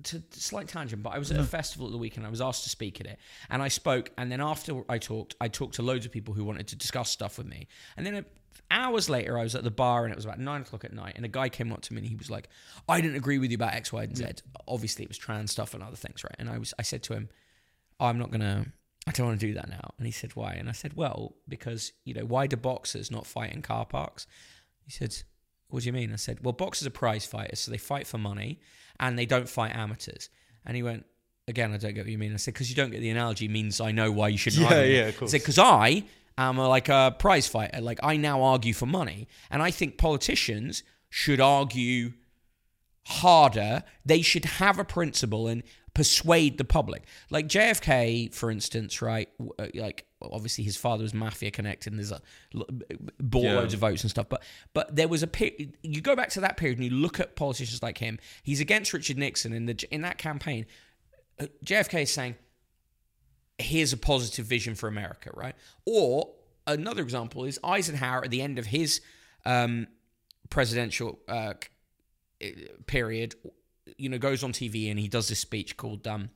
to 0.04 0.22
slight 0.32 0.68
tangent, 0.68 1.04
but 1.04 1.14
I 1.14 1.20
was 1.20 1.32
at 1.32 1.38
a 1.38 1.42
mm-hmm. 1.42 1.50
festival 1.50 1.88
at 1.88 1.92
the 1.92 1.98
weekend. 1.98 2.26
I 2.26 2.30
was 2.30 2.42
asked 2.42 2.64
to 2.64 2.70
speak 2.70 3.00
at 3.00 3.08
it, 3.08 3.18
and 3.50 3.62
I 3.62 3.70
spoke. 3.70 4.12
And 4.18 4.32
then 4.32 4.42
after 4.42 4.84
I 4.90 4.98
talked, 4.98 5.36
I 5.40 5.48
talked 5.48 5.76
to 5.76 5.82
loads 5.82 6.06
of 6.06 6.12
people 6.12 6.34
who 6.34 6.44
wanted 6.44 6.68
to 6.68 6.76
discuss 6.76 7.10
stuff 7.10 7.38
with 7.38 7.48
me. 7.48 7.68
And 7.96 8.06
then 8.06 8.26
hours 8.70 9.10
later, 9.10 9.38
I 9.38 9.44
was 9.44 9.56
at 9.56 9.64
the 9.64 9.72
bar, 9.72 10.04
and 10.04 10.12
it 10.12 10.16
was 10.16 10.26
about 10.26 10.40
nine 10.40 10.62
o'clock 10.62 10.84
at 10.84 10.94
night. 10.94 11.14
And 11.16 11.26
a 11.26 11.30
guy 11.30 11.50
came 11.50 11.72
up 11.72 11.82
to 11.82 11.94
me, 11.94 12.00
and 12.00 12.08
he 12.08 12.16
was 12.16 12.30
like, 12.30 12.50
"I 12.90 13.00
didn't 13.00 13.18
agree 13.18 13.38
with 13.38 13.52
you 13.52 13.56
about 13.56 13.74
X, 13.74 13.94
Y, 13.94 14.04
and 14.04 14.18
Z. 14.18 14.24
Mm. 14.24 14.42
Obviously, 14.68 15.04
it 15.04 15.10
was 15.10 15.18
trans 15.18 15.52
stuff 15.52 15.74
and 15.74 15.82
other 15.82 15.96
things, 15.96 16.24
right?" 16.24 16.36
And 16.40 16.50
I 16.50 16.58
was, 16.58 16.74
I 16.78 16.82
said 16.82 17.04
to 17.04 17.14
him, 17.14 17.30
oh, 18.00 18.08
"I'm 18.08 18.20
not 18.20 18.32
gonna." 18.32 18.66
I 19.08 19.12
don't 19.12 19.28
want 19.28 19.40
to 19.40 19.46
do 19.46 19.54
that 19.54 19.70
now. 19.70 19.94
And 20.00 20.08
he 20.08 20.12
said, 20.12 20.36
why? 20.36 20.54
And 20.54 20.68
I 20.68 20.72
said, 20.72 20.96
well, 20.96 21.36
because, 21.48 21.92
you 22.06 22.16
know, 22.16 22.26
why 22.26 22.48
do 22.48 22.58
boxers 22.58 23.12
not 23.12 23.28
fight 23.28 23.54
in 23.54 23.62
car 23.62 23.86
parks? 23.86 24.26
He 24.84 24.90
said, 24.92 25.16
what 25.70 25.82
do 25.84 25.88
you 25.88 25.94
mean? 25.94 26.14
I 26.14 26.18
said, 26.18 26.44
well, 26.44 26.54
boxers 26.54 26.88
are 26.88 26.92
prize 26.92 27.26
fighters, 27.26 27.60
so 27.60 27.72
they 27.72 27.78
fight 27.78 28.08
for 28.08 28.18
money 28.18 28.60
and 29.00 29.18
they 29.18 29.26
don't 29.26 29.50
fight 29.50 29.76
amateurs. 29.76 30.30
And 30.66 30.76
he 30.76 30.84
went, 30.84 31.06
again, 31.48 31.74
I 31.74 31.78
don't 31.78 31.94
get 31.94 32.06
what 32.06 32.12
you 32.12 32.18
mean. 32.18 32.34
I 32.34 32.38
said, 32.38 32.54
because 32.54 32.70
you 32.70 32.76
don't 32.76 32.92
get 32.92 33.02
the 33.02 33.10
analogy 33.10 33.48
means 33.48 33.82
I 33.82 33.92
know 33.92 34.12
why 34.12 34.30
you 34.30 34.38
shouldn't 34.38 34.64
Yeah, 34.70 34.78
argue. 34.78 34.94
yeah, 34.96 35.02
of 35.08 35.16
I 35.16 35.18
course. 35.20 35.32
said, 35.32 35.42
because 35.42 35.60
I 35.60 36.04
am 36.38 36.58
a, 36.58 36.68
like 36.68 36.90
a 36.90 37.16
prize 37.20 37.48
fighter. 37.48 37.82
Like 37.82 38.00
I 38.04 38.18
now 38.18 38.42
argue 38.44 38.74
for 38.74 38.86
money. 38.86 39.28
And 39.52 39.62
I 39.62 39.72
think 39.72 39.98
politicians 39.98 40.84
should 41.10 41.40
argue 41.42 42.14
harder. 43.06 43.84
They 44.06 44.22
should 44.22 44.46
have 44.46 44.80
a 44.80 44.86
principle 44.86 45.48
and 45.48 45.64
persuade 45.94 46.58
the 46.58 46.66
public. 46.66 47.04
Like 47.30 47.48
JFK, 47.48 48.34
for 48.34 48.52
instance, 48.52 49.02
right? 49.02 49.30
uh, 49.60 49.68
Like 49.74 50.06
obviously 50.22 50.64
his 50.64 50.76
father 50.76 51.04
was 51.04 51.14
mafia 51.14 51.52
connected, 51.52 51.94
and 51.94 52.00
there's 52.00 52.12
a 52.12 52.22
bought 53.20 53.44
Yeah. 53.44 53.56
loads 53.56 53.74
of 53.74 53.80
votes 53.80 54.02
and 54.04 54.10
stuff. 54.12 54.28
But 54.30 54.44
but 54.74 54.96
there 54.96 55.08
was 55.08 55.24
a 55.24 55.28
period. 55.28 55.78
You 55.84 56.02
go 56.02 56.16
back 56.16 56.30
to 56.32 56.42
that 56.42 56.58
period 56.58 56.78
and 56.80 56.86
you 56.86 56.92
look 56.92 57.20
at 57.20 57.36
politicians 57.36 57.82
like 57.82 58.00
him. 58.00 58.20
He's 58.44 58.60
against 58.60 58.92
Richard 58.94 59.18
Nixon 59.18 59.54
in 59.54 59.66
the 59.68 59.88
in 59.92 60.02
that 60.02 60.18
campaign. 60.18 60.66
uh, 61.40 61.46
JFK 61.64 62.02
is 62.04 62.12
saying, 62.12 62.36
"Here's 63.58 63.94
a 63.94 63.98
positive 63.98 64.46
vision 64.46 64.76
for 64.76 64.88
America," 64.88 65.32
right? 65.34 65.56
Or 65.86 66.34
another 66.68 67.04
example 67.04 67.46
is 67.46 67.60
Eisenhower 67.64 68.24
at 68.26 68.32
the 68.32 68.42
end 68.42 68.58
of 68.60 68.66
his 68.68 69.00
um, 69.46 69.88
presidential 70.50 71.20
uh, 71.28 71.54
period, 72.88 73.36
you 73.98 74.10
know, 74.10 74.18
goes 74.18 74.44
on 74.44 74.52
TV 74.52 74.90
and 74.90 75.00
he 75.00 75.08
does 75.08 75.28
this 75.28 75.40
speech 75.40 75.78
called 75.78 76.08
um, 76.08 76.30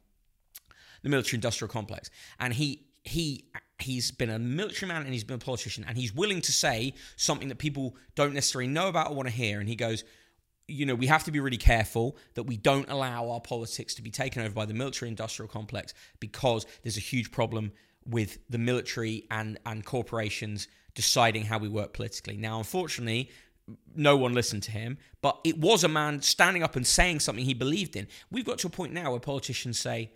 the 1.03 1.09
military 1.09 1.37
industrial 1.37 1.71
complex, 1.71 2.09
and 2.39 2.53
he 2.53 2.85
he 3.03 3.45
he's 3.79 4.11
been 4.11 4.29
a 4.29 4.39
military 4.39 4.87
man 4.87 5.03
and 5.03 5.13
he's 5.13 5.23
been 5.23 5.35
a 5.35 5.39
politician, 5.39 5.85
and 5.87 5.97
he's 5.97 6.13
willing 6.13 6.41
to 6.41 6.51
say 6.51 6.93
something 7.15 7.47
that 7.49 7.57
people 7.57 7.95
don't 8.15 8.33
necessarily 8.33 8.67
know 8.67 8.87
about 8.87 9.09
or 9.09 9.15
want 9.15 9.27
to 9.27 9.33
hear, 9.33 9.59
and 9.59 9.69
he 9.69 9.75
goes. 9.75 10.03
You 10.71 10.85
know, 10.85 10.93
we 10.93 11.07
have 11.07 11.23
to 11.23 11.31
be 11.31 11.39
really 11.39 11.57
careful 11.57 12.15
that 12.35 12.43
we 12.43 12.55
don't 12.55 12.87
allow 12.91 13.31
our 13.31 13.41
politics 13.41 13.95
to 13.95 14.03
be 14.03 14.11
taken 14.11 14.43
over 14.43 14.53
by 14.53 14.65
the 14.65 14.73
military 14.75 15.09
industrial 15.09 15.49
complex 15.49 15.95
because 16.19 16.67
there's 16.83 16.95
a 16.95 16.99
huge 16.99 17.31
problem 17.31 17.71
with 18.05 18.37
the 18.49 18.59
military 18.59 19.25
and, 19.31 19.59
and 19.65 19.83
corporations 19.83 20.67
deciding 20.93 21.45
how 21.45 21.57
we 21.57 21.69
work 21.69 21.93
politically. 21.93 22.37
Now, 22.37 22.57
unfortunately, 22.57 23.31
no 23.95 24.15
one 24.17 24.33
listened 24.33 24.63
to 24.63 24.71
him, 24.71 24.97
but 25.21 25.39
it 25.43 25.57
was 25.57 25.83
a 25.83 25.87
man 25.87 26.21
standing 26.21 26.63
up 26.63 26.75
and 26.75 26.85
saying 26.87 27.19
something 27.19 27.43
he 27.45 27.53
believed 27.53 27.95
in. 27.95 28.07
We've 28.31 28.45
got 28.45 28.59
to 28.59 28.67
a 28.67 28.69
point 28.69 28.93
now 28.93 29.11
where 29.11 29.19
politicians 29.19 29.79
say, 29.79 30.11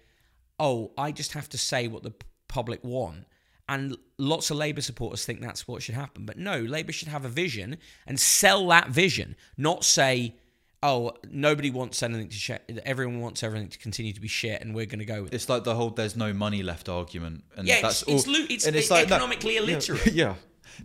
oh, 0.60 0.92
I 0.98 1.12
just 1.12 1.34
have 1.34 1.50
to 1.50 1.58
say 1.58 1.88
what 1.88 2.04
the 2.04 2.14
public 2.48 2.84
want. 2.84 3.26
And 3.70 3.98
lots 4.18 4.52
of 4.52 4.58
Labour 4.58 4.82
supporters 4.82 5.26
think 5.26 5.42
that's 5.42 5.68
what 5.68 5.82
should 5.82 5.96
happen. 5.96 6.26
But 6.26 6.38
no, 6.38 6.60
Labour 6.60 6.92
should 6.92 7.08
have 7.08 7.26
a 7.26 7.30
vision 7.30 7.78
and 8.06 8.20
sell 8.20 8.68
that 8.68 8.90
vision, 8.90 9.36
not 9.58 9.84
say, 9.86 10.36
oh, 10.84 11.14
nobody 11.32 11.72
wants 11.72 12.04
anything 12.04 12.28
to 12.28 12.36
shit. 12.36 12.82
Everyone 12.86 13.22
wants 13.22 13.42
everything 13.42 13.70
to 13.70 13.78
continue 13.78 14.12
to 14.12 14.20
be 14.20 14.28
shit, 14.28 14.62
and 14.62 14.76
we're 14.76 14.86
going 14.86 15.00
to 15.00 15.06
go 15.06 15.24
with 15.24 15.32
it. 15.32 15.36
It's 15.36 15.48
like 15.48 15.64
the 15.64 15.76
whole 15.76 15.92
"there's 15.92 16.18
no 16.18 16.34
money 16.34 16.62
left" 16.62 16.90
argument, 16.90 17.46
and 17.56 17.66
Yeah, 17.66 17.82
that's 17.82 18.02
it's- 18.04 18.26
it's 18.26 18.28
lo- 18.28 18.46
it's 18.50 18.66
and 18.68 18.76
e- 18.76 18.82
that- 18.90 19.04
economically 19.06 19.54
yeah, 19.56 19.62
illiterate. 19.62 20.08
Yeah, 20.14 20.36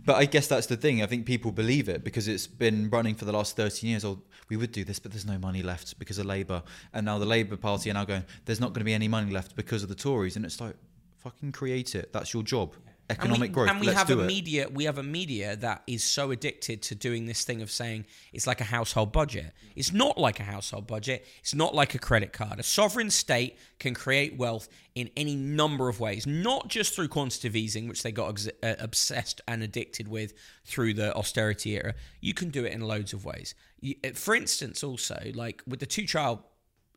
but 0.05 0.15
I 0.15 0.25
guess 0.25 0.47
that's 0.47 0.67
the 0.67 0.77
thing. 0.77 1.01
I 1.01 1.05
think 1.05 1.25
people 1.25 1.51
believe 1.51 1.89
it 1.89 2.03
because 2.03 2.27
it's 2.27 2.47
been 2.47 2.89
running 2.89 3.15
for 3.15 3.25
the 3.25 3.31
last 3.31 3.55
13 3.55 3.89
years. 3.89 4.05
Oh, 4.05 4.21
we 4.49 4.57
would 4.57 4.71
do 4.71 4.83
this, 4.83 4.99
but 4.99 5.11
there's 5.11 5.25
no 5.25 5.37
money 5.37 5.61
left 5.61 5.97
because 5.99 6.17
of 6.17 6.25
Labour, 6.25 6.63
and 6.93 7.05
now 7.05 7.19
the 7.19 7.25
Labour 7.25 7.57
Party 7.57 7.91
are 7.91 7.93
now 7.93 8.05
going. 8.05 8.23
There's 8.45 8.59
not 8.59 8.67
going 8.67 8.81
to 8.81 8.85
be 8.85 8.93
any 8.93 9.07
money 9.07 9.31
left 9.31 9.55
because 9.55 9.83
of 9.83 9.89
the 9.89 9.95
Tories, 9.95 10.35
and 10.35 10.45
it's 10.45 10.59
like, 10.59 10.75
fucking 11.17 11.51
create 11.51 11.95
it. 11.95 12.13
That's 12.13 12.33
your 12.33 12.43
job. 12.43 12.75
Economic 13.09 13.35
and 13.35 13.41
we, 13.41 13.47
growth. 13.49 13.69
And 13.69 13.79
we 13.79 13.87
Let's 13.87 13.97
have 13.99 14.09
a 14.11 14.21
it. 14.21 14.25
media. 14.27 14.67
We 14.71 14.83
have 14.85 14.97
a 14.99 15.03
media 15.03 15.55
that 15.57 15.81
is 15.87 16.03
so 16.03 16.29
addicted 16.31 16.81
to 16.83 16.95
doing 16.95 17.25
this 17.25 17.43
thing 17.43 17.61
of 17.61 17.71
saying 17.71 18.05
it's 18.33 18.45
like 18.45 18.61
a 18.61 18.65
household 18.65 19.11
budget. 19.11 19.51
It's 19.75 19.91
not 19.91 20.17
like 20.17 20.39
a 20.39 20.43
household 20.43 20.85
budget. 20.85 21.25
It's 21.39 21.55
not 21.55 21.73
like 21.73 21.95
a 21.95 21.99
credit 21.99 22.33
card. 22.33 22.59
A 22.59 22.63
sovereign 22.63 23.09
state 23.09 23.57
can 23.79 23.93
create 23.95 24.37
wealth 24.37 24.69
in 24.93 25.09
any 25.17 25.35
number 25.35 25.89
of 25.89 25.99
ways, 25.99 26.27
not 26.27 26.67
just 26.67 26.93
through 26.93 27.07
quantitative 27.07 27.55
easing, 27.55 27.87
which 27.87 28.03
they 28.03 28.11
got 28.11 28.29
ex- 28.29 28.49
uh, 28.61 28.75
obsessed 28.79 29.41
and 29.47 29.63
addicted 29.63 30.07
with 30.07 30.33
through 30.65 30.93
the 30.93 31.15
austerity 31.15 31.71
era. 31.77 31.95
You 32.21 32.33
can 32.35 32.49
do 32.49 32.63
it 32.65 32.73
in 32.73 32.81
loads 32.81 33.13
of 33.13 33.25
ways. 33.25 33.55
You, 33.81 33.95
uh, 34.05 34.09
for 34.13 34.35
instance, 34.35 34.83
also 34.83 35.31
like 35.33 35.63
with 35.65 35.79
the 35.79 35.85
two 35.87 36.05
child, 36.05 36.39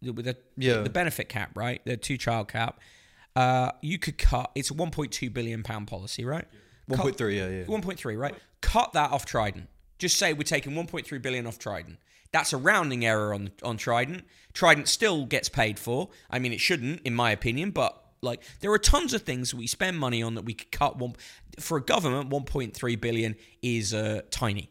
with 0.02 0.24
the 0.24 0.36
Yeah. 0.58 0.82
the 0.82 0.90
benefit 0.90 1.28
cap, 1.28 1.52
right? 1.56 1.80
The 1.86 1.96
two 1.96 2.18
child 2.18 2.48
cap. 2.48 2.80
Uh, 3.34 3.72
you 3.80 3.98
could 3.98 4.18
cut. 4.18 4.50
It's 4.54 4.70
a 4.70 4.74
1.2 4.74 5.32
billion 5.32 5.62
pound 5.62 5.86
policy, 5.88 6.24
right? 6.24 6.46
Cut- 6.90 7.16
1.3, 7.16 7.36
yeah, 7.36 7.48
yeah. 7.48 7.64
1.3, 7.64 8.18
right? 8.18 8.34
Cut 8.60 8.92
that 8.92 9.10
off 9.12 9.24
Trident. 9.24 9.68
Just 9.98 10.18
say 10.18 10.32
we're 10.32 10.42
taking 10.42 10.72
1.3 10.72 11.22
billion 11.22 11.46
off 11.46 11.58
Trident. 11.58 11.98
That's 12.32 12.52
a 12.52 12.56
rounding 12.56 13.04
error 13.04 13.34
on 13.34 13.50
on 13.62 13.76
Trident. 13.76 14.24
Trident 14.52 14.88
still 14.88 15.26
gets 15.26 15.48
paid 15.48 15.78
for. 15.78 16.08
I 16.30 16.38
mean, 16.38 16.52
it 16.52 16.60
shouldn't, 16.60 17.02
in 17.02 17.14
my 17.14 17.30
opinion, 17.30 17.70
but 17.70 18.02
like 18.22 18.42
there 18.60 18.72
are 18.72 18.78
tons 18.78 19.12
of 19.12 19.22
things 19.22 19.54
we 19.54 19.66
spend 19.66 19.98
money 19.98 20.22
on 20.22 20.34
that 20.36 20.44
we 20.44 20.54
could 20.54 20.72
cut. 20.72 20.96
One 20.98 21.14
for 21.60 21.76
a 21.76 21.82
government, 21.82 22.30
1.3 22.30 23.00
billion 23.00 23.36
is 23.62 23.92
uh, 23.92 24.22
tiny, 24.30 24.70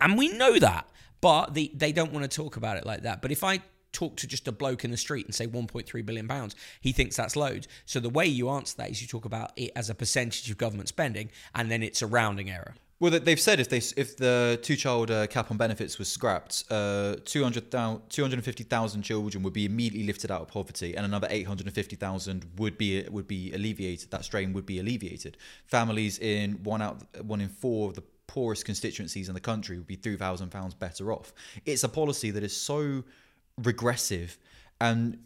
and 0.00 0.16
we 0.16 0.28
know 0.30 0.58
that, 0.58 0.88
but 1.20 1.52
they 1.54 1.68
they 1.74 1.92
don't 1.92 2.12
want 2.12 2.28
to 2.28 2.34
talk 2.34 2.56
about 2.56 2.76
it 2.78 2.86
like 2.86 3.02
that. 3.02 3.20
But 3.22 3.32
if 3.32 3.44
I 3.44 3.60
talk 3.92 4.16
to 4.16 4.26
just 4.26 4.48
a 4.48 4.52
bloke 4.52 4.84
in 4.84 4.90
the 4.90 4.96
street 4.96 5.26
and 5.26 5.34
say 5.34 5.46
1.3 5.46 6.06
billion 6.06 6.26
pounds, 6.28 6.54
he 6.80 6.92
thinks 6.92 7.16
that's 7.16 7.36
loads. 7.36 7.68
So 7.84 8.00
the 8.00 8.08
way 8.10 8.26
you 8.26 8.48
answer 8.50 8.76
that 8.78 8.90
is 8.90 9.00
you 9.02 9.08
talk 9.08 9.24
about 9.24 9.52
it 9.56 9.70
as 9.76 9.90
a 9.90 9.94
percentage 9.94 10.50
of 10.50 10.58
government 10.58 10.88
spending, 10.88 11.30
and 11.54 11.70
then 11.70 11.82
it's 11.82 12.02
a 12.02 12.06
rounding 12.06 12.50
error. 12.50 12.74
Well, 13.00 13.10
they- 13.10 13.18
they've 13.18 13.40
said 13.40 13.58
if 13.58 13.68
they 13.68 13.78
if 13.96 14.16
the 14.16 14.60
two 14.62 14.76
child 14.76 15.10
uh, 15.10 15.26
cap 15.26 15.50
on 15.50 15.56
benefits 15.56 15.98
was 15.98 16.06
scrapped, 16.08 16.62
uh, 16.70 17.16
250,000 17.24 19.02
children 19.02 19.42
would 19.42 19.52
be 19.52 19.64
immediately 19.64 20.06
lifted 20.06 20.30
out 20.30 20.42
of 20.42 20.48
poverty, 20.48 20.94
and 20.96 21.04
another 21.04 21.26
850,000 21.30 22.44
would 22.58 22.78
be 22.78 23.02
would 23.10 23.26
be 23.26 23.52
alleviated. 23.52 24.10
That 24.10 24.24
strain 24.24 24.52
would 24.52 24.66
be 24.66 24.78
alleviated. 24.78 25.36
Families 25.66 26.18
in 26.18 26.62
one 26.62 26.82
out 26.82 27.02
one 27.24 27.40
in 27.40 27.48
four 27.48 27.88
of 27.88 27.94
the 27.94 28.02
poorest 28.28 28.64
constituencies 28.64 29.28
in 29.28 29.34
the 29.34 29.40
country 29.40 29.76
would 29.78 29.86
be 29.86 29.96
three 29.96 30.16
thousand 30.16 30.50
pounds 30.50 30.74
better 30.74 31.12
off. 31.12 31.32
It's 31.66 31.84
a 31.84 31.88
policy 31.88 32.30
that 32.30 32.42
is 32.42 32.56
so 32.56 33.04
regressive 33.58 34.38
and 34.80 35.18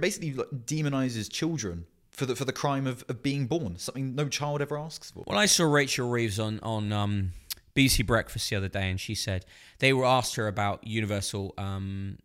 basically 0.00 0.32
demonizes 0.32 1.30
children 1.30 1.86
for 2.10 2.26
the 2.26 2.36
for 2.36 2.44
the 2.44 2.52
crime 2.52 2.86
of, 2.86 3.04
of 3.08 3.22
being 3.22 3.46
born, 3.46 3.76
something 3.76 4.14
no 4.14 4.28
child 4.28 4.62
ever 4.62 4.78
asks 4.78 5.10
for. 5.10 5.24
Well, 5.26 5.38
I 5.38 5.46
saw 5.46 5.64
Rachel 5.64 6.08
Reeves 6.08 6.38
on 6.38 6.60
on 6.60 6.92
um, 6.92 7.32
BBC 7.74 8.06
Breakfast 8.06 8.48
the 8.50 8.56
other 8.56 8.68
day, 8.68 8.88
and 8.90 9.00
she 9.00 9.14
said 9.14 9.44
they 9.80 9.92
were 9.92 10.04
asked 10.04 10.36
her 10.36 10.46
about 10.46 10.86
universal 10.86 11.54
um, 11.58 12.18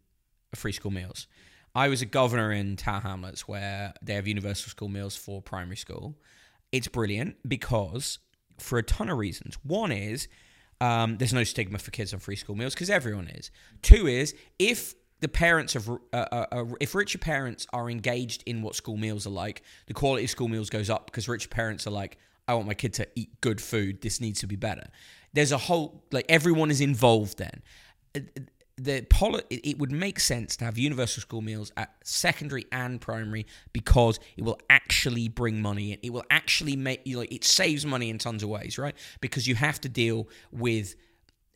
free 0.53 0.71
school 0.71 0.91
meals. 0.91 1.27
I 1.75 1.87
was 1.87 2.01
a 2.01 2.05
governor 2.05 2.51
in 2.51 2.75
Tower 2.75 3.01
Hamlets 3.01 3.47
where 3.47 3.93
they 4.01 4.13
have 4.13 4.27
universal 4.27 4.69
school 4.69 4.89
meals 4.89 5.15
for 5.15 5.41
primary 5.41 5.77
school. 5.77 6.15
It's 6.71 6.87
brilliant 6.87 7.37
because 7.47 8.19
for 8.57 8.77
a 8.77 8.83
ton 8.83 9.09
of 9.09 9.17
reasons. 9.17 9.57
One 9.63 9.91
is 9.91 10.27
um, 10.81 11.17
there's 11.17 11.33
no 11.33 11.43
stigma 11.43 11.77
for 11.77 11.91
kids 11.91 12.13
on 12.13 12.19
free 12.19 12.35
school 12.35 12.55
meals 12.55 12.73
because 12.73 12.89
everyone 12.89 13.27
is. 13.27 13.51
Two 13.81 14.07
is 14.07 14.35
if 14.57 14.93
the 15.21 15.27
parents 15.27 15.75
of 15.75 15.89
uh, 15.89 15.95
uh, 16.13 16.45
uh, 16.51 16.65
if 16.79 16.95
richer 16.95 17.17
parents 17.17 17.67
are 17.73 17.89
engaged 17.89 18.43
in 18.45 18.61
what 18.61 18.75
school 18.75 18.97
meals 18.97 19.27
are 19.27 19.31
like, 19.31 19.61
the 19.87 19.93
quality 19.93 20.23
of 20.23 20.29
school 20.29 20.47
meals 20.47 20.69
goes 20.69 20.89
up 20.89 21.05
because 21.07 21.27
richer 21.27 21.49
parents 21.49 21.85
are 21.87 21.91
like, 21.91 22.17
I 22.47 22.53
want 22.53 22.67
my 22.67 22.73
kid 22.73 22.93
to 22.95 23.07
eat 23.15 23.41
good 23.41 23.61
food. 23.61 24.01
This 24.01 24.19
needs 24.21 24.39
to 24.39 24.47
be 24.47 24.55
better. 24.55 24.87
There's 25.33 25.51
a 25.51 25.57
whole 25.57 26.03
like 26.11 26.25
everyone 26.29 26.71
is 26.71 26.81
involved 26.81 27.37
then. 27.37 27.61
Uh, 28.15 28.21
The 28.81 29.01
poli- 29.09 29.43
it 29.49 29.77
would 29.77 29.91
make 29.91 30.21
sense 30.21 30.55
to 30.57 30.65
have 30.65 30.77
universal 30.77 31.19
school 31.21 31.41
meals 31.41 31.73
at 31.75 31.89
secondary 32.05 32.65
and 32.71 33.01
primary 33.01 33.45
because 33.73 34.21
it 34.37 34.45
will 34.45 34.57
actually 34.69 35.27
bring 35.27 35.61
money 35.61 35.91
in. 35.91 35.99
It 36.01 36.13
will 36.13 36.23
actually 36.29 36.77
make 36.77 37.01
you 37.05 37.17
like 37.19 37.33
it 37.33 37.43
saves 37.43 37.85
money 37.85 38.09
in 38.09 38.17
tons 38.19 38.41
of 38.41 38.47
ways, 38.47 38.77
right? 38.77 38.95
Because 39.19 39.47
you 39.49 39.55
have 39.55 39.81
to 39.81 39.89
deal 39.89 40.29
with 40.53 40.95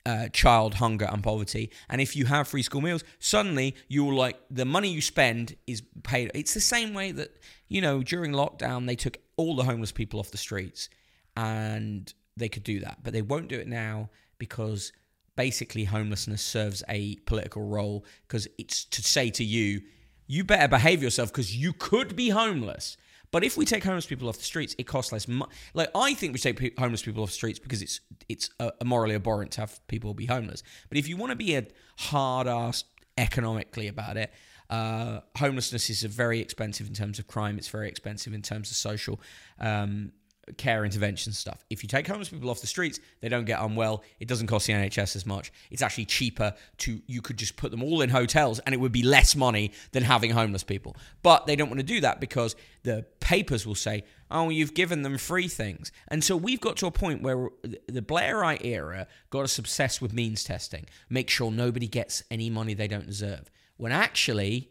uh, 0.05 0.27
child 0.29 0.75
hunger 0.75 1.05
and 1.05 1.23
poverty. 1.23 1.71
And 1.89 2.01
if 2.01 2.15
you 2.15 2.25
have 2.25 2.47
free 2.47 2.63
school 2.63 2.81
meals, 2.81 3.03
suddenly 3.19 3.75
you're 3.87 4.13
like 4.13 4.39
the 4.49 4.65
money 4.65 4.89
you 4.89 5.01
spend 5.01 5.55
is 5.67 5.81
paid. 6.03 6.31
It's 6.33 6.53
the 6.53 6.61
same 6.61 6.93
way 6.93 7.11
that 7.11 7.37
you 7.67 7.81
know 7.81 8.03
during 8.03 8.31
lockdown 8.31 8.85
they 8.85 8.95
took 8.95 9.17
all 9.37 9.55
the 9.55 9.63
homeless 9.63 9.91
people 9.91 10.19
off 10.19 10.31
the 10.31 10.37
streets, 10.37 10.89
and 11.37 12.13
they 12.35 12.49
could 12.49 12.63
do 12.63 12.79
that, 12.81 12.99
but 13.03 13.13
they 13.13 13.21
won't 13.21 13.47
do 13.47 13.59
it 13.59 13.67
now 13.67 14.09
because 14.37 14.91
basically 15.35 15.85
homelessness 15.85 16.41
serves 16.41 16.83
a 16.89 17.15
political 17.25 17.63
role 17.63 18.05
because 18.27 18.47
it's 18.57 18.85
to 18.85 19.01
say 19.01 19.29
to 19.31 19.43
you, 19.43 19.81
you 20.27 20.43
better 20.43 20.67
behave 20.67 21.01
yourself 21.01 21.29
because 21.31 21.55
you 21.55 21.73
could 21.73 22.15
be 22.15 22.29
homeless. 22.29 22.97
But 23.33 23.43
if 23.43 23.57
we 23.57 23.65
take 23.65 23.83
homeless 23.83 24.05
people 24.05 24.29
off 24.29 24.37
the 24.37 24.43
streets, 24.43 24.75
it 24.77 24.83
costs 24.83 25.11
less 25.11 25.27
money. 25.27 25.51
Like 25.73 25.89
I 25.95 26.13
think 26.13 26.33
we 26.33 26.39
take 26.39 26.55
pe- 26.55 26.71
homeless 26.77 27.01
people 27.01 27.23
off 27.23 27.29
the 27.29 27.33
streets 27.33 27.57
because 27.57 27.81
it's 27.81 27.99
it's 28.29 28.51
uh, 28.59 28.69
morally 28.85 29.15
abhorrent 29.15 29.51
to 29.53 29.61
have 29.61 29.85
people 29.87 30.13
be 30.13 30.27
homeless. 30.27 30.61
But 30.87 30.99
if 30.99 31.09
you 31.09 31.17
want 31.17 31.31
to 31.31 31.35
be 31.35 31.55
a 31.55 31.65
hard 31.97 32.45
ass 32.47 32.83
economically 33.17 33.87
about 33.87 34.17
it, 34.17 34.31
uh, 34.69 35.21
homelessness 35.35 35.89
is 35.89 36.03
very 36.03 36.41
expensive 36.41 36.87
in 36.87 36.93
terms 36.93 37.17
of 37.17 37.25
crime. 37.25 37.57
It's 37.57 37.69
very 37.69 37.89
expensive 37.89 38.33
in 38.33 38.43
terms 38.43 38.69
of 38.69 38.77
social 38.77 39.19
um, 39.59 40.11
care 40.57 40.85
intervention 40.85 41.33
stuff. 41.33 41.63
If 41.69 41.83
you 41.83 41.89
take 41.89 42.07
homeless 42.07 42.29
people 42.29 42.49
off 42.49 42.61
the 42.61 42.67
streets, 42.67 42.99
they 43.21 43.29
don't 43.29 43.45
get 43.45 43.61
unwell. 43.61 44.03
It 44.19 44.27
doesn't 44.27 44.47
cost 44.47 44.67
the 44.67 44.73
NHS 44.73 45.15
as 45.15 45.25
much. 45.25 45.51
It's 45.71 45.81
actually 45.81 46.05
cheaper 46.05 46.53
to 46.79 47.01
you 47.07 47.21
could 47.21 47.37
just 47.37 47.55
put 47.55 47.71
them 47.71 47.83
all 47.83 48.01
in 48.01 48.09
hotels 48.09 48.59
and 48.59 48.73
it 48.73 48.79
would 48.79 48.91
be 48.91 49.03
less 49.03 49.35
money 49.35 49.71
than 49.91 50.03
having 50.03 50.31
homeless 50.31 50.63
people. 50.63 50.95
But 51.21 51.45
they 51.47 51.55
don't 51.55 51.69
want 51.69 51.79
to 51.79 51.85
do 51.85 52.01
that 52.01 52.19
because 52.19 52.55
the 52.83 53.05
papers 53.19 53.65
will 53.65 53.75
say, 53.75 54.03
"Oh, 54.29 54.49
you've 54.49 54.73
given 54.73 55.01
them 55.03 55.17
free 55.17 55.47
things." 55.47 55.91
And 56.09 56.23
so 56.23 56.35
we've 56.35 56.61
got 56.61 56.77
to 56.77 56.87
a 56.87 56.91
point 56.91 57.21
where 57.21 57.49
the 57.87 58.01
Blairite 58.01 58.65
era 58.65 59.07
got 59.29 59.43
us 59.43 59.57
obsessed 59.57 60.01
with 60.01 60.13
means 60.13 60.43
testing. 60.43 60.85
Make 61.09 61.29
sure 61.29 61.51
nobody 61.51 61.87
gets 61.87 62.23
any 62.29 62.49
money 62.49 62.73
they 62.73 62.87
don't 62.87 63.07
deserve. 63.07 63.49
When 63.77 63.91
actually 63.91 64.69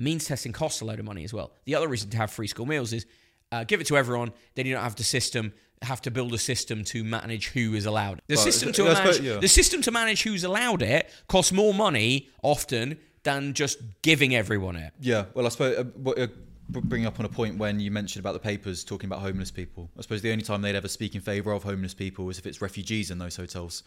means 0.00 0.24
testing 0.24 0.52
costs 0.52 0.80
a 0.80 0.84
load 0.84 0.98
of 0.98 1.04
money 1.04 1.24
as 1.24 1.32
well. 1.32 1.52
The 1.64 1.74
other 1.74 1.86
reason 1.86 2.10
to 2.10 2.16
have 2.16 2.30
free 2.30 2.46
school 2.46 2.66
meals 2.66 2.92
is 2.92 3.04
uh, 3.52 3.64
give 3.64 3.80
it 3.80 3.86
to 3.88 3.96
everyone. 3.96 4.32
Then 4.54 4.66
you 4.66 4.74
don't 4.74 4.82
have 4.82 4.96
to 4.96 5.04
system 5.04 5.52
have 5.82 6.02
to 6.02 6.10
build 6.10 6.34
a 6.34 6.38
system 6.38 6.84
to 6.84 7.02
manage 7.02 7.48
who 7.48 7.72
is 7.74 7.86
allowed. 7.86 8.20
The 8.26 8.34
Well, 8.34 8.44
system 8.44 8.70
to 8.72 8.84
manage 8.84 9.20
yeah. 9.20 9.38
the 9.38 9.48
system 9.48 9.80
to 9.82 9.90
manage 9.90 10.22
who's 10.22 10.44
allowed 10.44 10.82
it 10.82 11.10
costs 11.26 11.52
more 11.52 11.72
money 11.72 12.28
often 12.42 12.98
than 13.22 13.54
just 13.54 13.78
giving 14.02 14.34
everyone 14.34 14.76
it. 14.76 14.92
Yeah, 15.00 15.24
well, 15.34 15.46
I 15.46 15.48
suppose 15.48 15.78
uh, 15.78 15.84
what, 15.84 16.18
uh, 16.18 16.26
b- 16.70 16.80
bring 16.84 17.06
up 17.06 17.18
on 17.18 17.24
a 17.24 17.30
point 17.30 17.56
when 17.56 17.80
you 17.80 17.90
mentioned 17.90 18.20
about 18.22 18.34
the 18.34 18.38
papers 18.40 18.84
talking 18.84 19.08
about 19.08 19.20
homeless 19.20 19.50
people. 19.50 19.90
I 19.98 20.02
suppose 20.02 20.20
the 20.20 20.30
only 20.32 20.44
time 20.44 20.60
they'd 20.60 20.76
ever 20.76 20.88
speak 20.88 21.14
in 21.14 21.22
favour 21.22 21.52
of 21.52 21.62
homeless 21.62 21.94
people 21.94 22.28
is 22.28 22.38
if 22.38 22.44
it's 22.46 22.60
refugees 22.60 23.10
in 23.10 23.16
those 23.18 23.36
hotels. 23.36 23.82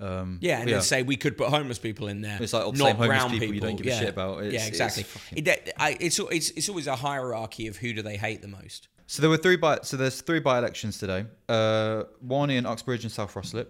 Um, 0.00 0.38
Yeah, 0.40 0.60
and 0.60 0.68
yeah. 0.68 0.76
then 0.76 0.82
say 0.82 1.02
we 1.02 1.16
could 1.16 1.36
put 1.36 1.48
homeless 1.50 1.78
people 1.78 2.08
in 2.08 2.22
there. 2.22 2.38
It's 2.42 2.54
like, 2.54 2.64
oh, 2.64 2.70
not 2.70 2.78
same 2.78 2.96
homeless 2.96 3.06
brown 3.08 3.30
people 3.30 3.40
people. 3.40 3.54
you 3.54 3.60
don't 3.60 3.76
give 3.76 3.86
a 3.92 3.98
shit 3.98 4.08
about. 4.08 4.38
It's- 4.44 4.52
yeah, 4.54 4.60
it's 4.60 4.68
exactly. 4.68 5.02
fucking- 5.02 5.46
It- 5.46 5.72
I- 5.78 5.96
it's, 6.00 6.18
it's 6.18 6.50
it's 6.50 6.68
always 6.70 6.86
a 6.86 6.96
hierarchy 6.96 7.66
of 7.66 7.76
who 7.76 7.92
do 7.92 8.00
they 8.00 8.16
hate 8.16 8.40
the 8.40 8.48
most. 8.48 8.88
So 9.06 9.20
there 9.20 9.30
were 9.30 9.36
three 9.36 9.56
by 9.56 9.80
so 9.82 9.96
there's 9.96 10.20
three 10.20 10.40
by 10.40 10.58
elections 10.58 10.98
today. 10.98 11.26
Uh, 11.48 12.04
one 12.20 12.50
in 12.50 12.66
Uxbridge 12.66 13.04
and 13.04 13.12
South 13.12 13.34
Ruislip, 13.34 13.68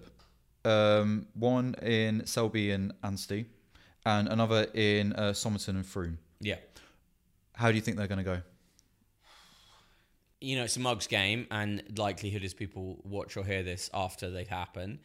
um, 0.64 1.26
one 1.34 1.74
in 1.82 2.24
Selby 2.26 2.70
and 2.70 2.92
Ainsty, 3.02 3.46
and 4.06 4.28
another 4.28 4.68
in 4.74 5.12
uh, 5.14 5.32
Somerton 5.32 5.76
and 5.76 5.86
Frome. 5.86 6.18
Yeah. 6.40 6.56
How 7.54 7.70
do 7.70 7.76
you 7.76 7.80
think 7.80 7.96
they're 7.96 8.08
going 8.08 8.18
to 8.18 8.24
go? 8.24 8.40
you 10.44 10.56
know, 10.56 10.64
it's 10.64 10.76
a 10.76 10.80
mugs 10.80 11.06
game, 11.06 11.46
and 11.50 11.82
likelihood 11.96 12.44
is 12.44 12.52
people 12.52 13.00
watch 13.02 13.36
or 13.36 13.44
hear 13.44 13.62
this 13.62 13.88
after 13.94 14.30
they 14.30 14.44
happen. 14.44 15.00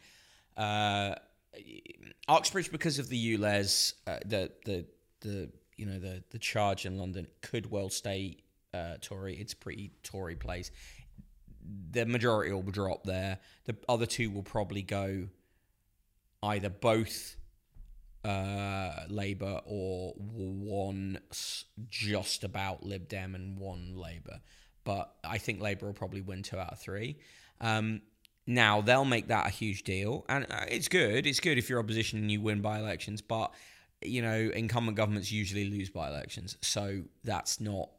Uh, 0.56 1.14
Uxbridge, 2.28 2.70
because 2.70 2.98
of 2.98 3.08
the 3.08 3.36
ULEZ, 3.36 3.94
uh, 4.06 4.18
the 4.26 4.52
the 4.66 4.84
the 5.20 5.50
you 5.76 5.86
know 5.86 5.98
the 5.98 6.22
the 6.30 6.38
charge 6.38 6.84
in 6.84 6.98
London 6.98 7.26
could 7.40 7.70
well 7.70 7.88
stay 7.88 8.36
uh, 8.74 8.94
Tory. 9.00 9.36
It's 9.36 9.52
a 9.52 9.56
pretty 9.56 9.92
Tory 10.02 10.36
place. 10.36 10.70
The 11.90 12.06
majority 12.06 12.52
will 12.52 12.62
drop 12.62 13.04
there. 13.04 13.38
The 13.64 13.76
other 13.88 14.06
two 14.06 14.30
will 14.30 14.42
probably 14.42 14.82
go 14.82 15.28
either 16.42 16.70
both 16.70 17.36
uh, 18.24 18.90
Labour 19.08 19.60
or 19.64 20.12
one 20.16 21.18
just 21.88 22.44
about 22.44 22.82
Lib 22.84 23.08
Dem 23.08 23.34
and 23.34 23.58
one 23.58 23.96
Labour. 23.96 24.40
But 24.84 25.14
I 25.24 25.38
think 25.38 25.60
Labour 25.60 25.86
will 25.86 25.92
probably 25.92 26.20
win 26.20 26.42
two 26.42 26.58
out 26.58 26.72
of 26.72 26.78
three. 26.78 27.18
Um, 27.60 28.02
now 28.46 28.80
they'll 28.80 29.04
make 29.04 29.28
that 29.28 29.46
a 29.46 29.50
huge 29.50 29.84
deal, 29.84 30.24
and 30.28 30.46
uh, 30.50 30.64
it's 30.68 30.88
good. 30.88 31.26
It's 31.26 31.40
good 31.40 31.58
if 31.58 31.68
you're 31.68 31.78
opposition 31.78 32.18
and 32.18 32.30
you 32.30 32.40
win 32.40 32.62
by 32.62 32.78
elections, 32.78 33.20
but 33.20 33.52
you 34.02 34.22
know 34.22 34.50
incumbent 34.54 34.96
governments 34.96 35.30
usually 35.30 35.68
lose 35.68 35.90
by 35.90 36.08
elections, 36.08 36.56
so 36.62 37.02
that's 37.22 37.60
not 37.60 37.90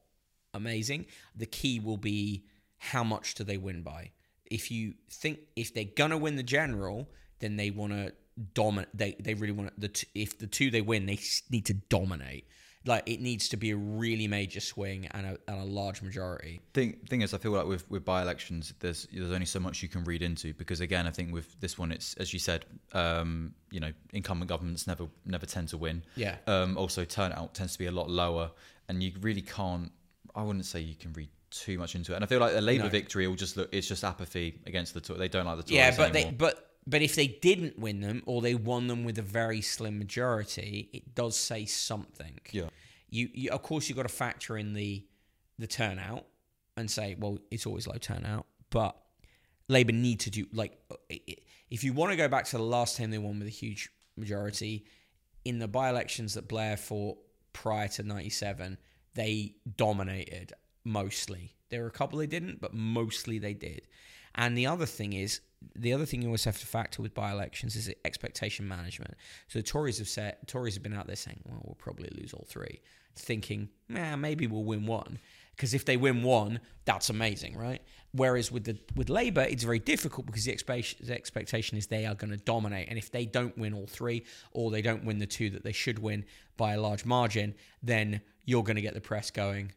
amazing. 0.54 1.06
The 1.36 1.45
key 1.45 1.80
will 1.80 1.97
be 1.97 2.45
how 2.78 3.04
much 3.04 3.36
do 3.36 3.43
they 3.43 3.58
win 3.58 3.84
by. 3.84 4.12
If 4.45 4.72
you 4.72 4.95
think 5.10 5.39
if 5.56 5.74
they're 5.74 5.86
gonna 5.86 6.18
win 6.18 6.36
the 6.36 6.43
general, 6.43 7.10
then 7.39 7.56
they 7.56 7.72
want 7.72 7.93
to 7.93 8.14
dominate. 8.54 8.89
They 8.93 9.16
they 9.20 9.34
really 9.34 9.54
want. 9.54 9.80
The 9.80 9.89
t- 9.89 10.08
if 10.16 10.38
the 10.38 10.47
two 10.47 10.72
they 10.72 10.82
win, 10.82 11.06
they 11.06 11.20
need 11.49 11.66
to 11.68 11.74
dominate. 11.74 12.47
Like 12.84 13.04
it 13.08 13.22
needs 13.22 13.49
to 13.49 13.58
be 13.58 13.70
a 13.72 13.76
really 13.76 14.28
major 14.28 14.60
swing 14.60 15.06
and 15.12 15.28
a, 15.28 15.38
and 15.47 15.62
a 15.62 15.64
large 15.64 16.02
majority. 16.02 16.62
Thing 16.74 16.97
thing 17.08 17.22
is, 17.22 17.34
I 17.34 17.38
feel 17.38 17.52
like 17.52 17.68
with 17.68 17.89
with 17.91 18.04
by 18.04 18.24
elections, 18.24 18.74
there's 18.80 19.08
there's 19.14 19.32
only 19.32 19.45
so 19.45 19.60
much 19.60 19.84
you 19.84 19.89
can 19.89 20.04
read 20.04 20.24
into 20.24 20.54
because 20.56 20.82
again, 20.82 21.06
I 21.06 21.12
think 21.12 21.32
with 21.32 21.60
this 21.60 21.78
one, 21.78 21.91
it's 21.91 22.16
as 22.16 22.34
you 22.34 22.39
said, 22.39 22.66
um, 22.93 23.54
you 23.70 23.80
know, 23.80 23.91
incumbent 24.14 24.49
governments 24.49 24.88
never 24.88 25.08
never 25.26 25.45
tend 25.45 25.68
to 25.70 25.78
win. 25.78 26.04
Yeah. 26.16 26.38
Um, 26.47 26.76
also, 26.76 27.06
turnout 27.06 27.54
tends 27.54 27.74
to 27.74 27.80
be 27.80 27.86
a 27.86 27.91
lot 27.91 28.10
lower, 28.10 28.52
and 28.89 29.04
you 29.04 29.12
really 29.22 29.43
can't. 29.43 29.91
I 30.36 30.43
wouldn't 30.43 30.65
say 30.65 30.79
you 30.79 30.95
can 30.95 31.13
read 31.13 31.29
too 31.49 31.77
much 31.77 31.95
into 31.95 32.13
it. 32.13 32.15
And 32.15 32.23
I 32.23 32.27
feel 32.27 32.39
like 32.39 32.55
a 32.55 32.61
Labour 32.61 32.86
No. 32.86 32.89
victory 32.89 33.27
will 33.27 33.36
just 33.36 33.57
look. 33.57 33.69
It's 33.71 33.88
just 33.88 34.03
apathy 34.03 34.59
against 34.65 34.93
the. 34.93 35.01
Tory. 35.01 35.19
They 35.19 35.27
don't 35.27 35.45
like 35.45 35.57
the 35.57 35.63
Tories 35.63 35.75
Yeah, 35.75 35.95
but 35.95 36.13
they 36.13 36.32
but 36.32 36.71
but 36.88 37.01
if 37.01 37.15
they 37.15 37.27
didn't 37.27 37.77
win 37.77 37.99
them 38.01 38.23
or 38.25 38.41
they 38.41 38.55
won 38.55 38.88
them 38.88 39.03
with 39.03 39.17
a 39.17 39.23
very 39.23 39.61
slim 39.61 39.99
majority, 39.99 40.89
it 40.93 41.13
does 41.13 41.38
say 41.38 41.65
something. 41.65 42.39
Yeah. 42.51 42.69
You, 43.09 43.29
you 43.34 43.49
of 43.51 43.61
course 43.61 43.89
you've 43.89 43.97
got 43.97 44.03
to 44.03 44.09
factor 44.09 44.57
in 44.57 44.73
the 44.73 45.05
the 45.59 45.67
turnout 45.67 46.25
and 46.77 46.89
say, 46.89 47.15
well, 47.19 47.38
it's 47.51 47.65
always 47.65 47.86
low 47.86 47.97
turnout, 47.97 48.45
but 48.69 48.95
Labour 49.67 49.91
need 49.91 50.21
to 50.21 50.29
do 50.29 50.47
like 50.53 50.77
if 51.69 51.84
you 51.84 51.93
want 51.93 52.11
to 52.11 52.17
go 52.17 52.27
back 52.27 52.45
to 52.45 52.57
the 52.57 52.63
last 52.63 52.97
time 52.97 53.11
they 53.11 53.17
won 53.17 53.39
with 53.39 53.47
a 53.47 53.51
huge 53.51 53.89
majority 54.17 54.86
in 55.45 55.59
the 55.59 55.67
by-elections 55.67 56.36
that 56.36 56.47
Blair 56.47 56.77
fought 56.77 57.17
prior 57.53 57.88
to 57.88 58.03
97, 58.03 58.77
they 59.14 59.55
dominated 59.78 60.53
mostly. 60.84 61.55
There 61.70 61.82
were 61.82 61.88
a 61.88 61.91
couple 61.91 62.20
they 62.20 62.28
didn't, 62.28 62.62
but 62.62 62.74
mostly 62.74 63.39
they 63.39 63.53
did. 63.53 63.88
And 64.36 64.57
the 64.57 64.68
other 64.68 64.86
thing 64.86 65.14
is, 65.14 65.41
the 65.76 65.93
other 65.93 66.05
thing 66.05 66.22
you 66.22 66.28
always 66.28 66.45
have 66.45 66.59
to 66.59 66.66
factor 66.66 67.01
with 67.01 67.14
by-elections 67.14 67.76
is 67.76 67.93
expectation 68.03 68.68
management. 68.68 69.14
So 69.47 69.59
the 69.59 69.64
Tories 69.64 69.99
have 69.99 70.09
said, 70.09 70.38
Tories 70.47 70.74
have 70.74 70.84
been 70.84 70.93
out 70.93 71.07
there 71.07 71.16
saying, 71.16 71.41
well, 71.45 71.62
we'll 71.64 71.76
probably 71.76 72.09
lose 72.20 72.34
all 72.34 72.45
three, 72.47 72.82
thinking, 73.16 73.70
nah, 73.88 74.16
maybe 74.16 74.47
we'll 74.47 74.64
win 74.64 74.86
one. 74.86 75.20
Because 75.62 75.76
if 75.76 75.86
they 75.86 75.95
win 75.95 76.24
one, 76.24 76.59
that's 76.86 77.12
amazing, 77.12 77.55
right? 77.55 77.84
Whereas 78.14 78.51
with 78.51 78.64
the 78.64 78.80
with 78.95 79.09
Labour, 79.09 79.43
it's 79.43 79.62
very 79.64 79.78
difficult 79.78 80.26
because 80.26 80.45
the 80.45 80.51
expectation, 80.51 81.05
the 81.05 81.14
expectation 81.14 81.78
is 81.78 81.86
they 81.86 82.07
are 82.07 82.16
going 82.16 82.32
to 82.32 82.38
dominate, 82.38 82.89
and 82.89 82.97
if 82.97 83.12
they 83.12 83.28
don't 83.28 83.55
win 83.59 83.76
all 83.76 83.86
three, 83.86 84.26
or 84.53 84.72
they 84.72 84.82
don't 84.82 85.05
win 85.05 85.20
the 85.20 85.28
two 85.28 85.51
that 85.51 85.64
they 85.64 85.72
should 85.72 85.99
win 85.99 86.26
by 86.57 86.74
a 86.74 86.82
large 86.82 87.05
margin, 87.05 87.53
then 87.84 88.22
you're 88.43 88.64
going 88.64 88.76
to 88.76 88.82
get 88.82 88.95
the 88.95 89.01
press 89.01 89.30
going, 89.30 89.72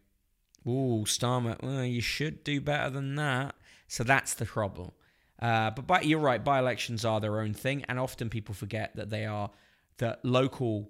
Ooh, 0.67 1.05
Starmer, 1.05 1.63
well, 1.63 1.85
you 1.85 2.01
should 2.01 2.45
do 2.45 2.63
better 2.63 2.89
than 2.89 3.17
that. 3.17 3.55
So 3.87 4.05
that's 4.05 4.33
the 4.33 4.47
problem. 4.47 4.93
Uh, 5.39 5.71
but 5.73 5.87
by, 5.87 6.01
you're 6.01 6.19
right, 6.19 6.43
by 6.43 6.61
elections 6.61 7.05
are 7.05 7.21
their 7.21 7.41
own 7.41 7.53
thing, 7.53 7.85
and 7.91 8.01
often 8.01 8.31
people 8.31 8.55
forget 8.55 8.97
that 8.97 9.11
they 9.11 9.27
are 9.27 9.51
that 9.99 10.25
local 10.25 10.89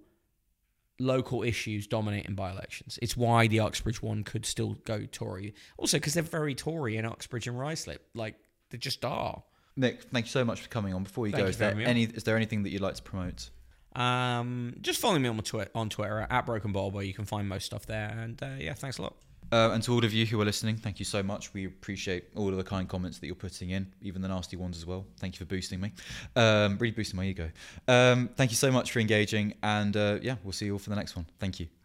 local 0.99 1.43
issues 1.43 1.87
dominating 1.87 2.35
by 2.35 2.51
elections. 2.51 2.99
It's 3.03 3.17
why 3.17 3.47
the 3.47 3.61
Uxbridge 3.61 4.03
one 4.03 4.25
could 4.25 4.47
still 4.47 4.75
go 4.85 5.07
Tory. 5.07 5.55
Also, 5.77 5.99
because 5.99 6.15
they're 6.15 6.23
very 6.23 6.55
Tory 6.55 6.97
in 6.97 7.05
Uxbridge 7.05 7.47
and 7.49 7.57
Ruislip. 7.57 7.99
Like, 8.15 8.37
they 8.71 8.79
just 8.79 9.05
are. 9.05 9.43
Nick, 9.77 10.05
thank 10.05 10.27
you 10.27 10.31
so 10.31 10.45
much 10.45 10.61
for 10.61 10.69
coming 10.69 10.95
on. 10.95 11.03
Before 11.03 11.27
you 11.27 11.33
Thank 11.33 11.41
go, 11.41 11.45
you 11.47 11.51
is 11.51 11.59
there 11.59 11.69
having 11.71 11.79
me 11.79 11.85
on. 11.85 11.91
any 11.91 12.05
is 12.05 12.23
there 12.25 12.37
anything 12.37 12.63
that 12.63 12.71
you'd 12.71 12.81
like 12.81 12.95
to 12.95 13.03
promote? 13.03 13.51
Um, 13.97 14.77
just 14.81 15.01
follow 15.01 15.19
me 15.19 15.29
on, 15.29 15.37
my 15.37 15.43
twi- 15.43 15.69
on 15.75 15.89
Twitter 15.89 16.27
at 16.29 16.47
Broken 16.47 16.73
Ball, 16.73 16.91
where 16.91 17.05
you 17.05 17.15
can 17.15 17.25
find 17.25 17.49
most 17.49 17.67
stuff 17.67 17.87
there. 17.87 18.09
And 18.17 18.41
uh, 18.43 18.51
yeah, 18.59 18.75
thanks 18.75 18.99
a 18.99 19.03
lot. 19.03 19.15
Uh, 19.53 19.71
and 19.73 19.83
to 19.83 19.93
all 19.93 20.05
of 20.05 20.13
you 20.13 20.27
who 20.27 20.41
are 20.41 20.45
listening, 20.45 20.77
thank 20.77 20.99
you 20.99 21.05
so 21.05 21.23
much. 21.23 21.53
We 21.55 21.67
appreciate 21.67 22.25
all 22.35 22.49
of 22.49 22.57
the 22.57 22.65
kind 22.65 22.89
comments 22.89 23.19
that 23.19 23.27
you're 23.27 23.35
putting 23.35 23.71
in, 23.71 23.87
even 24.03 24.23
the 24.23 24.29
nasty 24.29 24.57
ones 24.57 24.77
as 24.77 24.87
well. 24.87 25.05
Thank 25.19 25.35
you 25.35 25.39
for 25.39 25.49
boosting 25.49 25.81
me, 25.81 25.93
um, 26.37 26.77
really 26.79 26.93
boosting 26.93 27.17
my 27.17 27.25
ego. 27.25 27.51
Um, 27.87 28.31
thank 28.37 28.51
you 28.51 28.57
so 28.57 28.71
much 28.71 28.93
for 28.93 29.01
engaging, 29.01 29.55
and 29.63 29.97
uh, 29.97 30.19
yeah, 30.23 30.37
we'll 30.43 30.53
see 30.53 30.67
you 30.67 30.73
all 30.73 30.79
for 30.79 30.91
the 30.91 30.97
next 30.97 31.17
one. 31.17 31.27
Thank 31.39 31.61
you. 31.61 31.69